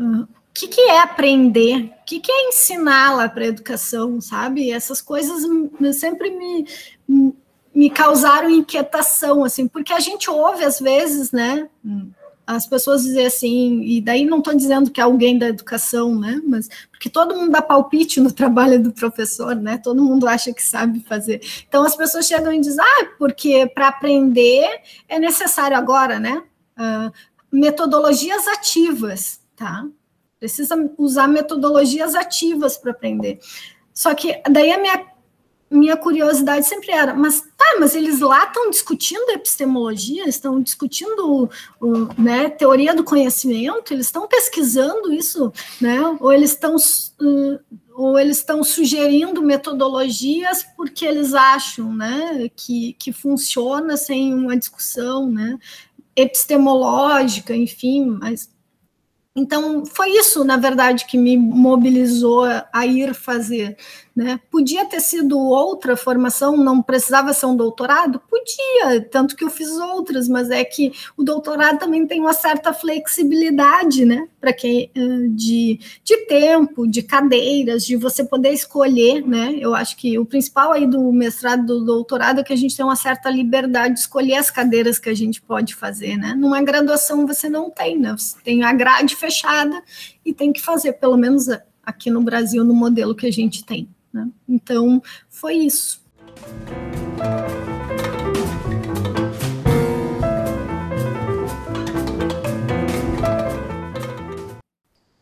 O 0.00 0.52
que, 0.52 0.66
que 0.68 0.80
é 0.80 1.00
aprender? 1.00 1.92
O 2.02 2.04
que, 2.04 2.20
que 2.20 2.32
é 2.32 2.48
ensinar 2.48 3.14
lá 3.14 3.28
para 3.28 3.44
a 3.44 3.48
educação, 3.48 4.20
sabe? 4.20 4.70
Essas 4.70 5.00
coisas 5.00 5.44
sempre 5.94 6.30
me, 6.30 6.66
me 7.74 7.88
causaram 7.90 8.50
inquietação, 8.50 9.44
assim, 9.44 9.68
porque 9.68 9.92
a 9.92 10.00
gente 10.00 10.28
ouve 10.28 10.64
às 10.64 10.80
vezes, 10.80 11.30
né? 11.30 11.68
As 12.46 12.66
pessoas 12.66 13.02
dizem 13.02 13.26
assim, 13.26 13.82
e 13.82 14.00
daí 14.00 14.26
não 14.26 14.38
estou 14.38 14.54
dizendo 14.54 14.90
que 14.90 15.00
é 15.00 15.04
alguém 15.04 15.38
da 15.38 15.48
educação, 15.48 16.18
né? 16.18 16.40
Mas 16.44 16.68
porque 16.90 17.08
todo 17.08 17.36
mundo 17.36 17.52
dá 17.52 17.62
palpite 17.62 18.20
no 18.20 18.32
trabalho 18.32 18.82
do 18.82 18.92
professor, 18.92 19.54
né? 19.54 19.78
Todo 19.78 20.02
mundo 20.02 20.26
acha 20.26 20.52
que 20.52 20.62
sabe 20.62 21.00
fazer. 21.08 21.40
Então 21.68 21.84
as 21.84 21.94
pessoas 21.94 22.26
chegam 22.26 22.52
e 22.52 22.60
dizem, 22.60 22.84
ah, 22.84 23.06
porque 23.18 23.66
para 23.72 23.88
aprender 23.88 24.68
é 25.08 25.18
necessário 25.18 25.76
agora, 25.76 26.18
né? 26.18 26.42
Uh, 26.76 27.12
metodologias 27.52 28.48
ativas 28.48 29.39
tá? 29.60 29.86
Precisa 30.38 30.74
usar 30.96 31.28
metodologias 31.28 32.14
ativas 32.14 32.78
para 32.78 32.92
aprender. 32.92 33.38
Só 33.92 34.14
que 34.14 34.40
daí 34.50 34.72
a 34.72 34.78
minha, 34.78 35.06
minha 35.70 35.96
curiosidade 35.98 36.66
sempre 36.66 36.90
era, 36.92 37.12
mas 37.12 37.42
tá, 37.42 37.76
mas 37.78 37.94
eles 37.94 38.20
lá 38.20 38.44
estão 38.44 38.70
discutindo 38.70 39.32
epistemologia, 39.32 40.26
estão 40.26 40.62
discutindo 40.62 41.50
o, 41.78 42.08
né, 42.18 42.48
teoria 42.48 42.94
do 42.94 43.04
conhecimento, 43.04 43.92
eles 43.92 44.06
estão 44.06 44.26
pesquisando 44.26 45.12
isso, 45.12 45.52
né? 45.78 46.00
Ou 46.18 46.32
eles 46.32 46.52
estão 46.52 46.76
uh, 46.76 47.60
ou 47.92 48.18
eles 48.18 48.38
estão 48.38 48.64
sugerindo 48.64 49.42
metodologias 49.42 50.64
porque 50.74 51.04
eles 51.04 51.34
acham, 51.34 51.92
né, 51.92 52.48
que, 52.56 52.94
que 52.94 53.12
funciona 53.12 53.94
sem 53.98 54.32
uma 54.32 54.56
discussão, 54.56 55.30
né, 55.30 55.58
epistemológica, 56.16 57.54
enfim, 57.54 58.06
mas 58.06 58.48
então, 59.36 59.86
foi 59.86 60.10
isso, 60.10 60.44
na 60.44 60.56
verdade, 60.56 61.06
que 61.06 61.16
me 61.16 61.36
mobilizou 61.36 62.44
a 62.72 62.86
ir 62.86 63.14
fazer. 63.14 63.76
Né? 64.14 64.40
Podia 64.50 64.84
ter 64.84 65.00
sido 65.00 65.38
outra 65.38 65.96
formação, 65.96 66.56
não 66.56 66.82
precisava 66.82 67.32
ser 67.32 67.46
um 67.46 67.56
doutorado? 67.56 68.20
Podia, 68.28 69.00
tanto 69.08 69.36
que 69.36 69.44
eu 69.44 69.50
fiz 69.50 69.70
outras, 69.70 70.28
mas 70.28 70.50
é 70.50 70.64
que 70.64 70.92
o 71.16 71.22
doutorado 71.22 71.78
também 71.78 72.04
tem 72.06 72.20
uma 72.20 72.32
certa 72.32 72.72
flexibilidade, 72.72 74.04
né? 74.04 74.28
Para 74.40 74.52
quem 74.52 74.90
de, 75.30 75.78
de 76.02 76.16
tempo, 76.26 76.88
de 76.88 77.02
cadeiras, 77.02 77.84
de 77.84 77.96
você 77.96 78.24
poder 78.24 78.52
escolher, 78.52 79.24
né? 79.26 79.56
Eu 79.60 79.74
acho 79.74 79.96
que 79.96 80.18
o 80.18 80.26
principal 80.26 80.72
aí 80.72 80.86
do 80.86 81.12
mestrado 81.12 81.64
do 81.64 81.84
doutorado 81.84 82.40
é 82.40 82.44
que 82.44 82.52
a 82.52 82.56
gente 82.56 82.76
tem 82.76 82.84
uma 82.84 82.96
certa 82.96 83.30
liberdade 83.30 83.94
de 83.94 84.00
escolher 84.00 84.34
as 84.34 84.50
cadeiras 84.50 84.98
que 84.98 85.08
a 85.08 85.14
gente 85.14 85.40
pode 85.40 85.74
fazer, 85.74 86.16
né? 86.16 86.34
Numa 86.34 86.60
graduação 86.62 87.26
você 87.26 87.48
não 87.48 87.70
tem, 87.70 87.96
né? 87.96 88.12
Você 88.18 88.36
tem 88.42 88.64
a 88.64 88.72
grade 88.72 89.14
fechada 89.14 89.80
e 90.24 90.34
tem 90.34 90.52
que 90.52 90.60
fazer, 90.60 90.94
pelo 90.94 91.16
menos 91.16 91.46
aqui 91.82 92.10
no 92.10 92.22
Brasil, 92.22 92.64
no 92.64 92.74
modelo 92.74 93.14
que 93.14 93.26
a 93.26 93.32
gente 93.32 93.64
tem. 93.64 93.88
Né? 94.12 94.28
Então, 94.48 95.02
foi 95.28 95.54
isso. 95.54 96.02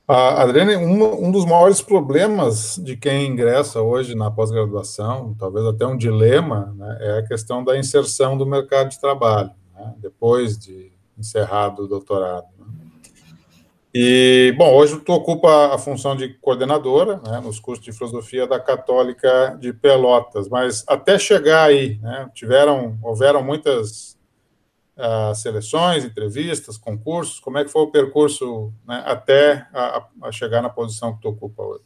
Uh, 0.09 0.41
Adriane, 0.41 0.75
um, 0.77 1.27
um, 1.27 1.31
dos 1.31 1.45
maiores 1.45 1.83
problemas 1.83 2.81
de 2.83 2.97
quem 2.97 3.27
ingressa 3.27 3.83
hoje 3.83 4.15
na 4.15 4.31
pós-graduação, 4.31 5.37
talvez 5.39 5.67
até 5.67 5.87
um 5.87 5.99
dilema, 5.99 6.75
né, 6.79 6.99
é 6.99 7.19
a 7.19 7.27
questão 7.27 7.63
da 7.63 7.79
inserção 7.79 8.39
do 8.39 8.47
mercado 8.47 8.89
de 8.89 8.99
trabalho, 8.99 9.51
né, 9.75 9.95
depois 9.99 10.57
de 10.57 10.91
encerrado 11.19 11.83
o 11.83 11.87
doutorado. 11.87 12.47
E, 13.95 14.55
bom, 14.59 14.75
hoje 14.75 15.01
tu 15.01 15.13
ocupa 15.13 15.75
a 15.75 15.79
função 15.79 16.15
de 16.15 16.29
coordenadora 16.41 17.21
né, 17.25 17.41
nos 17.41 17.59
cursos 17.59 17.83
de 17.83 17.91
filosofia 17.91 18.47
da 18.47 18.61
Católica 18.61 19.57
de 19.59 19.73
Pelotas, 19.73 20.49
mas 20.49 20.85
até 20.87 21.19
chegar 21.19 21.65
aí, 21.65 21.99
né, 22.03 22.29
tiveram, 22.35 22.99
houveram 23.03 23.43
muitas 23.43 24.19
uh, 24.99 25.35
seleções, 25.35 26.05
entrevistas, 26.05 26.77
concursos, 26.77 27.41
como 27.41 27.57
é 27.57 27.65
que 27.65 27.71
foi 27.71 27.83
o 27.83 27.91
percurso 27.91 28.73
né, 28.87 29.03
até 29.07 29.67
a, 29.73 30.07
a, 30.23 30.33
chegar 30.33 30.61
na 30.61 30.69
posição 30.69 31.15
que 31.15 31.23
tu 31.23 31.29
ocupa 31.29 31.63
hoje? 31.63 31.83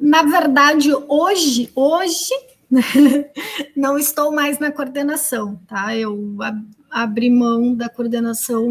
Na 0.00 0.22
verdade, 0.22 0.90
hoje, 1.06 1.70
hoje, 1.74 2.32
não 3.76 3.98
estou 3.98 4.32
mais 4.32 4.58
na 4.58 4.72
coordenação, 4.72 5.60
tá? 5.68 5.94
Eu 5.94 6.36
abri 6.94 7.28
mão 7.28 7.74
da 7.74 7.88
coordenação 7.88 8.68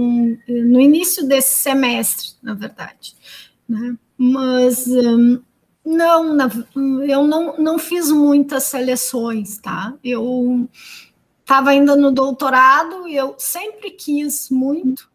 no 0.47 0.79
início 0.79 1.27
desse 1.27 1.59
semestre, 1.59 2.29
na 2.41 2.53
verdade. 2.53 3.15
Né? 3.67 3.97
Mas 4.17 4.87
um, 4.87 5.41
não, 5.85 6.37
eu 7.05 7.27
não, 7.27 7.57
não 7.57 7.77
fiz 7.77 8.09
muitas 8.09 8.63
seleções, 8.63 9.57
tá? 9.57 9.93
Eu 10.01 10.69
estava 11.41 11.71
ainda 11.71 11.97
no 11.97 12.13
doutorado 12.13 13.09
e 13.09 13.15
eu 13.17 13.35
sempre 13.37 13.91
quis 13.91 14.49
muito, 14.49 15.11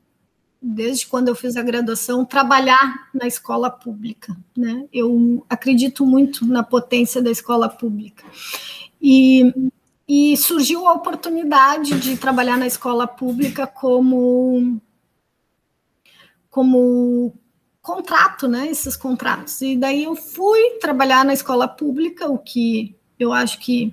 desde 0.61 1.07
quando 1.07 1.29
eu 1.29 1.35
fiz 1.35 1.57
a 1.57 1.63
graduação, 1.63 2.27
trabalhar 2.27 3.09
na 3.15 3.27
escola 3.27 3.71
pública, 3.71 4.37
né? 4.55 4.85
Eu 4.93 5.47
acredito 5.49 6.05
muito 6.05 6.45
na 6.45 6.63
potência 6.63 7.23
da 7.23 7.31
escola 7.31 7.71
pública. 7.71 8.23
E 9.01 9.71
e 10.09 10.37
surgiu 10.37 10.87
a 10.87 10.95
oportunidade 10.95 12.01
de 12.01 12.17
trabalhar 12.17 12.57
na 12.57 12.67
escola 12.67 13.07
pública 13.07 13.67
como 13.67 14.81
como 16.49 17.35
contrato, 17.83 18.49
né? 18.49 18.69
Esses 18.69 18.97
contratos. 18.97 19.61
E 19.61 19.77
daí 19.77 20.05
eu 20.05 20.17
fui 20.17 20.79
trabalhar 20.81 21.25
na 21.25 21.33
escola 21.33 21.69
pública, 21.69 22.29
o 22.29 22.39
que 22.39 22.97
eu 23.19 23.33
acho 23.33 23.59
que, 23.61 23.93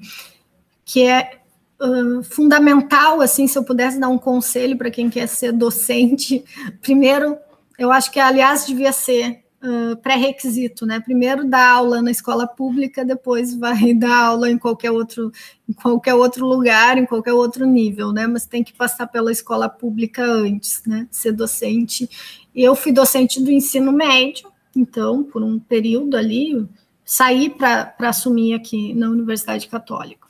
que 0.84 1.05
é 1.05 1.41
uh, 1.82 2.24
fundamental, 2.24 3.22
assim, 3.22 3.47
se 3.47 3.57
eu 3.57 3.63
pudesse 3.63 3.99
dar 3.99 4.09
um 4.09 4.18
conselho 4.18 4.78
para 4.78 4.91
quem 4.91 5.09
quer 5.09 5.28
ser 5.28 5.51
docente, 5.51 6.43
primeiro, 6.82 7.38
eu 7.78 7.91
acho 7.91 8.11
que, 8.11 8.20
aliás, 8.20 8.66
devia 8.66 8.91
ser 8.91 9.45
pré-requisito, 10.01 10.86
né? 10.86 10.99
Primeiro 10.99 11.47
dá 11.47 11.72
aula 11.72 12.01
na 12.01 12.11
escola 12.11 12.47
pública, 12.47 13.05
depois 13.05 13.55
vai 13.55 13.93
dar 13.95 14.26
aula 14.26 14.49
em 14.49 14.57
qualquer 14.57 14.91
outro, 14.91 15.32
em 15.68 15.74
qualquer 15.74 16.13
outro 16.13 16.45
lugar, 16.45 16.97
em 16.97 17.05
qualquer 17.05 17.34
outro 17.34 17.66
nível, 17.66 18.11
né? 18.11 18.28
Mas 18.28 18.45
tem 18.45 18.63
que 18.63 18.74
passar 18.74 19.07
pela 19.07 19.32
escola 19.32 19.70
pública 19.70 20.24
antes, 20.24 20.82
né? 20.86 21.07
Ser 21.11 21.32
docente. 21.32 22.09
Eu 22.55 22.76
fui 22.76 22.91
docente 22.91 23.41
do 23.41 23.51
ensino 23.51 23.91
médio, 23.91 24.51
então, 24.76 25.24
por 25.24 25.43
um 25.43 25.59
período 25.59 26.18
ali, 26.18 26.68
saí 27.03 27.49
para 27.49 27.93
assumir 27.99 28.53
aqui 28.53 28.93
na 28.93 29.09
Universidade 29.09 29.68
Católica. 29.68 30.28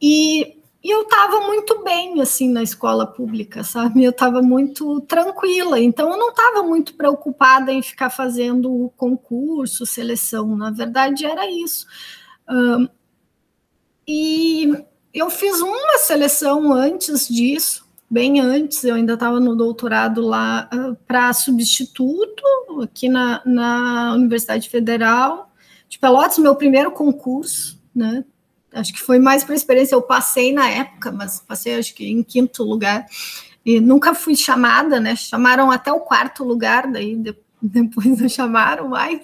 E, 0.00 0.56
e 0.84 0.90
eu 0.90 1.02
estava 1.02 1.40
muito 1.40 1.84
bem, 1.84 2.20
assim, 2.20 2.50
na 2.50 2.62
escola 2.62 3.06
pública, 3.06 3.62
sabe? 3.62 4.02
Eu 4.02 4.10
estava 4.10 4.42
muito 4.42 5.00
tranquila, 5.02 5.78
então 5.78 6.10
eu 6.10 6.18
não 6.18 6.30
estava 6.30 6.62
muito 6.64 6.94
preocupada 6.94 7.72
em 7.72 7.82
ficar 7.82 8.10
fazendo 8.10 8.92
concurso, 8.96 9.86
seleção, 9.86 10.56
na 10.56 10.72
verdade 10.72 11.24
era 11.24 11.48
isso. 11.48 11.86
Um, 12.50 12.88
e 14.08 14.72
eu 15.14 15.30
fiz 15.30 15.60
uma 15.60 15.98
seleção 15.98 16.72
antes 16.72 17.28
disso, 17.28 17.86
bem 18.10 18.40
antes, 18.40 18.82
eu 18.82 18.96
ainda 18.96 19.14
estava 19.14 19.38
no 19.38 19.54
doutorado 19.54 20.20
lá 20.20 20.68
uh, 20.74 20.96
para 21.06 21.32
substituto, 21.32 22.42
aqui 22.82 23.08
na, 23.08 23.40
na 23.46 24.14
Universidade 24.14 24.68
Federal 24.68 25.52
de 25.88 25.96
Pelotas, 25.98 26.38
meu 26.38 26.56
primeiro 26.56 26.90
concurso, 26.90 27.80
né? 27.94 28.24
Acho 28.72 28.92
que 28.92 29.00
foi 29.00 29.18
mais 29.18 29.44
para 29.44 29.54
experiência. 29.54 29.94
Eu 29.94 30.02
passei 30.02 30.52
na 30.52 30.68
época, 30.68 31.10
mas 31.12 31.40
passei 31.40 31.74
acho 31.74 31.94
que 31.94 32.06
em 32.06 32.22
quinto 32.22 32.62
lugar. 32.62 33.06
E 33.64 33.80
nunca 33.80 34.14
fui 34.14 34.34
chamada, 34.34 34.98
né? 34.98 35.14
Chamaram 35.14 35.70
até 35.70 35.92
o 35.92 36.00
quarto 36.00 36.42
lugar, 36.42 36.90
daí 36.90 37.16
depois 37.62 38.20
não 38.20 38.28
chamaram 38.28 38.88
mais, 38.88 39.20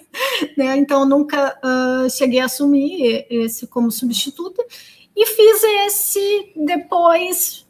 né? 0.57 0.77
Então 0.77 1.05
nunca 1.05 1.57
uh, 1.63 2.09
cheguei 2.09 2.39
a 2.39 2.45
assumir 2.45 3.25
esse 3.29 3.67
como 3.67 3.91
substituta 3.91 4.63
e 5.15 5.25
fiz 5.25 5.63
esse 5.85 6.53
depois 6.55 7.67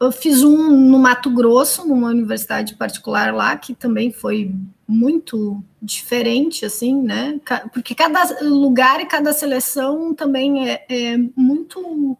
eu 0.00 0.10
fiz 0.10 0.42
um 0.42 0.56
no 0.70 0.98
Mato 0.98 1.30
Grosso, 1.30 1.86
numa 1.86 2.08
universidade 2.08 2.74
particular 2.74 3.34
lá, 3.34 3.54
que 3.56 3.74
também 3.74 4.10
foi 4.10 4.54
muito 4.88 5.62
diferente, 5.80 6.64
assim, 6.64 7.00
né? 7.02 7.38
Porque 7.72 7.94
cada 7.94 8.40
lugar 8.42 9.00
e 9.00 9.06
cada 9.06 9.32
seleção 9.32 10.14
também 10.14 10.68
é, 10.68 10.86
é 10.88 11.18
muito 11.36 12.16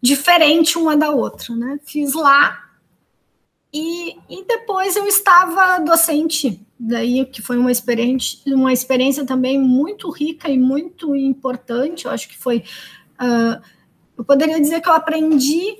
diferente 0.00 0.78
uma 0.78 0.96
da 0.96 1.10
outra, 1.10 1.54
né? 1.54 1.78
Fiz 1.84 2.14
lá 2.14 2.70
e, 3.72 4.16
e 4.28 4.44
depois 4.46 4.96
eu 4.96 5.06
estava 5.06 5.78
docente, 5.78 6.60
daí 6.78 7.24
que 7.24 7.40
foi 7.40 7.56
uma 7.56 7.70
experiência, 7.70 8.40
uma 8.54 8.72
experiência 8.72 9.24
também 9.24 9.58
muito 9.58 10.10
rica 10.10 10.48
e 10.48 10.58
muito 10.58 11.14
importante. 11.14 12.06
Eu 12.06 12.10
acho 12.10 12.28
que 12.28 12.36
foi, 12.36 12.64
uh, 13.20 13.62
eu 14.18 14.24
poderia 14.24 14.60
dizer 14.60 14.80
que 14.80 14.88
eu 14.88 14.92
aprendi 14.94 15.78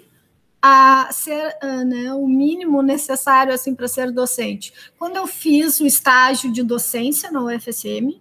a 0.63 1.09
ser 1.13 1.57
uh, 1.63 1.85
né, 1.85 2.13
o 2.13 2.27
mínimo 2.27 2.83
necessário 2.83 3.53
assim 3.53 3.75
para 3.75 3.89
ser 3.89 4.11
docente. 4.13 4.73
Quando 4.99 5.17
eu 5.17 5.27
fiz 5.27 5.81
o 5.81 5.87
estágio 5.87 6.53
de 6.53 6.63
docência 6.63 7.31
na 7.31 7.43
UFSM, 7.43 8.21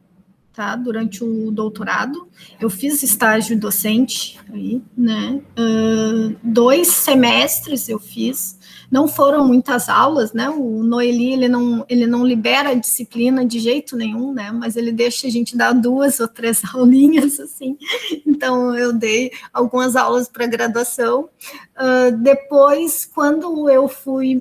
tá, 0.54 0.76
durante 0.76 1.24
o 1.24 1.52
doutorado, 1.52 2.28
eu 2.60 2.70
fiz 2.70 3.02
estágio 3.04 3.58
docente 3.60 4.40
aí, 4.54 4.82
né, 4.98 5.42
uh, 5.58 6.36
dois 6.44 6.88
semestres 6.90 7.88
eu 7.90 8.00
fiz 8.00 8.59
não 8.92 9.08
foram 9.08 9.46
muitas 9.48 9.88
aulas, 9.88 10.34
né? 10.34 10.50
O 10.50 10.84
Noeli 10.84 11.34
ele 11.34 11.48
não, 11.48 11.86
ele 11.88 12.08
não 12.08 12.26
libera 12.26 12.70
a 12.70 12.74
disciplina 12.74 13.46
de 13.46 13.60
jeito 13.60 13.96
nenhum, 13.96 14.34
né? 14.34 14.52
Mas 14.52 14.76
ele 14.76 14.92
deixa 14.92 15.28
a 15.28 15.30
gente 15.30 15.56
dar 15.56 15.74
duas 15.74 16.20
ou 16.20 16.28
três 16.28 16.62
aulinhas 16.74 17.40
assim. 17.40 17.78
Então 18.26 18.76
eu 18.76 18.92
dei 18.92 19.32
algumas 19.54 19.96
aulas 19.96 20.28
para 20.28 20.48
graduação. 20.48 21.30
Uh, 21.78 22.18
depois, 22.18 23.06
quando 23.06 23.70
eu 23.70 23.88
fui 23.88 24.38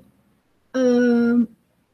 uh, 0.76 1.46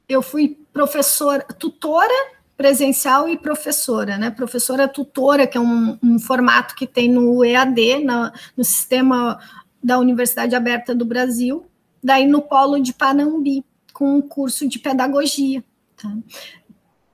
eu 0.09 0.23
fui 0.23 0.59
professora, 0.73 1.43
tutora 1.59 2.35
presencial 2.57 3.29
e 3.29 3.37
professora, 3.37 4.17
né? 4.17 4.31
Professora 4.31 4.87
tutora, 4.87 5.47
que 5.47 5.59
é 5.59 5.61
um, 5.61 5.99
um 6.03 6.19
formato 6.21 6.75
que 6.77 6.87
tem 6.87 7.11
no 7.11 7.45
EAD, 7.45 8.05
na, 8.05 8.33
no 8.57 8.65
sistema 8.65 9.41
da 9.83 9.99
Universidade 9.99 10.55
Aberta 10.55 10.95
do 10.95 11.05
Brasil, 11.05 11.67
daí 12.05 12.27
no 12.27 12.43
polo 12.43 12.79
de 12.79 12.93
Panambi, 12.93 13.65
com 13.95 14.19
um 14.19 14.23
curso 14.23 14.69
de 14.69 14.79
pedagogia, 14.79 15.65
tá? 15.97 16.15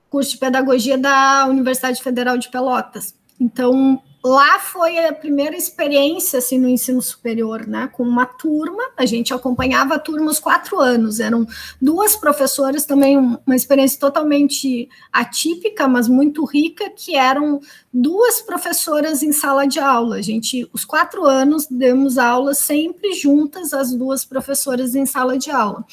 curso 0.09 0.31
de 0.31 0.37
pedagogia 0.37 0.97
da 0.97 1.45
Universidade 1.47 2.03
Federal 2.03 2.37
de 2.37 2.49
Pelotas. 2.49 3.15
Então, 3.39 4.03
lá 4.23 4.59
foi 4.59 4.97
a 4.99 5.13
primeira 5.13 5.55
experiência 5.55 6.39
assim 6.39 6.59
no 6.59 6.69
ensino 6.69 7.01
superior, 7.01 7.65
né? 7.67 7.87
Com 7.91 8.03
uma 8.03 8.25
turma, 8.25 8.83
a 8.95 9.05
gente 9.05 9.33
acompanhava 9.33 9.95
a 9.95 9.99
turma 9.99 10.29
os 10.29 10.39
quatro 10.39 10.79
anos. 10.79 11.19
Eram 11.19 11.45
duas 11.81 12.15
professoras 12.15 12.85
também, 12.85 13.17
uma 13.17 13.55
experiência 13.55 13.99
totalmente 13.99 14.87
atípica, 15.11 15.87
mas 15.87 16.07
muito 16.07 16.45
rica, 16.45 16.89
que 16.89 17.15
eram 17.15 17.59
duas 17.91 18.41
professoras 18.41 19.23
em 19.23 19.31
sala 19.31 19.65
de 19.67 19.79
aula. 19.79 20.17
A 20.17 20.21
gente, 20.21 20.69
os 20.71 20.85
quatro 20.85 21.25
anos, 21.25 21.67
demos 21.67 22.17
aula 22.17 22.53
sempre 22.53 23.13
juntas, 23.13 23.73
as 23.73 23.93
duas 23.93 24.23
professoras 24.23 24.95
em 24.95 25.05
sala 25.05 25.37
de 25.37 25.49
aula 25.49 25.85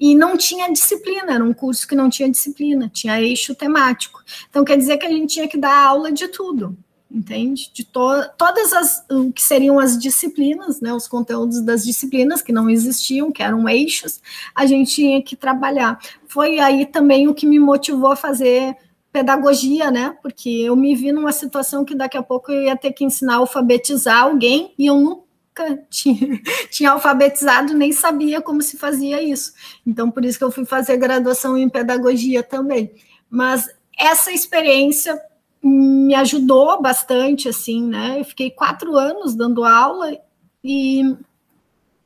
e 0.00 0.16
não 0.16 0.36
tinha 0.36 0.72
disciplina, 0.72 1.34
era 1.34 1.44
um 1.44 1.54
curso 1.54 1.86
que 1.86 1.94
não 1.94 2.10
tinha 2.10 2.28
disciplina, 2.28 2.90
tinha 2.92 3.22
eixo 3.22 3.54
temático. 3.54 4.20
Então, 4.50 4.64
quer 4.64 4.76
dizer 4.76 4.98
que 4.98 5.06
a 5.06 5.08
gente 5.08 5.34
tinha 5.34 5.46
que 5.46 5.56
dar 5.56 5.86
aula 5.86 6.10
de 6.10 6.26
tudo 6.26 6.76
entende? 7.12 7.70
De 7.72 7.84
to 7.84 8.00
todas 8.38 8.72
as 8.72 9.04
o 9.10 9.30
que 9.32 9.42
seriam 9.42 9.78
as 9.78 9.98
disciplinas, 9.98 10.80
né, 10.80 10.92
os 10.92 11.06
conteúdos 11.06 11.60
das 11.60 11.84
disciplinas 11.84 12.40
que 12.40 12.52
não 12.52 12.70
existiam, 12.70 13.30
que 13.30 13.42
eram 13.42 13.68
eixos, 13.68 14.20
a 14.54 14.64
gente 14.64 14.94
tinha 14.94 15.22
que 15.22 15.36
trabalhar. 15.36 15.98
Foi 16.26 16.58
aí 16.58 16.86
também 16.86 17.28
o 17.28 17.34
que 17.34 17.46
me 17.46 17.58
motivou 17.58 18.12
a 18.12 18.16
fazer 18.16 18.76
pedagogia, 19.12 19.90
né? 19.90 20.16
Porque 20.22 20.48
eu 20.48 20.74
me 20.74 20.94
vi 20.94 21.12
numa 21.12 21.32
situação 21.32 21.84
que 21.84 21.94
daqui 21.94 22.16
a 22.16 22.22
pouco 22.22 22.50
eu 22.50 22.62
ia 22.62 22.76
ter 22.76 22.92
que 22.92 23.04
ensinar 23.04 23.34
a 23.34 23.38
alfabetizar 23.38 24.22
alguém 24.22 24.72
e 24.78 24.86
eu 24.86 24.98
nunca 24.98 25.78
tinha, 25.90 26.40
tinha 26.70 26.90
alfabetizado, 26.92 27.74
nem 27.74 27.92
sabia 27.92 28.40
como 28.40 28.62
se 28.62 28.78
fazia 28.78 29.22
isso. 29.22 29.52
Então, 29.86 30.10
por 30.10 30.24
isso 30.24 30.38
que 30.38 30.44
eu 30.44 30.50
fui 30.50 30.64
fazer 30.64 30.96
graduação 30.96 31.58
em 31.58 31.68
pedagogia 31.68 32.42
também. 32.42 32.90
Mas 33.28 33.68
essa 33.98 34.32
experiência 34.32 35.20
me 35.62 36.14
ajudou 36.14 36.80
bastante, 36.82 37.48
assim, 37.48 37.82
né? 37.86 38.20
Eu 38.20 38.24
fiquei 38.24 38.50
quatro 38.50 38.96
anos 38.96 39.34
dando 39.34 39.64
aula 39.64 40.16
e, 40.62 41.16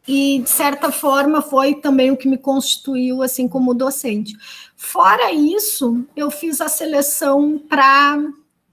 e 0.06 0.40
de 0.40 0.50
certa 0.50 0.92
forma, 0.92 1.40
foi 1.40 1.74
também 1.76 2.10
o 2.10 2.16
que 2.16 2.28
me 2.28 2.36
constituiu, 2.36 3.22
assim, 3.22 3.48
como 3.48 3.74
docente. 3.74 4.36
Fora 4.76 5.32
isso, 5.32 6.04
eu 6.14 6.30
fiz 6.30 6.60
a 6.60 6.68
seleção 6.68 7.58
para 7.58 8.18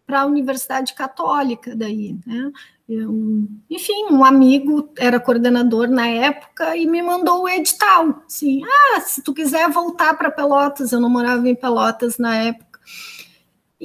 a 0.10 0.26
Universidade 0.26 0.94
Católica 0.94 1.76
daí, 1.76 2.18
né? 2.26 2.52
Eu, 2.88 3.48
enfim, 3.70 4.08
um 4.12 4.26
amigo 4.26 4.90
era 4.98 5.18
coordenador 5.18 5.88
na 5.88 6.06
época 6.06 6.76
e 6.76 6.86
me 6.86 7.02
mandou 7.02 7.44
o 7.44 7.50
edital, 7.50 8.22
assim, 8.28 8.62
ah, 8.66 9.00
se 9.00 9.24
tu 9.24 9.34
quiser 9.34 9.70
voltar 9.70 10.18
para 10.18 10.30
Pelotas, 10.30 10.92
eu 10.92 11.00
não 11.00 11.10
morava 11.10 11.48
em 11.48 11.56
Pelotas 11.56 12.18
na 12.18 12.36
época, 12.36 12.73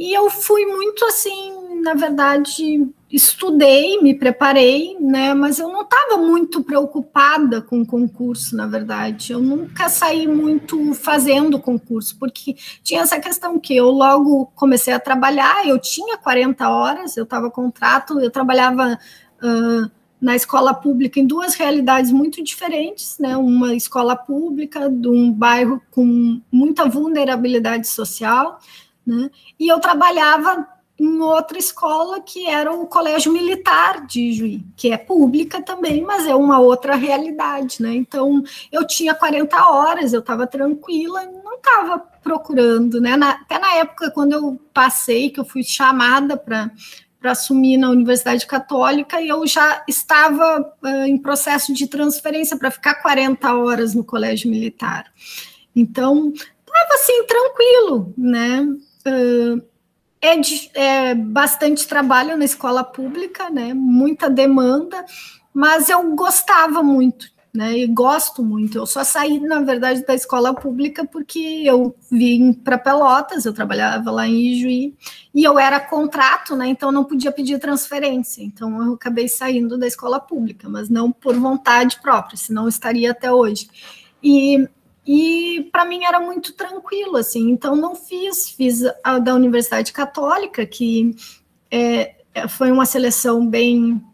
e 0.01 0.15
eu 0.15 0.31
fui 0.31 0.65
muito 0.65 1.05
assim, 1.07 1.81
na 1.83 1.93
verdade, 1.93 2.87
estudei, 3.11 4.01
me 4.01 4.15
preparei, 4.15 4.97
né? 5.01 5.35
Mas 5.35 5.59
eu 5.59 5.67
não 5.73 5.83
estava 5.83 6.17
muito 6.19 6.63
preocupada 6.63 7.61
com 7.61 7.81
o 7.81 7.87
concurso, 7.87 8.55
na 8.55 8.65
verdade. 8.65 9.33
Eu 9.33 9.41
nunca 9.41 9.89
saí 9.89 10.29
muito 10.29 10.95
fazendo 10.95 11.59
concurso, 11.59 12.17
porque 12.17 12.55
tinha 12.85 13.01
essa 13.01 13.19
questão 13.19 13.59
que 13.59 13.77
eu 13.77 13.87
logo 13.91 14.47
comecei 14.55 14.95
a 14.95 15.01
trabalhar, 15.01 15.67
eu 15.67 15.81
tinha 15.81 16.17
40 16.17 16.71
horas, 16.71 17.17
eu 17.17 17.25
estava 17.25 17.51
contrato, 17.51 18.21
eu 18.21 18.31
trabalhava. 18.31 18.97
Uh, 19.43 19.99
na 20.21 20.35
escola 20.35 20.75
pública 20.75 21.21
em 21.21 21.27
duas 21.27 21.55
realidades 21.55 22.11
muito 22.11 22.43
diferentes, 22.43 23.19
né? 23.21 23.37
Uma 23.37 23.73
escola 23.77 24.17
pública 24.17 24.91
de 24.91 25.07
um 25.07 25.33
bairro 25.33 25.81
com 25.93 26.41
muita 26.51 26.89
vulnerabilidade 26.89 27.87
social, 27.87 28.59
né? 29.09 29.31
E 29.59 29.67
eu 29.67 29.81
trabalhava 29.81 30.69
em 30.99 31.21
outra 31.21 31.57
escola 31.59 32.21
que 32.21 32.47
era 32.47 32.73
o 32.73 32.87
Colégio 32.87 33.33
Militar 33.33 34.05
de 34.05 34.33
Juí, 34.33 34.65
que 34.77 34.91
é 34.91 34.97
pública 34.97 35.63
também, 35.63 36.03
mas 36.03 36.27
é 36.27 36.35
uma 36.35 36.59
outra 36.59 36.97
realidade, 36.97 37.81
né? 37.81 37.95
Então, 37.95 38.43
eu 38.73 38.85
tinha 38.85 39.15
40 39.15 39.71
horas, 39.71 40.13
eu 40.13 40.21
estava 40.21 40.47
tranquila, 40.47 41.25
não 41.45 41.57
estava 41.57 41.99
procurando, 41.99 43.01
né? 43.01 43.17
Na, 43.17 43.31
até 43.31 43.59
na 43.59 43.75
época, 43.77 44.11
quando 44.11 44.33
eu 44.33 44.61
passei, 44.75 45.31
que 45.31 45.39
eu 45.39 45.45
fui 45.45 45.63
chamada 45.63 46.37
para 46.37 46.71
para 47.21 47.33
assumir 47.33 47.77
na 47.77 47.91
Universidade 47.91 48.47
Católica 48.47 49.21
e 49.21 49.27
eu 49.27 49.45
já 49.45 49.83
estava 49.89 50.61
uh, 50.81 51.05
em 51.05 51.19
processo 51.19 51.75
de 51.75 51.89
transferência 51.89 52.57
para 52.57 52.71
ficar 52.71 52.95
40 53.03 53.55
horas 53.57 53.93
no 53.93 54.05
Colégio 54.05 54.49
Militar. 54.49 55.13
Então, 55.75 56.33
estava 56.33 56.95
assim, 56.95 57.25
tranquilo, 57.25 58.15
né? 58.17 58.65
É, 60.21 60.37
de, 60.37 60.71
é 60.75 61.15
bastante 61.15 61.87
trabalho 61.87 62.37
na 62.37 62.45
escola 62.45 62.85
pública, 62.85 63.51
né? 63.51 63.73
Muita 63.75 64.29
demanda, 64.29 65.05
mas 65.53 65.89
eu 65.89 66.15
gostava 66.15 66.83
muito 66.83 67.31
né? 67.59 67.79
E 67.79 67.87
gosto 67.87 68.43
muito. 68.45 68.79
Eu 68.79 68.87
só 68.87 69.03
saí, 69.03 69.41
na 69.41 69.61
verdade, 69.61 70.05
da 70.05 70.15
escola 70.15 70.55
pública 70.55 71.05
porque 71.05 71.63
eu 71.65 71.95
vim 72.11 72.53
para 72.53 72.79
Pelotas, 72.79 73.45
eu 73.45 73.53
trabalhava 73.53 74.11
lá 74.11 74.29
em 74.29 74.53
Ijuí, 74.53 74.97
e 75.35 75.45
eu 75.45 75.59
era 75.59 75.81
contrato, 75.81 76.55
né? 76.55 76.69
Então 76.69 76.93
não 76.93 77.05
podia 77.05 77.33
pedir 77.33 77.59
transferência. 77.59 78.43
Então 78.43 78.81
eu 78.85 78.95
acabei 78.95 79.29
saindo 79.29 79.79
da 79.79 79.87
escola 79.89 80.21
pública, 80.21 80.69
mas 80.69 80.89
não 80.89 81.11
por 81.11 81.35
vontade 81.35 82.01
própria, 82.01 82.37
senão 82.37 82.69
estaria 82.69 83.11
até 83.11 83.33
hoje. 83.33 83.69
E 84.23 84.69
e 85.11 85.67
para 85.73 85.87
mim 85.87 86.05
era 86.05 86.21
muito 86.21 86.53
tranquilo, 86.53 87.17
assim. 87.17 87.49
Então 87.49 87.75
não 87.75 87.95
fiz, 87.97 88.51
fiz 88.51 88.83
a 89.03 89.19
da 89.19 89.35
Universidade 89.35 89.91
Católica, 89.91 90.67
que 90.67 91.17
é, 91.71 92.15
foi 92.47 92.71
uma 92.71 92.85
seleção 92.85 93.49
bem 93.49 94.05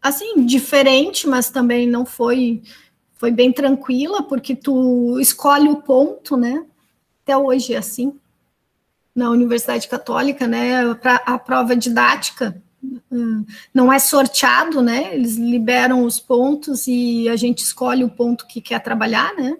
assim, 0.00 0.46
diferente, 0.46 1.26
mas 1.26 1.50
também 1.50 1.84
não 1.84 2.06
foi 2.06 2.62
foi 3.14 3.32
bem 3.32 3.52
tranquila, 3.52 4.22
porque 4.22 4.54
tu 4.54 5.18
escolhe 5.18 5.68
o 5.68 5.82
ponto, 5.82 6.36
né? 6.36 6.64
Até 7.22 7.36
hoje 7.36 7.74
é 7.74 7.78
assim. 7.78 8.14
Na 9.12 9.30
Universidade 9.30 9.88
Católica, 9.88 10.46
né, 10.46 10.94
para 10.94 11.16
a 11.16 11.38
prova 11.38 11.74
didática, 11.74 12.62
não 13.72 13.92
é 13.92 13.98
sorteado, 13.98 14.82
né? 14.82 15.14
Eles 15.14 15.36
liberam 15.36 16.04
os 16.04 16.18
pontos 16.20 16.86
e 16.86 17.28
a 17.28 17.36
gente 17.36 17.58
escolhe 17.58 18.04
o 18.04 18.10
ponto 18.10 18.46
que 18.46 18.60
quer 18.60 18.80
trabalhar, 18.80 19.34
né? 19.34 19.56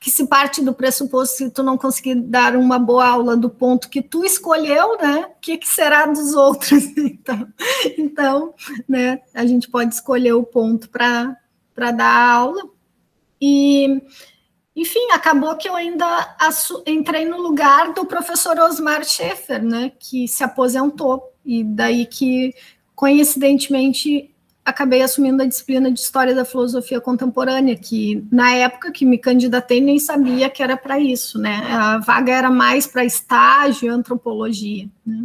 que 0.00 0.10
se 0.10 0.26
parte 0.26 0.62
do 0.62 0.72
pressuposto 0.72 1.38
que 1.38 1.50
tu 1.50 1.62
não 1.62 1.76
conseguir 1.76 2.14
dar 2.14 2.54
uma 2.54 2.78
boa 2.78 3.06
aula 3.06 3.36
do 3.36 3.50
ponto 3.50 3.88
que 3.88 4.00
tu 4.00 4.24
escolheu, 4.24 4.96
né? 4.96 5.26
O 5.26 5.40
que, 5.40 5.58
que 5.58 5.66
será 5.66 6.06
dos 6.06 6.34
outros? 6.34 6.84
Então, 7.18 7.48
então, 7.98 8.54
né? 8.88 9.20
A 9.34 9.44
gente 9.44 9.68
pode 9.68 9.92
escolher 9.92 10.32
o 10.32 10.44
ponto 10.44 10.88
para 10.88 11.36
dar 11.76 12.04
a 12.04 12.32
aula. 12.32 12.62
E, 13.40 14.02
enfim, 14.74 15.10
acabou 15.12 15.56
que 15.56 15.68
eu 15.68 15.74
ainda 15.74 16.36
entrei 16.86 17.24
no 17.24 17.40
lugar 17.40 17.92
do 17.92 18.06
professor 18.06 18.58
Osmar 18.58 19.04
Schaefer, 19.04 19.62
né? 19.62 19.92
Que 19.98 20.28
se 20.28 20.44
aposentou. 20.44 21.34
E 21.48 21.64
daí 21.64 22.04
que, 22.04 22.54
coincidentemente, 22.94 24.30
acabei 24.62 25.00
assumindo 25.00 25.42
a 25.42 25.46
disciplina 25.46 25.90
de 25.90 25.98
História 25.98 26.34
da 26.34 26.44
Filosofia 26.44 27.00
Contemporânea, 27.00 27.74
que 27.74 28.22
na 28.30 28.52
época 28.52 28.92
que 28.92 29.06
me 29.06 29.16
candidatei 29.16 29.80
nem 29.80 29.98
sabia 29.98 30.50
que 30.50 30.62
era 30.62 30.76
para 30.76 31.00
isso, 31.00 31.38
né? 31.38 31.56
A 31.70 31.96
vaga 31.96 32.30
era 32.30 32.50
mais 32.50 32.86
para 32.86 33.02
estágio, 33.02 33.90
antropologia, 33.90 34.86
né? 35.06 35.24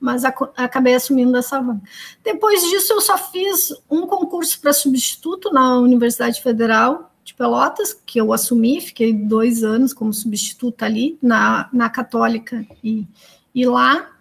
Mas 0.00 0.24
acabei 0.24 0.96
assumindo 0.96 1.36
essa 1.36 1.60
vaga. 1.60 1.80
Depois 2.24 2.60
disso, 2.62 2.94
eu 2.94 3.00
só 3.00 3.16
fiz 3.16 3.72
um 3.88 4.08
concurso 4.08 4.60
para 4.60 4.72
substituto 4.72 5.52
na 5.52 5.78
Universidade 5.78 6.42
Federal 6.42 7.12
de 7.22 7.32
Pelotas, 7.32 7.92
que 8.04 8.20
eu 8.20 8.32
assumi, 8.32 8.80
fiquei 8.80 9.12
dois 9.12 9.62
anos 9.62 9.92
como 9.92 10.12
substituta 10.12 10.84
ali 10.84 11.16
na, 11.22 11.68
na 11.72 11.88
Católica 11.88 12.66
e, 12.82 13.06
e 13.54 13.64
lá 13.66 14.16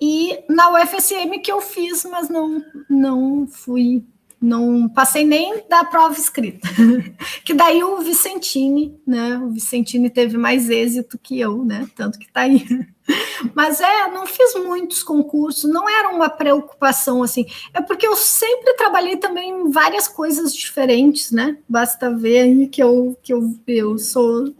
e 0.00 0.44
na 0.48 0.70
UFSM 0.70 1.40
que 1.42 1.50
eu 1.50 1.60
fiz, 1.60 2.04
mas 2.04 2.28
não, 2.28 2.64
não 2.88 3.46
fui, 3.48 4.04
não 4.40 4.88
passei 4.88 5.26
nem 5.26 5.64
da 5.68 5.84
prova 5.84 6.14
escrita. 6.14 6.68
que 7.44 7.52
daí 7.52 7.82
o 7.82 7.98
Vicentini, 7.98 8.96
né? 9.04 9.38
O 9.38 9.50
Vicentini 9.50 10.08
teve 10.08 10.36
mais 10.36 10.70
êxito 10.70 11.18
que 11.18 11.40
eu, 11.40 11.64
né? 11.64 11.88
Tanto 11.96 12.18
que 12.18 12.26
está 12.26 12.42
aí. 12.42 12.64
Mas 13.54 13.80
é, 13.80 14.08
não 14.08 14.26
fiz 14.26 14.54
muitos 14.54 15.02
concursos, 15.02 15.70
não 15.70 15.88
era 15.88 16.10
uma 16.10 16.28
preocupação 16.28 17.22
assim. 17.22 17.46
É 17.72 17.80
porque 17.80 18.06
eu 18.06 18.14
sempre 18.14 18.74
trabalhei 18.74 19.16
também 19.16 19.50
em 19.50 19.70
várias 19.70 20.06
coisas 20.06 20.52
diferentes, 20.52 21.32
né? 21.32 21.56
Basta 21.68 22.14
ver 22.14 22.40
aí 22.40 22.68
que 22.68 22.82
eu, 22.82 23.16
que 23.22 23.32
eu, 23.32 23.54
eu 23.66 23.98
sou 23.98 24.52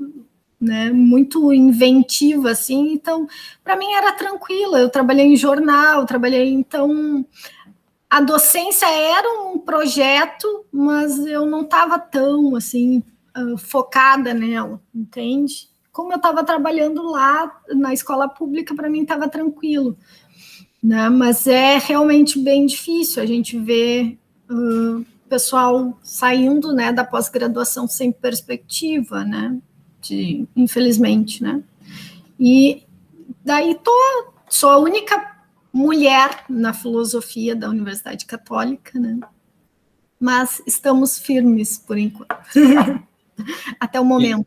né, 0.60 0.90
muito 0.90 1.52
inventiva, 1.52 2.50
assim, 2.50 2.92
então, 2.92 3.26
para 3.62 3.76
mim 3.76 3.92
era 3.92 4.12
tranquila, 4.12 4.80
eu 4.80 4.90
trabalhei 4.90 5.26
em 5.26 5.36
jornal, 5.36 6.04
trabalhei, 6.04 6.52
então, 6.52 7.24
a 8.10 8.20
docência 8.20 8.86
era 8.86 9.28
um 9.42 9.58
projeto, 9.58 10.64
mas 10.72 11.18
eu 11.26 11.46
não 11.46 11.62
estava 11.62 11.98
tão, 11.98 12.56
assim, 12.56 13.02
uh, 13.36 13.56
focada 13.56 14.34
nela, 14.34 14.80
entende? 14.94 15.68
Como 15.92 16.12
eu 16.12 16.16
estava 16.16 16.42
trabalhando 16.44 17.02
lá 17.02 17.60
na 17.68 17.92
escola 17.92 18.28
pública, 18.28 18.74
para 18.74 18.90
mim 18.90 19.02
estava 19.02 19.28
tranquilo, 19.28 19.96
né, 20.82 21.08
mas 21.08 21.46
é 21.46 21.78
realmente 21.78 22.38
bem 22.38 22.66
difícil 22.66 23.22
a 23.22 23.26
gente 23.26 23.58
ver... 23.58 24.18
Uh, 24.50 25.04
pessoal 25.28 25.98
saindo 26.02 26.72
né, 26.72 26.90
da 26.90 27.04
pós-graduação 27.04 27.86
sem 27.86 28.10
perspectiva, 28.10 29.24
né? 29.24 29.58
De, 30.08 30.46
infelizmente, 30.56 31.42
né? 31.42 31.62
E 32.40 32.82
daí 33.44 33.74
tô, 33.82 34.32
sou 34.48 34.70
a 34.70 34.78
única 34.78 35.36
mulher 35.72 36.44
na 36.48 36.72
filosofia 36.72 37.54
da 37.54 37.68
Universidade 37.68 38.24
Católica, 38.24 38.98
né? 38.98 39.20
Mas 40.18 40.62
estamos 40.66 41.18
firmes 41.18 41.78
por 41.78 41.98
enquanto, 41.98 42.34
até 43.78 44.00
o 44.00 44.04
momento. 44.04 44.46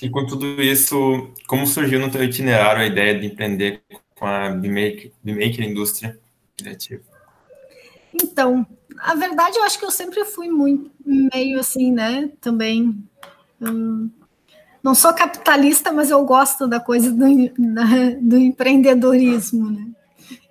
E 0.00 0.10
com 0.10 0.26
tudo 0.26 0.60
isso, 0.60 1.30
como 1.46 1.64
surgiu 1.64 2.00
no 2.00 2.10
teu 2.10 2.24
itinerário 2.24 2.82
a 2.82 2.86
ideia 2.86 3.20
de 3.20 3.26
empreender 3.26 3.82
com 4.16 4.26
a 4.26 4.50
Bmaker 4.50 5.62
Indústria 5.62 6.18
Criativa? 6.56 7.11
Então, 8.14 8.66
a 8.98 9.14
verdade, 9.14 9.56
eu 9.56 9.64
acho 9.64 9.78
que 9.78 9.84
eu 9.84 9.90
sempre 9.90 10.24
fui 10.24 10.48
muito 10.48 10.90
meio 11.04 11.58
assim, 11.58 11.92
né? 11.92 12.30
Também. 12.40 13.02
Hum, 13.60 14.10
não 14.82 14.94
sou 14.94 15.12
capitalista, 15.14 15.92
mas 15.92 16.10
eu 16.10 16.24
gosto 16.24 16.66
da 16.66 16.80
coisa 16.80 17.10
do, 17.12 17.24
da, 17.58 17.84
do 18.20 18.36
empreendedorismo, 18.36 19.70
né? 19.70 19.86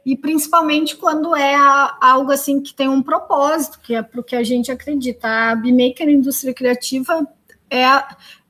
E 0.06 0.18
principalmente 0.18 0.96
quando 0.96 1.36
é 1.36 1.56
algo 2.02 2.32
assim 2.32 2.60
que 2.60 2.74
tem 2.74 2.90
um 2.90 3.04
propósito, 3.04 3.80
que 3.82 3.94
é 3.94 4.02
para 4.02 4.20
o 4.20 4.24
que 4.24 4.36
a 4.36 4.44
gente 4.44 4.72
acredita. 4.72 5.28
A 5.28 5.56
Bimaker 5.56 6.10
Indústria 6.10 6.54
Criativa 6.54 7.28
é, 7.70 7.86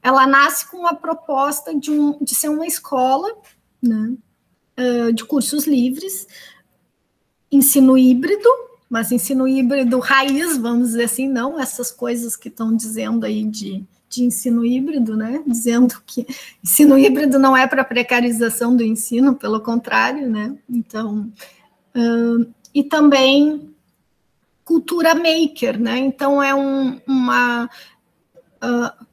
ela 0.01 0.25
nasce 0.25 0.69
com 0.69 0.77
uma 0.77 0.95
proposta 0.95 1.77
de, 1.77 1.91
um, 1.91 2.17
de 2.23 2.33
ser 2.35 2.49
uma 2.49 2.65
escola, 2.65 3.29
né? 3.81 4.13
de 5.13 5.23
cursos 5.25 5.67
livres, 5.67 6.27
ensino 7.51 7.97
híbrido, 7.97 8.49
mas 8.91 9.09
ensino 9.09 9.47
híbrido 9.47 9.99
raiz, 9.99 10.57
vamos 10.57 10.89
dizer 10.89 11.05
assim, 11.05 11.25
não 11.25 11.57
essas 11.57 11.89
coisas 11.89 12.35
que 12.35 12.49
estão 12.49 12.75
dizendo 12.75 13.25
aí 13.25 13.45
de, 13.45 13.85
de 14.09 14.25
ensino 14.25 14.65
híbrido, 14.65 15.15
né? 15.15 15.41
Dizendo 15.47 15.95
que 16.05 16.27
ensino 16.61 16.99
híbrido 16.99 17.39
não 17.39 17.55
é 17.55 17.65
para 17.65 17.85
precarização 17.85 18.75
do 18.75 18.83
ensino, 18.83 19.33
pelo 19.33 19.61
contrário, 19.61 20.29
né? 20.29 20.57
Então, 20.69 21.31
uh, 21.95 22.45
e 22.75 22.83
também 22.83 23.73
cultura 24.65 25.15
maker, 25.15 25.79
né? 25.79 25.97
Então 25.97 26.43
é 26.43 26.53
um, 26.53 26.99
uma 27.07 27.69
uh, 28.61 29.05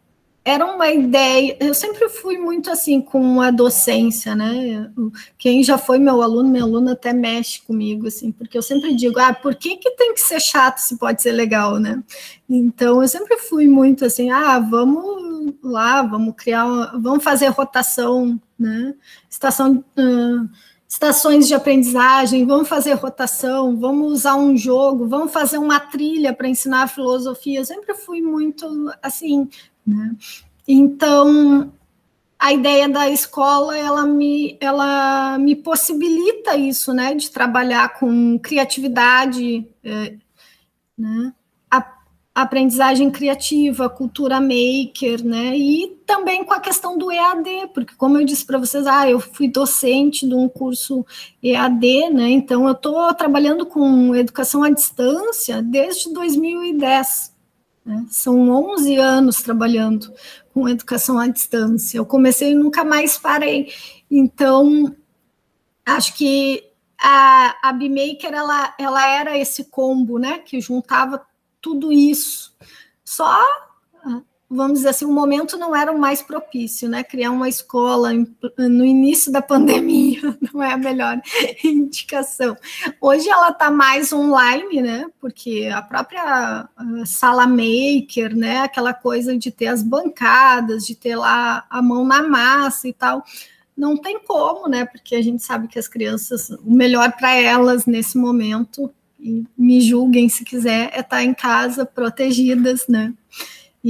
era 0.49 0.65
uma 0.65 0.91
ideia. 0.91 1.57
Eu 1.61 1.75
sempre 1.75 2.09
fui 2.09 2.39
muito 2.39 2.71
assim 2.71 3.03
com 3.03 3.41
a 3.41 3.51
docência, 3.51 4.35
né? 4.35 4.91
Quem 5.37 5.63
já 5.63 5.77
foi 5.77 5.99
meu 5.99 6.23
aluno, 6.23 6.49
meu 6.49 6.65
aluno 6.65 6.93
até 6.93 7.13
mexe 7.13 7.61
comigo, 7.63 8.07
assim, 8.07 8.33
porque 8.33 8.57
eu 8.57 8.63
sempre 8.63 8.95
digo, 8.95 9.19
ah, 9.19 9.35
por 9.35 9.55
que, 9.55 9.77
que 9.77 9.91
tem 9.91 10.15
que 10.15 10.21
ser 10.21 10.41
chato 10.41 10.79
se 10.79 10.97
pode 10.97 11.21
ser 11.21 11.33
legal, 11.33 11.79
né? 11.79 12.03
Então 12.49 13.03
eu 13.03 13.09
sempre 13.09 13.37
fui 13.37 13.69
muito 13.69 14.07
assim, 14.07 14.31
ah, 14.31 14.59
vamos 14.59 15.55
lá, 15.63 16.03
vamos 16.03 16.35
criar, 16.35 16.67
vamos 16.99 17.23
fazer 17.23 17.49
rotação, 17.49 18.41
né? 18.59 18.95
Estação. 19.29 19.85
Uh, 19.99 20.49
estações 20.89 21.47
de 21.47 21.53
aprendizagem, 21.53 22.47
vamos 22.47 22.67
fazer 22.67 22.95
rotação, 22.95 23.77
vamos 23.79 24.11
usar 24.11 24.37
um 24.37 24.57
jogo, 24.57 25.07
vamos 25.07 25.31
fazer 25.31 25.59
uma 25.59 25.79
trilha 25.79 26.33
para 26.33 26.49
ensinar 26.49 26.89
filosofia. 26.89 27.61
Eu 27.61 27.65
sempre 27.67 27.95
fui 27.95 28.23
muito 28.23 28.67
assim, 29.03 29.47
né? 29.89 30.15
Então, 30.67 31.73
a 32.39 32.53
ideia 32.53 32.89
da 32.89 33.09
escola 33.09 33.77
ela 33.77 34.07
me, 34.07 34.57
ela 34.61 35.39
me 35.39 35.57
possibilita 35.57 36.57
isso, 36.57 36.93
né, 36.93 37.15
de 37.15 37.31
trabalhar 37.31 37.99
com 37.99 38.39
criatividade, 38.39 39.67
é, 39.83 40.15
né, 40.97 41.33
a, 41.71 41.95
aprendizagem 42.35 43.11
criativa, 43.11 43.89
cultura 43.89 44.41
maker, 44.41 45.25
né, 45.25 45.57
e 45.57 45.99
também 46.07 46.45
com 46.45 46.53
a 46.53 46.61
questão 46.61 46.97
do 46.97 47.11
EAD, 47.11 47.71
porque 47.75 47.95
como 47.97 48.19
eu 48.19 48.25
disse 48.25 48.45
para 48.45 48.59
vocês, 48.59 48.87
ah, 48.87 49.09
eu 49.09 49.19
fui 49.19 49.49
docente 49.49 50.29
de 50.29 50.35
um 50.35 50.49
curso 50.49 51.05
EAD, 51.43 52.11
né, 52.11 52.31
então 52.31 52.67
eu 52.67 52.73
estou 52.73 53.13
trabalhando 53.15 53.65
com 53.65 54.15
educação 54.15 54.63
à 54.63 54.71
distância 54.71 55.61
desde 55.63 56.13
2010, 56.13 57.38
né? 57.89 58.05
São 58.11 58.51
11 58.51 58.97
anos 58.97 59.43
trabalhando 59.43 60.13
com 60.53 60.69
educação 60.69 61.19
à 61.19 61.27
distância. 61.27 61.97
Eu 61.97 62.05
comecei 62.05 62.53
e 62.53 62.55
nunca 62.55 62.85
mais 62.85 63.17
parei. 63.17 63.73
Então, 64.11 64.95
acho 65.87 66.15
que 66.15 66.63
a, 67.01 67.57
a 67.63 67.73
BMaker, 67.73 68.35
ela, 68.35 68.75
ela 68.79 69.09
era 69.09 69.39
esse 69.39 69.65
combo, 69.65 70.19
né, 70.19 70.39
que 70.41 70.61
juntava 70.61 71.27
tudo 71.63 71.91
isso. 71.91 72.55
Só 73.03 73.43
vamos 74.51 74.79
dizer 74.79 74.91
assim, 74.91 75.05
o 75.05 75.13
momento 75.13 75.59
não 75.59 75.77
era 75.77 75.93
o 75.93 75.99
mais 75.99 76.23
propício, 76.23 76.89
né? 76.89 77.05
Criar 77.05 77.31
uma 77.31 77.49
escola 77.49 78.11
no 78.57 78.85
início 78.85 79.31
da 79.31 79.43
pandemia 79.43 80.37
não 80.53 80.63
é 80.63 80.73
a 80.73 80.77
melhor 80.77 81.21
indicação. 81.63 82.57
Hoje 83.01 83.29
ela 83.29 83.51
está 83.51 83.71
mais 83.71 84.13
online, 84.13 84.81
né? 84.81 85.07
Porque 85.21 85.69
a 85.73 85.83
própria 85.83 86.69
sala 87.05 87.47
maker, 87.47 88.35
né? 88.35 88.61
Aquela 88.61 88.95
coisa 88.95 89.37
de 89.37 89.51
ter 89.51 89.67
as 89.67 89.83
bancadas, 89.83 90.87
de 90.87 90.95
ter 90.95 91.17
lá 91.17 91.67
a 91.69 91.83
mão 91.83 92.05
na 92.05 92.23
massa 92.23 92.89
e 92.89 92.93
tal. 92.93 93.23
Não 93.77 93.97
tem 93.97 94.19
como, 94.21 94.67
né? 94.67 94.87
Porque 94.87 95.15
a 95.15 95.23
gente 95.23 95.43
sabe 95.43 95.69
que 95.69 95.79
as 95.79 95.87
crianças, 95.87 96.51
o 96.51 96.73
melhor 96.73 97.13
para 97.13 97.35
elas 97.35 97.85
nesse 97.85 98.17
momento, 98.17 98.91
e 99.21 99.45
me 99.57 99.81
julguem 99.81 100.29
se 100.29 100.45
quiser, 100.45 100.91
é 100.93 101.01
estar 101.01 101.09
tá 101.09 101.23
em 101.23 101.35
casa, 101.35 101.85
protegidas, 101.85 102.87
né? 102.89 103.13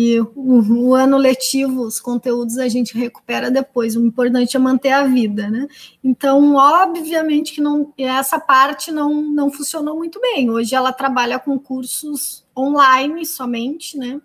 E 0.01 0.20
o, 0.20 0.30
o, 0.36 0.94
ano 0.94 1.16
letivo, 1.16 1.82
os 1.82 1.99
conteúdos 1.99 2.57
a 2.57 2.68
gente 2.68 2.96
recupera 2.96 3.51
depois. 3.51 3.96
O 3.96 4.07
importante 4.07 4.57
é 4.57 4.61
manter 4.61 4.92
a 4.92 5.03
vida, 5.03 5.51
né? 5.51 5.66
Então, 6.05 6.55
obviamente 6.55 7.53
que 7.53 7.61
não, 7.61 7.92
essa 7.99 8.38
parte 8.38 8.92
não, 8.92 9.20
não 9.20 9.51
funcionou 9.51 9.96
muito 9.96 10.20
bem. 10.20 10.49
Hoje 10.51 10.72
ela 10.72 10.92
trabalha 10.92 11.36
com 11.40 11.59
cursos 11.59 12.46
online 12.57 13.26
somente, 13.26 13.99
né? 13.99 14.20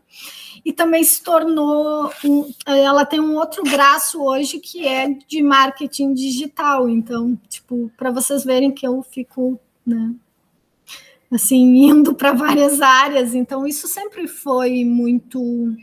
E 0.63 0.71
também 0.71 1.03
se 1.03 1.23
tornou, 1.23 2.13
um, 2.23 2.53
ela 2.67 3.03
tem 3.03 3.19
um 3.19 3.35
outro 3.35 3.63
braço 3.63 4.21
hoje 4.21 4.59
que 4.59 4.87
é 4.87 5.09
de 5.27 5.41
marketing 5.41 6.13
digital. 6.13 6.87
Então, 6.87 7.35
tipo, 7.49 7.91
para 7.97 8.11
vocês 8.11 8.45
verem 8.45 8.71
que 8.71 8.85
eu 8.85 9.01
fico, 9.01 9.59
né? 9.83 10.13
Assim, 11.33 11.85
indo 11.85 12.13
para 12.13 12.31
várias 12.33 12.81
áreas. 12.81 13.33
Então, 13.33 13.65
isso 13.65 13.87
sempre 13.87 14.27
foi 14.27 14.85
muito 14.85 15.75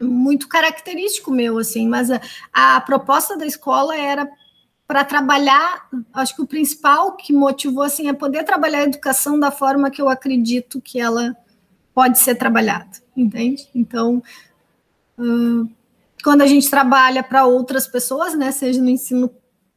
muito 0.00 0.48
característico 0.48 1.30
meu, 1.30 1.58
assim, 1.58 1.86
mas 1.86 2.10
a, 2.10 2.20
a 2.52 2.80
proposta 2.80 3.36
da 3.36 3.46
escola 3.46 3.96
era 3.96 4.28
para 4.84 5.04
trabalhar, 5.04 5.88
acho 6.12 6.34
que 6.34 6.42
o 6.42 6.46
principal 6.46 7.16
que 7.16 7.32
motivou 7.32 7.84
assim 7.84 8.08
é 8.08 8.12
poder 8.12 8.44
trabalhar 8.44 8.80
a 8.80 8.84
educação 8.84 9.38
da 9.38 9.50
forma 9.50 9.90
que 9.90 10.02
eu 10.02 10.08
acredito 10.08 10.80
que 10.80 11.00
ela 11.00 11.36
pode 11.94 12.18
ser 12.18 12.34
trabalhada, 12.34 12.90
entende? 13.16 13.68
Então, 13.74 14.22
uh, 15.18 15.70
quando 16.22 16.42
a 16.42 16.46
gente 16.46 16.68
trabalha 16.68 17.22
para 17.22 17.46
outras 17.46 17.86
pessoas, 17.86 18.36
né, 18.36 18.50
seja 18.50 18.82
no 18.82 18.90
ensino 18.90 19.30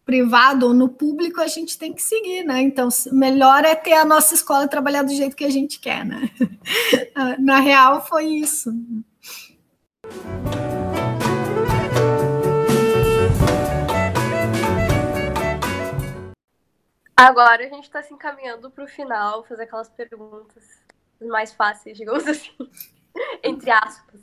privado 0.05 0.67
ou 0.67 0.73
no 0.73 0.87
público, 0.87 1.41
a 1.41 1.47
gente 1.47 1.77
tem 1.77 1.91
que 1.91 2.01
seguir, 2.01 2.43
né? 2.43 2.61
Então, 2.61 2.87
melhor 3.11 3.65
é 3.65 3.73
ter 3.73 3.93
a 3.93 4.05
nossa 4.05 4.35
escola 4.35 4.67
trabalhar 4.67 5.01
do 5.01 5.13
jeito 5.13 5.35
que 5.35 5.43
a 5.43 5.49
gente 5.49 5.79
quer, 5.79 6.05
né? 6.05 6.29
Na 7.39 7.59
real, 7.59 8.05
foi 8.05 8.25
isso. 8.25 8.71
Agora 17.17 17.65
a 17.65 17.69
gente 17.69 17.85
está 17.85 18.03
se 18.03 18.13
encaminhando 18.13 18.69
para 18.69 18.83
o 18.83 18.87
final, 18.87 19.43
fazer 19.45 19.63
aquelas 19.63 19.89
perguntas 19.89 20.63
mais 21.21 21.53
fáceis, 21.53 21.97
digamos 21.97 22.27
assim, 22.27 22.51
entre 23.41 23.71
aspas. 23.71 24.21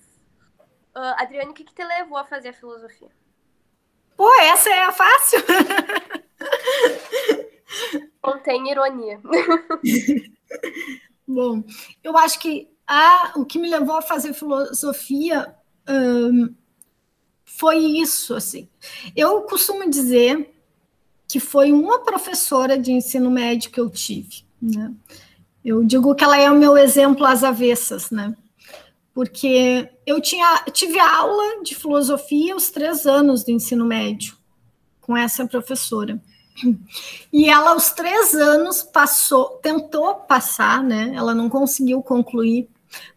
Uh, 0.95 1.16
Adriane, 1.16 1.51
o 1.51 1.55
que, 1.55 1.64
que 1.64 1.74
te 1.74 1.83
levou 1.83 2.18
a 2.18 2.24
fazer 2.24 2.51
a 2.51 2.53
filosofia? 2.53 3.11
Pô, 4.17 4.33
essa 4.41 4.71
é 4.71 4.85
a 4.85 4.93
fácil. 4.93 5.41
Contém 8.21 8.71
ironia. 8.71 9.21
Bom, 11.27 11.65
eu 12.05 12.17
acho 12.17 12.39
que 12.39 12.69
a, 12.87 13.33
o 13.37 13.45
que 13.45 13.59
me 13.59 13.69
levou 13.69 13.97
a 13.97 14.03
fazer 14.03 14.33
filosofia 14.33 15.55
um, 15.89 16.55
foi 17.45 17.79
isso, 17.79 18.35
assim. 18.35 18.69
Eu 19.17 19.43
costumo 19.43 19.89
dizer 19.89 20.53
que 21.27 21.41
foi 21.41 21.73
uma 21.73 22.01
professora 22.01 22.79
de 22.79 22.93
ensino 22.93 23.31
médio 23.31 23.71
que 23.71 23.81
eu 23.81 23.89
tive, 23.89 24.45
né? 24.61 24.93
Eu 25.65 25.85
digo 25.85 26.15
que 26.15 26.25
ela 26.25 26.37
é 26.37 26.51
o 26.51 26.59
meu 26.59 26.77
exemplo 26.77 27.25
às 27.25 27.45
avessas, 27.45 28.11
né? 28.11 28.37
Porque 29.15 29.89
eu 30.07 30.21
tinha, 30.21 30.65
tive 30.73 30.99
aula 30.99 31.63
de 31.63 31.75
filosofia 31.75 32.57
os 32.57 32.71
três 32.71 33.07
anos 33.07 33.45
do 33.45 33.51
ensino 33.51 33.85
médio 33.85 34.37
com 35.01 35.17
essa 35.17 35.47
professora. 35.47 36.21
E 37.33 37.49
ela, 37.49 37.71
aos 37.71 37.93
três 37.93 38.35
anos, 38.35 38.83
passou, 38.83 39.59
tentou 39.63 40.15
passar, 40.15 40.83
né? 40.83 41.13
Ela 41.15 41.35
não 41.35 41.49
conseguiu 41.49 42.03
concluir, 42.03 42.69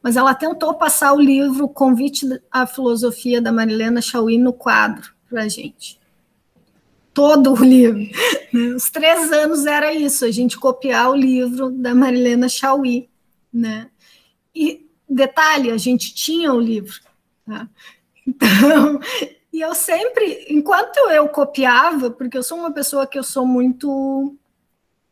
mas 0.02 0.16
ela 0.16 0.34
tentou 0.34 0.74
passar 0.74 1.14
o 1.14 1.20
livro 1.20 1.68
Convite 1.68 2.26
à 2.50 2.66
Filosofia 2.66 3.41
da 3.41 3.52
Marilena 3.52 4.02
Chauí 4.02 4.38
no 4.38 4.54
quadro 4.54 5.14
para 5.30 5.48
gente. 5.48 6.00
Todo 7.14 7.54
o 7.54 7.64
livro. 7.64 8.00
Né? 8.54 8.76
Os 8.76 8.89
três 8.89 9.32
anos 9.32 9.66
era 9.66 9.93
isso, 9.93 10.26
a 10.26 10.32
gente 10.32 10.58
copiar 10.58 11.12
o 11.12 11.16
livro 11.16 11.70
da 11.70 11.93
Marilena 11.93 12.50
Chauí, 12.50 13.10
né? 13.54 13.89
E 14.54 14.85
detalhe, 15.10 15.72
a 15.72 15.78
gente 15.78 16.14
tinha 16.14 16.53
o 16.53 16.60
livro. 16.60 16.99
Tá? 17.45 17.68
Então, 18.28 18.99
e 19.53 19.62
eu 19.62 19.74
sempre, 19.74 20.47
enquanto 20.49 20.97
eu 21.12 21.30
copiava, 21.30 22.10
porque 22.10 22.38
eu 22.38 22.43
sou 22.43 22.58
uma 22.58 22.72
pessoa 22.72 23.08
que 23.08 23.18
eu 23.18 23.24
sou 23.24 23.45
muito 23.45 24.36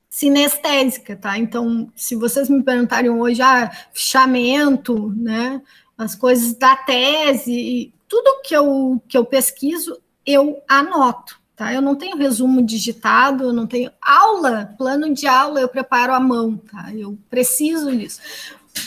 sinestésica, 0.10 1.16
tá? 1.16 1.38
Então, 1.40 1.92
se 1.96 2.16
vocês 2.16 2.50
me 2.50 2.62
perguntarem 2.62 3.10
hoje, 3.10 3.42
ah, 3.42 3.72
fichamento, 3.94 5.10
né, 5.16 5.62
as 5.98 6.14
coisas 6.14 6.56
da 6.56 6.76
tese, 6.76 7.94
tudo 8.08 8.42
que 8.44 8.56
eu, 8.56 9.02
que 9.08 9.18
eu 9.18 9.26
pesquiso, 9.26 10.00
eu 10.26 10.62
anoto, 10.68 11.40
tá? 11.56 11.74
Eu 11.74 11.82
não 11.82 11.96
tenho 11.96 12.18
resumo 12.18 12.62
digitado, 12.62 13.46
eu 13.46 13.54
não 13.54 13.66
tenho 13.66 13.92
aula, 14.02 14.76
plano 14.78 15.14
de 15.14 15.26
aula 15.26 15.62
eu 15.62 15.70
preparo 15.70 16.14
à 16.14 16.20
mão, 16.20 16.58
tá? 16.58 16.94
Eu 16.94 17.18
preciso 17.30 17.96
disso. 17.96 18.20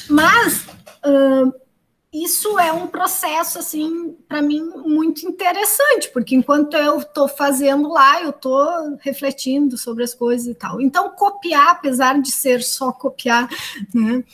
Mas 0.08 0.66
isso 2.12 2.58
é 2.58 2.72
um 2.72 2.86
processo, 2.86 3.58
assim, 3.58 4.16
para 4.26 4.40
mim, 4.40 4.62
muito 4.62 5.26
interessante, 5.26 6.08
porque 6.12 6.34
enquanto 6.34 6.74
eu 6.74 6.98
estou 6.98 7.28
fazendo 7.28 7.88
lá, 7.88 8.22
eu 8.22 8.30
estou 8.30 8.96
refletindo 9.00 9.76
sobre 9.76 10.02
as 10.02 10.14
coisas 10.14 10.46
e 10.46 10.54
tal. 10.54 10.80
Então, 10.80 11.10
copiar, 11.10 11.72
apesar 11.72 12.20
de 12.20 12.30
ser 12.30 12.62
só 12.62 12.90
copiar, 12.90 13.48
né, 13.92 14.24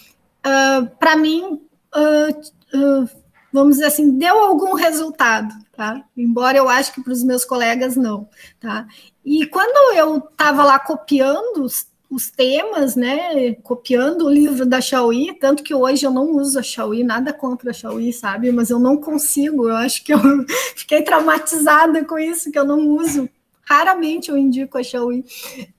uh, 0.46 0.86
para 0.98 1.16
mim, 1.16 1.60
uh, 1.96 3.08
vamos 3.52 3.76
dizer 3.76 3.86
assim, 3.86 4.16
deu 4.16 4.38
algum 4.38 4.74
resultado, 4.74 5.52
tá? 5.72 6.04
Embora 6.16 6.56
eu 6.56 6.68
acho 6.68 6.92
que 6.92 7.02
para 7.02 7.12
os 7.12 7.24
meus 7.24 7.44
colegas 7.44 7.96
não, 7.96 8.28
tá? 8.60 8.86
E 9.24 9.44
quando 9.46 9.96
eu 9.96 10.18
estava 10.18 10.62
lá 10.62 10.78
copiando 10.78 11.66
os 12.12 12.30
temas, 12.30 12.94
né, 12.94 13.54
copiando 13.62 14.26
o 14.26 14.30
livro 14.30 14.66
da 14.66 14.82
Xiaoyi, 14.82 15.32
tanto 15.32 15.62
que 15.62 15.74
hoje 15.74 16.04
eu 16.04 16.10
não 16.10 16.36
uso 16.36 16.58
a 16.58 16.62
Xiaoyi, 16.62 17.02
nada 17.02 17.32
contra 17.32 17.70
a 17.70 17.72
Xiaoyi, 17.72 18.12
sabe, 18.12 18.52
mas 18.52 18.68
eu 18.68 18.78
não 18.78 18.98
consigo, 18.98 19.66
eu 19.66 19.76
acho 19.76 20.04
que 20.04 20.12
eu 20.12 20.18
fiquei 20.76 21.00
traumatizada 21.00 22.04
com 22.04 22.18
isso, 22.18 22.52
que 22.52 22.58
eu 22.58 22.66
não 22.66 22.86
uso, 22.86 23.30
raramente 23.62 24.30
eu 24.30 24.36
indico 24.36 24.76
a 24.76 24.82
Xiaoyi, 24.82 25.24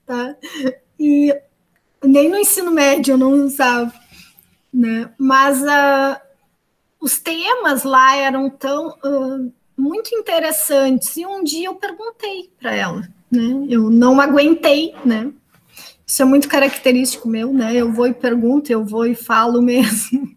tá, 0.07 0.35
e 0.99 1.39
nem 2.03 2.27
no 2.27 2.37
ensino 2.37 2.71
médio 2.71 3.13
eu 3.13 3.17
não 3.19 3.45
usava, 3.45 3.93
né, 4.73 5.13
mas 5.19 5.61
uh, 5.61 6.19
os 6.99 7.19
temas 7.19 7.83
lá 7.83 8.15
eram 8.15 8.49
tão, 8.49 8.87
uh, 9.05 9.53
muito 9.77 10.15
interessantes, 10.15 11.15
e 11.15 11.27
um 11.27 11.43
dia 11.43 11.67
eu 11.67 11.75
perguntei 11.75 12.49
para 12.59 12.73
ela, 12.73 13.07
né, 13.31 13.67
eu 13.69 13.91
não 13.91 14.19
aguentei, 14.19 14.95
né, 15.05 15.31
isso 16.05 16.21
é 16.21 16.25
muito 16.25 16.47
característico 16.47 17.27
meu, 17.27 17.53
né? 17.53 17.75
Eu 17.75 17.91
vou 17.91 18.07
e 18.07 18.13
pergunto, 18.13 18.71
eu 18.71 18.83
vou 18.83 19.05
e 19.05 19.15
falo 19.15 19.61
mesmo. 19.63 20.35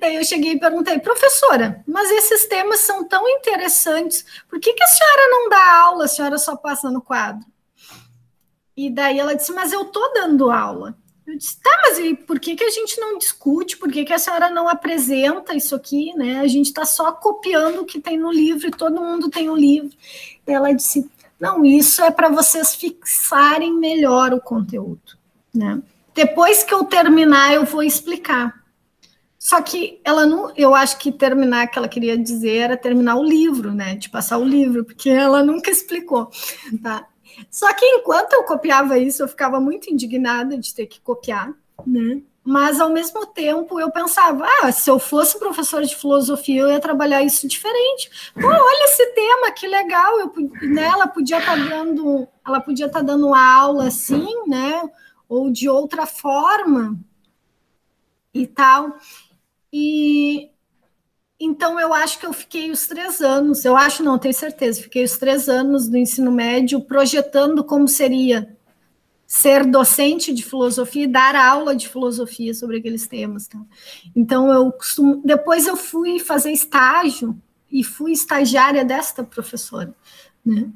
Daí 0.00 0.14
eu 0.14 0.24
cheguei 0.24 0.52
e 0.52 0.60
perguntei, 0.60 0.98
professora, 1.00 1.82
mas 1.86 2.10
esses 2.10 2.46
temas 2.46 2.80
são 2.80 3.04
tão 3.04 3.28
interessantes, 3.28 4.24
por 4.48 4.60
que, 4.60 4.72
que 4.72 4.84
a 4.84 4.86
senhora 4.86 5.30
não 5.30 5.48
dá 5.48 5.80
aula, 5.80 6.04
a 6.04 6.08
senhora 6.08 6.38
só 6.38 6.56
passa 6.56 6.90
no 6.90 7.02
quadro? 7.02 7.44
E 8.76 8.88
daí 8.88 9.18
ela 9.18 9.34
disse, 9.34 9.52
mas 9.52 9.72
eu 9.72 9.86
tô 9.86 10.12
dando 10.12 10.52
aula. 10.52 10.96
Eu 11.26 11.36
disse, 11.36 11.60
tá, 11.60 11.70
mas 11.82 11.98
e 11.98 12.14
por 12.14 12.38
que, 12.38 12.54
que 12.54 12.62
a 12.62 12.70
gente 12.70 12.98
não 13.00 13.18
discute? 13.18 13.76
Por 13.76 13.90
que, 13.90 14.04
que 14.04 14.12
a 14.12 14.18
senhora 14.18 14.48
não 14.48 14.68
apresenta 14.68 15.54
isso 15.54 15.74
aqui, 15.74 16.14
né? 16.14 16.40
A 16.40 16.46
gente 16.46 16.66
está 16.66 16.84
só 16.84 17.10
copiando 17.12 17.80
o 17.80 17.84
que 17.84 18.00
tem 18.00 18.16
no 18.16 18.30
livro 18.30 18.68
e 18.68 18.70
todo 18.70 19.02
mundo 19.02 19.28
tem 19.28 19.48
o 19.50 19.52
um 19.52 19.56
livro. 19.56 19.90
Ela 20.46 20.72
disse, 20.72 21.10
não, 21.40 21.64
isso 21.64 22.02
é 22.02 22.10
para 22.10 22.28
vocês 22.28 22.74
fixarem 22.74 23.72
melhor 23.78 24.32
o 24.32 24.40
conteúdo, 24.40 25.16
né? 25.54 25.80
Depois 26.14 26.64
que 26.64 26.74
eu 26.74 26.84
terminar, 26.84 27.54
eu 27.54 27.64
vou 27.64 27.82
explicar. 27.82 28.64
Só 29.38 29.62
que 29.62 30.00
ela 30.04 30.26
não, 30.26 30.52
eu 30.56 30.74
acho 30.74 30.98
que 30.98 31.12
terminar 31.12 31.68
que 31.68 31.78
ela 31.78 31.88
queria 31.88 32.18
dizer 32.18 32.56
era 32.56 32.76
terminar 32.76 33.16
o 33.16 33.22
livro, 33.22 33.72
né? 33.72 33.94
De 33.94 34.10
passar 34.10 34.38
o 34.38 34.44
livro, 34.44 34.84
porque 34.84 35.08
ela 35.08 35.44
nunca 35.44 35.70
explicou, 35.70 36.28
tá? 36.82 37.06
Só 37.50 37.72
que 37.72 37.84
enquanto 37.84 38.32
eu 38.32 38.42
copiava 38.42 38.98
isso, 38.98 39.22
eu 39.22 39.28
ficava 39.28 39.60
muito 39.60 39.92
indignada 39.92 40.58
de 40.58 40.74
ter 40.74 40.86
que 40.86 41.00
copiar, 41.00 41.54
né? 41.86 42.20
Mas 42.48 42.80
ao 42.80 42.88
mesmo 42.88 43.26
tempo 43.26 43.78
eu 43.78 43.90
pensava, 43.90 44.46
ah, 44.62 44.72
se 44.72 44.90
eu 44.90 44.98
fosse 44.98 45.38
professora 45.38 45.84
de 45.84 45.94
filosofia, 45.94 46.62
eu 46.62 46.70
ia 46.70 46.80
trabalhar 46.80 47.22
isso 47.22 47.46
diferente. 47.46 48.32
Pô, 48.32 48.46
olha 48.46 48.84
esse 48.86 49.04
tema, 49.08 49.50
que 49.50 49.66
legal. 49.66 50.18
Eu, 50.18 50.32
né, 50.62 50.84
ela 50.84 51.06
podia 51.06 51.36
estar 51.36 51.58
tá 51.58 51.62
dando, 51.62 52.26
ela 52.46 52.58
podia 52.58 52.86
estar 52.86 53.00
tá 53.00 53.04
dando 53.04 53.34
aula 53.34 53.88
assim, 53.88 54.26
né? 54.46 54.80
Ou 55.28 55.50
de 55.52 55.68
outra 55.68 56.06
forma 56.06 56.98
e 58.32 58.46
tal. 58.46 58.96
E 59.70 60.50
então 61.38 61.78
eu 61.78 61.92
acho 61.92 62.18
que 62.18 62.24
eu 62.24 62.32
fiquei 62.32 62.70
os 62.70 62.86
três 62.86 63.20
anos, 63.20 63.62
eu 63.66 63.76
acho 63.76 64.02
não, 64.02 64.18
tenho 64.18 64.32
certeza, 64.32 64.80
fiquei 64.80 65.04
os 65.04 65.18
três 65.18 65.50
anos 65.50 65.86
do 65.86 65.98
ensino 65.98 66.32
médio 66.32 66.80
projetando 66.80 67.62
como 67.62 67.86
seria 67.86 68.57
ser 69.28 69.66
docente 69.66 70.32
de 70.32 70.42
filosofia 70.42 71.04
e 71.04 71.06
dar 71.06 71.36
aula 71.36 71.76
de 71.76 71.86
filosofia 71.86 72.54
sobre 72.54 72.78
aqueles 72.78 73.06
temas. 73.06 73.46
Tá? 73.46 73.60
Então 74.16 74.50
eu 74.50 74.72
costumo, 74.72 75.20
depois 75.22 75.66
eu 75.66 75.76
fui 75.76 76.18
fazer 76.18 76.50
estágio 76.50 77.38
e 77.70 77.84
fui 77.84 78.12
estagiária 78.12 78.86
desta 78.86 79.22
professora, 79.22 79.94
né? 80.42 80.72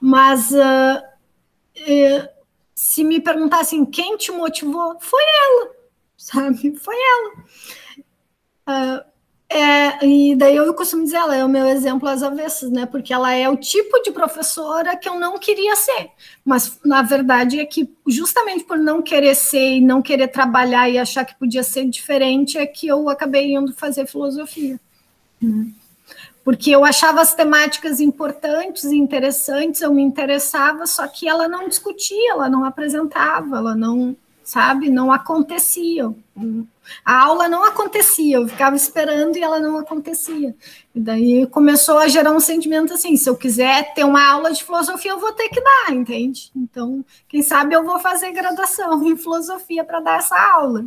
Mas 0.00 0.50
uh, 0.50 1.00
se 2.74 3.04
me 3.04 3.20
perguntassem 3.20 3.86
quem 3.86 4.16
te 4.16 4.32
motivou, 4.32 4.98
foi 4.98 5.22
ela, 5.22 5.70
sabe? 6.16 6.74
Foi 6.76 6.96
ela. 6.96 7.44
Uh, 8.98 9.11
é, 9.54 10.06
e 10.06 10.34
daí 10.34 10.56
eu 10.56 10.72
costumo 10.74 11.04
dizer, 11.04 11.16
ela 11.16 11.36
é 11.36 11.44
o 11.44 11.48
meu 11.48 11.66
exemplo 11.66 12.08
às 12.08 12.22
avessas, 12.22 12.70
né? 12.70 12.86
Porque 12.86 13.12
ela 13.12 13.32
é 13.32 13.48
o 13.48 13.56
tipo 13.56 14.00
de 14.02 14.10
professora 14.10 14.96
que 14.96 15.08
eu 15.08 15.18
não 15.18 15.38
queria 15.38 15.76
ser. 15.76 16.10
Mas, 16.44 16.78
na 16.84 17.02
verdade, 17.02 17.60
é 17.60 17.66
que 17.66 17.88
justamente 18.06 18.64
por 18.64 18.78
não 18.78 19.02
querer 19.02 19.34
ser 19.34 19.76
e 19.76 19.80
não 19.80 20.00
querer 20.00 20.28
trabalhar 20.28 20.88
e 20.88 20.98
achar 20.98 21.24
que 21.24 21.38
podia 21.38 21.62
ser 21.62 21.86
diferente, 21.88 22.56
é 22.56 22.66
que 22.66 22.86
eu 22.86 23.08
acabei 23.08 23.54
indo 23.54 23.74
fazer 23.74 24.06
filosofia. 24.06 24.80
Né? 25.40 25.66
Porque 26.44 26.70
eu 26.70 26.84
achava 26.84 27.20
as 27.20 27.34
temáticas 27.34 28.00
importantes 28.00 28.84
e 28.84 28.96
interessantes, 28.96 29.80
eu 29.80 29.94
me 29.94 30.02
interessava, 30.02 30.86
só 30.86 31.06
que 31.06 31.28
ela 31.28 31.46
não 31.46 31.68
discutia, 31.68 32.32
ela 32.32 32.48
não 32.48 32.64
apresentava, 32.64 33.58
ela 33.58 33.74
não, 33.76 34.16
sabe, 34.42 34.90
não 34.90 35.12
acontecia. 35.12 36.12
A 37.04 37.24
aula 37.24 37.48
não 37.48 37.64
acontecia, 37.64 38.36
eu 38.36 38.48
ficava 38.48 38.76
esperando 38.76 39.36
e 39.36 39.42
ela 39.42 39.60
não 39.60 39.78
acontecia. 39.78 40.54
E 40.94 41.00
daí 41.00 41.46
começou 41.46 41.98
a 41.98 42.08
gerar 42.08 42.32
um 42.32 42.40
sentimento 42.40 42.92
assim: 42.92 43.16
se 43.16 43.28
eu 43.28 43.36
quiser 43.36 43.94
ter 43.94 44.04
uma 44.04 44.24
aula 44.24 44.52
de 44.52 44.64
filosofia, 44.64 45.12
eu 45.12 45.20
vou 45.20 45.32
ter 45.32 45.48
que 45.48 45.60
dar, 45.60 45.94
entende? 45.94 46.50
Então, 46.54 47.04
quem 47.28 47.42
sabe 47.42 47.74
eu 47.74 47.84
vou 47.84 47.98
fazer 47.98 48.32
graduação 48.32 49.02
em 49.04 49.16
filosofia 49.16 49.84
para 49.84 50.00
dar 50.00 50.18
essa 50.18 50.36
aula. 50.36 50.84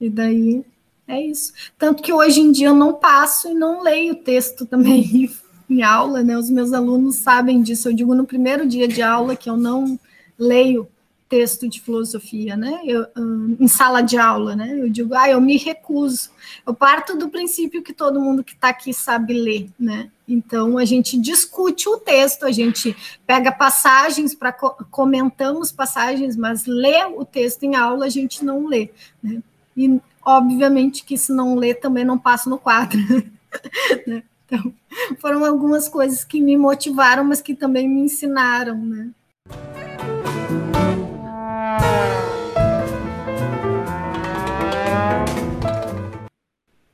E 0.00 0.10
daí 0.10 0.64
é 1.08 1.20
isso. 1.20 1.52
Tanto 1.78 2.02
que 2.02 2.12
hoje 2.12 2.40
em 2.40 2.52
dia 2.52 2.68
eu 2.68 2.74
não 2.74 2.94
passo 2.94 3.48
e 3.48 3.54
não 3.54 3.82
leio 3.82 4.16
texto 4.16 4.66
também 4.66 5.30
em 5.68 5.82
aula, 5.82 6.22
né? 6.22 6.36
Os 6.36 6.50
meus 6.50 6.72
alunos 6.72 7.16
sabem 7.16 7.62
disso. 7.62 7.88
Eu 7.88 7.94
digo 7.94 8.14
no 8.14 8.26
primeiro 8.26 8.66
dia 8.66 8.86
de 8.86 9.02
aula 9.02 9.36
que 9.36 9.48
eu 9.48 9.56
não 9.56 9.98
leio 10.38 10.88
texto 11.28 11.68
de 11.68 11.80
filosofia, 11.80 12.56
né? 12.56 12.80
Eu, 12.84 13.06
um, 13.16 13.56
em 13.58 13.68
sala 13.68 14.00
de 14.00 14.16
aula, 14.16 14.54
né? 14.54 14.78
Eu 14.78 14.88
digo, 14.88 15.14
ah, 15.14 15.28
eu 15.28 15.40
me 15.40 15.56
recuso. 15.56 16.30
Eu 16.66 16.72
parto 16.72 17.16
do 17.16 17.28
princípio 17.28 17.82
que 17.82 17.92
todo 17.92 18.20
mundo 18.20 18.44
que 18.44 18.54
está 18.54 18.68
aqui 18.68 18.92
sabe 18.94 19.34
ler, 19.34 19.68
né? 19.78 20.10
Então 20.28 20.78
a 20.78 20.84
gente 20.84 21.18
discute 21.18 21.88
o 21.88 21.98
texto, 21.98 22.44
a 22.44 22.52
gente 22.52 22.96
pega 23.26 23.52
passagens 23.52 24.34
para 24.34 24.52
comentamos 24.52 25.72
passagens, 25.72 26.36
mas 26.36 26.66
ler 26.66 27.06
o 27.06 27.24
texto 27.24 27.62
em 27.64 27.74
aula 27.74 28.06
a 28.06 28.10
gente 28.10 28.44
não 28.44 28.66
lê, 28.66 28.90
né? 29.22 29.42
E 29.76 30.00
obviamente 30.24 31.04
que 31.04 31.18
se 31.18 31.32
não 31.32 31.54
lê 31.54 31.74
também 31.74 32.04
não 32.04 32.18
passa 32.18 32.48
no 32.48 32.58
quadro. 32.58 32.98
né? 34.06 34.22
Então 34.44 34.72
foram 35.18 35.44
algumas 35.44 35.88
coisas 35.88 36.24
que 36.24 36.40
me 36.40 36.56
motivaram, 36.56 37.24
mas 37.24 37.40
que 37.40 37.54
também 37.54 37.88
me 37.88 38.00
ensinaram, 38.00 38.76
né? 38.76 39.10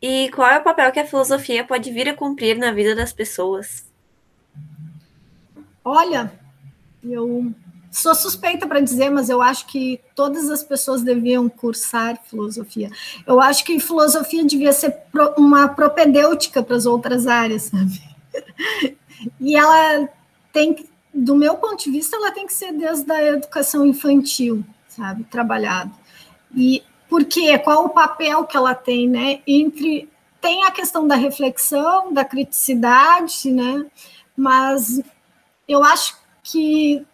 E 0.03 0.29
qual 0.31 0.51
é 0.51 0.59
o 0.59 0.65
papel 0.65 0.91
que 0.91 0.99
a 0.99 1.07
filosofia 1.07 1.65
pode 1.65 1.89
vir 1.93 2.09
a 2.09 2.15
cumprir 2.15 2.59
na 2.59 2.73
vida 2.73 2.93
das 2.93 3.13
pessoas? 3.13 3.87
Olha, 5.85 6.33
eu 7.05 7.55
sou 7.89 8.13
suspeita 8.13 8.67
para 8.67 8.81
dizer, 8.81 9.11
mas 9.11 9.29
eu 9.29 9.41
acho 9.41 9.67
que 9.67 10.01
todas 10.17 10.51
as 10.51 10.65
pessoas 10.65 11.03
deviam 11.03 11.49
cursar 11.49 12.19
filosofia. 12.25 12.91
Eu 13.25 13.41
acho 13.41 13.65
que 13.65 13.79
filosofia 13.79 14.45
devia 14.45 14.73
ser 14.73 14.93
uma 15.37 15.69
propedêutica 15.69 16.65
para 16.65 16.75
as 16.77 16.85
outras 16.85 17.29
áreas, 17.29 17.63
sabe? 17.63 18.03
E 19.41 19.55
ela 19.55 20.09
tem, 20.53 20.85
do 21.15 21.37
meu 21.37 21.55
ponto 21.55 21.85
de 21.85 21.93
vista, 21.93 22.17
ela 22.17 22.33
tem 22.33 22.45
que 22.45 22.53
ser 22.53 22.73
desde 22.73 23.09
a 23.13 23.23
educação 23.23 23.87
infantil, 23.87 24.65
sabe, 24.89 25.23
trabalhado. 25.23 25.93
E 26.53 26.83
porque 27.13 27.59
qual 27.59 27.85
o 27.85 27.91
papel 27.91 28.47
que 28.47 28.57
ela 28.57 28.75
tem, 28.75 29.07
né? 29.07 29.41
Entre 29.47 30.09
tem 30.41 30.65
a 30.65 30.71
questão 30.71 31.07
da 31.07 31.15
reflexão, 31.15 32.11
da 32.11 32.25
criticidade, 32.25 33.51
né? 33.51 33.85
Mas 34.35 34.99
eu 35.69 35.85
acho 35.85 36.17
que 36.43 37.07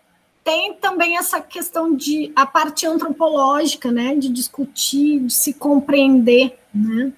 tem 0.45 0.75
também 0.75 1.19
essa 1.19 1.41
questão 1.41 1.97
de 1.97 2.31
a 2.37 2.47
parte 2.47 2.87
antropológica, 2.87 3.91
né? 3.91 4.15
De 4.15 4.29
discutir, 4.29 5.19
de 5.19 5.33
se 5.33 5.53
compreender, 5.53 6.57
né? 6.73 7.13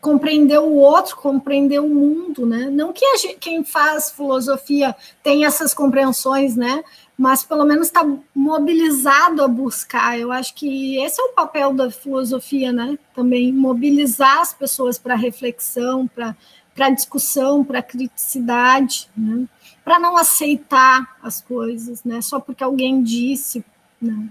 Compreender 0.00 0.58
o 0.58 0.72
outro, 0.72 1.16
compreender 1.16 1.80
o 1.80 1.88
mundo, 1.88 2.46
né? 2.46 2.70
Não 2.70 2.94
que 2.94 3.04
gente, 3.18 3.36
quem 3.36 3.62
faz 3.62 4.10
filosofia 4.10 4.96
tenha 5.22 5.48
essas 5.48 5.74
compreensões, 5.74 6.56
né? 6.56 6.82
Mas 7.16 7.42
pelo 7.42 7.64
menos 7.64 7.86
está 7.86 8.06
mobilizado 8.34 9.42
a 9.42 9.48
buscar. 9.48 10.18
Eu 10.18 10.30
acho 10.30 10.54
que 10.54 10.96
esse 10.98 11.20
é 11.20 11.24
o 11.24 11.32
papel 11.32 11.72
da 11.72 11.90
filosofia, 11.90 12.72
né? 12.72 12.98
Também 13.14 13.52
mobilizar 13.52 14.40
as 14.40 14.52
pessoas 14.52 14.98
para 14.98 15.14
reflexão, 15.14 16.06
para 16.08 16.90
discussão, 16.90 17.64
para 17.64 17.82
criticidade, 17.82 19.08
né? 19.16 19.48
para 19.86 20.00
não 20.00 20.16
aceitar 20.16 21.16
as 21.22 21.40
coisas, 21.40 22.02
né? 22.02 22.20
Só 22.20 22.40
porque 22.40 22.64
alguém 22.64 23.04
disse, 23.04 23.64
né? 24.02 24.28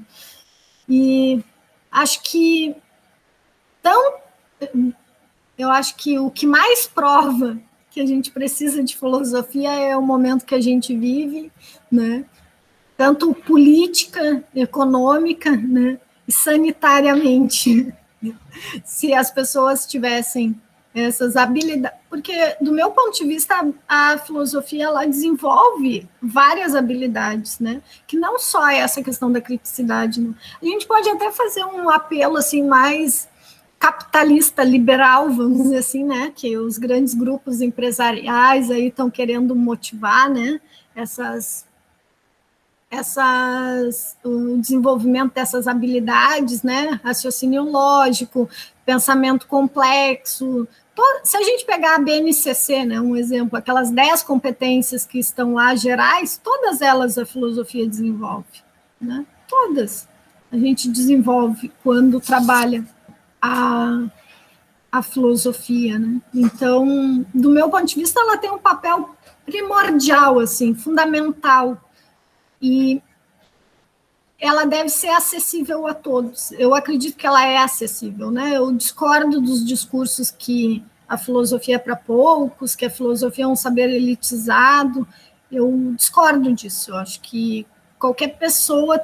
E 0.87 1.41
acho 1.89 2.21
que 2.21 2.75
tão, 3.81 4.15
eu 5.57 5.71
acho 5.71 5.95
que 5.95 6.19
o 6.19 6.29
que 6.29 6.45
mais 6.45 6.85
prova 6.85 7.57
que 7.89 8.01
a 8.01 8.05
gente 8.05 8.31
precisa 8.31 8.83
de 8.83 8.97
filosofia 8.97 9.71
é 9.71 9.95
o 9.95 10.01
momento 10.01 10.45
que 10.45 10.53
a 10.53 10.59
gente 10.59 10.93
vive, 10.93 11.49
né? 11.89 12.25
Tanto 12.97 13.33
política, 13.33 14.43
econômica, 14.55 15.51
né, 15.51 15.99
e 16.27 16.31
sanitariamente. 16.31 17.93
Se 18.83 19.13
as 19.13 19.29
pessoas 19.29 19.85
tivessem 19.85 20.59
essas 20.95 21.35
habilidades, 21.35 21.99
porque 22.09 22.55
do 22.61 22.71
meu 22.71 22.89
ponto 22.91 23.17
de 23.17 23.25
vista 23.25 23.53
a, 23.85 24.13
a, 24.13 24.17
filosofia 24.17 24.85
ela 24.85 25.05
desenvolve 25.05 26.07
várias 26.21 26.73
habilidades, 26.73 27.59
né? 27.59 27.81
Que 28.07 28.17
não 28.17 28.39
só 28.39 28.69
é 28.69 28.77
essa 28.77 29.03
questão 29.03 29.29
da 29.29 29.41
criticidade. 29.41 30.21
Né? 30.21 30.33
A 30.61 30.65
gente 30.65 30.87
pode 30.87 31.09
até 31.09 31.29
fazer 31.33 31.65
um 31.65 31.89
apelo 31.89 32.37
assim 32.37 32.65
mais 32.65 33.27
capitalista 33.77 34.63
liberal, 34.63 35.29
vamos 35.29 35.63
dizer 35.63 35.79
assim, 35.79 36.05
né? 36.05 36.31
Que 36.33 36.57
os 36.57 36.77
grandes 36.77 37.13
grupos 37.13 37.59
empresariais 37.59 38.71
aí 38.71 38.87
estão 38.87 39.09
querendo 39.09 39.53
motivar, 39.53 40.29
né? 40.29 40.61
Essas 40.95 41.64
essas, 42.95 44.17
o 44.23 44.57
desenvolvimento 44.57 45.33
dessas 45.33 45.67
habilidades, 45.67 46.63
né? 46.63 46.99
Raciocínio 47.03 47.63
lógico, 47.63 48.49
pensamento 48.85 49.47
complexo. 49.47 50.67
Se 51.23 51.35
a 51.35 51.41
gente 51.41 51.65
pegar 51.65 51.95
a 51.95 51.99
BNCC, 51.99 52.85
né, 52.85 53.01
um 53.01 53.15
exemplo, 53.15 53.57
aquelas 53.57 53.91
10 53.91 54.23
competências 54.23 55.05
que 55.05 55.19
estão 55.19 55.55
lá 55.55 55.75
gerais, 55.75 56.39
todas 56.41 56.81
elas 56.81 57.17
a 57.17 57.25
filosofia 57.25 57.87
desenvolve, 57.87 58.63
né? 58.99 59.25
Todas. 59.47 60.07
A 60.51 60.57
gente 60.57 60.89
desenvolve 60.89 61.71
quando 61.83 62.21
trabalha 62.21 62.85
a, 63.41 64.05
a 64.91 65.01
filosofia, 65.01 65.99
né? 65.99 66.21
Então, 66.33 67.25
do 67.33 67.49
meu 67.49 67.69
ponto 67.69 67.85
de 67.85 67.95
vista, 67.95 68.21
ela 68.21 68.37
tem 68.37 68.51
um 68.51 68.57
papel 68.57 69.15
primordial, 69.45 70.39
assim, 70.39 70.73
fundamental 70.73 71.84
e 72.65 73.03
ela 74.39 74.65
deve 74.65 74.89
ser 74.89 75.09
acessível 75.09 75.85
a 75.85 75.93
todos. 75.93 76.51
Eu 76.53 76.73
acredito 76.73 77.15
que 77.15 77.27
ela 77.27 77.45
é 77.45 77.57
acessível, 77.57 78.31
né? 78.31 78.57
Eu 78.57 78.71
discordo 78.71 79.39
dos 79.39 79.63
discursos 79.63 80.31
que 80.31 80.83
a 81.07 81.15
filosofia 81.15 81.75
é 81.75 81.79
para 81.79 81.95
poucos, 81.95 82.75
que 82.75 82.85
a 82.85 82.89
filosofia 82.89 83.45
é 83.45 83.47
um 83.47 83.55
saber 83.55 83.91
elitizado. 83.91 85.07
Eu 85.51 85.93
discordo 85.95 86.51
disso. 86.53 86.89
Eu 86.89 86.97
acho 86.97 87.21
que 87.21 87.67
qualquer 87.99 88.29
pessoa 88.29 88.99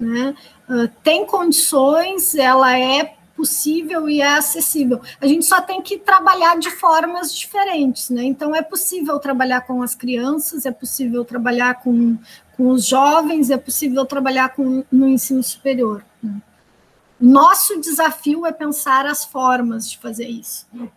né, 0.00 0.34
uh, 0.66 0.88
tem 1.02 1.26
condições, 1.26 2.34
ela 2.34 2.78
é 2.78 3.14
possível 3.36 4.08
e 4.08 4.20
é 4.20 4.36
acessível. 4.36 5.00
A 5.20 5.26
gente 5.26 5.44
só 5.44 5.60
tem 5.60 5.82
que 5.82 5.98
trabalhar 5.98 6.58
de 6.58 6.70
formas 6.70 7.34
diferentes, 7.34 8.10
né? 8.10 8.24
Então 8.24 8.54
é 8.54 8.62
possível 8.62 9.18
trabalhar 9.18 9.62
com 9.62 9.82
as 9.82 9.94
crianças, 9.94 10.66
é 10.66 10.70
possível 10.70 11.24
trabalhar 11.24 11.82
com, 11.82 12.16
com 12.56 12.68
os 12.68 12.86
jovens, 12.86 13.50
é 13.50 13.56
possível 13.56 14.04
trabalhar 14.04 14.50
com, 14.50 14.84
no 14.90 15.08
ensino 15.08 15.42
superior. 15.42 16.04
Né? 16.22 16.40
Nosso 17.20 17.80
desafio 17.80 18.46
é 18.46 18.52
pensar 18.52 19.06
as 19.06 19.24
formas 19.24 19.90
de 19.90 19.98
fazer 19.98 20.28
isso. 20.28 20.66
Né? 20.72 20.88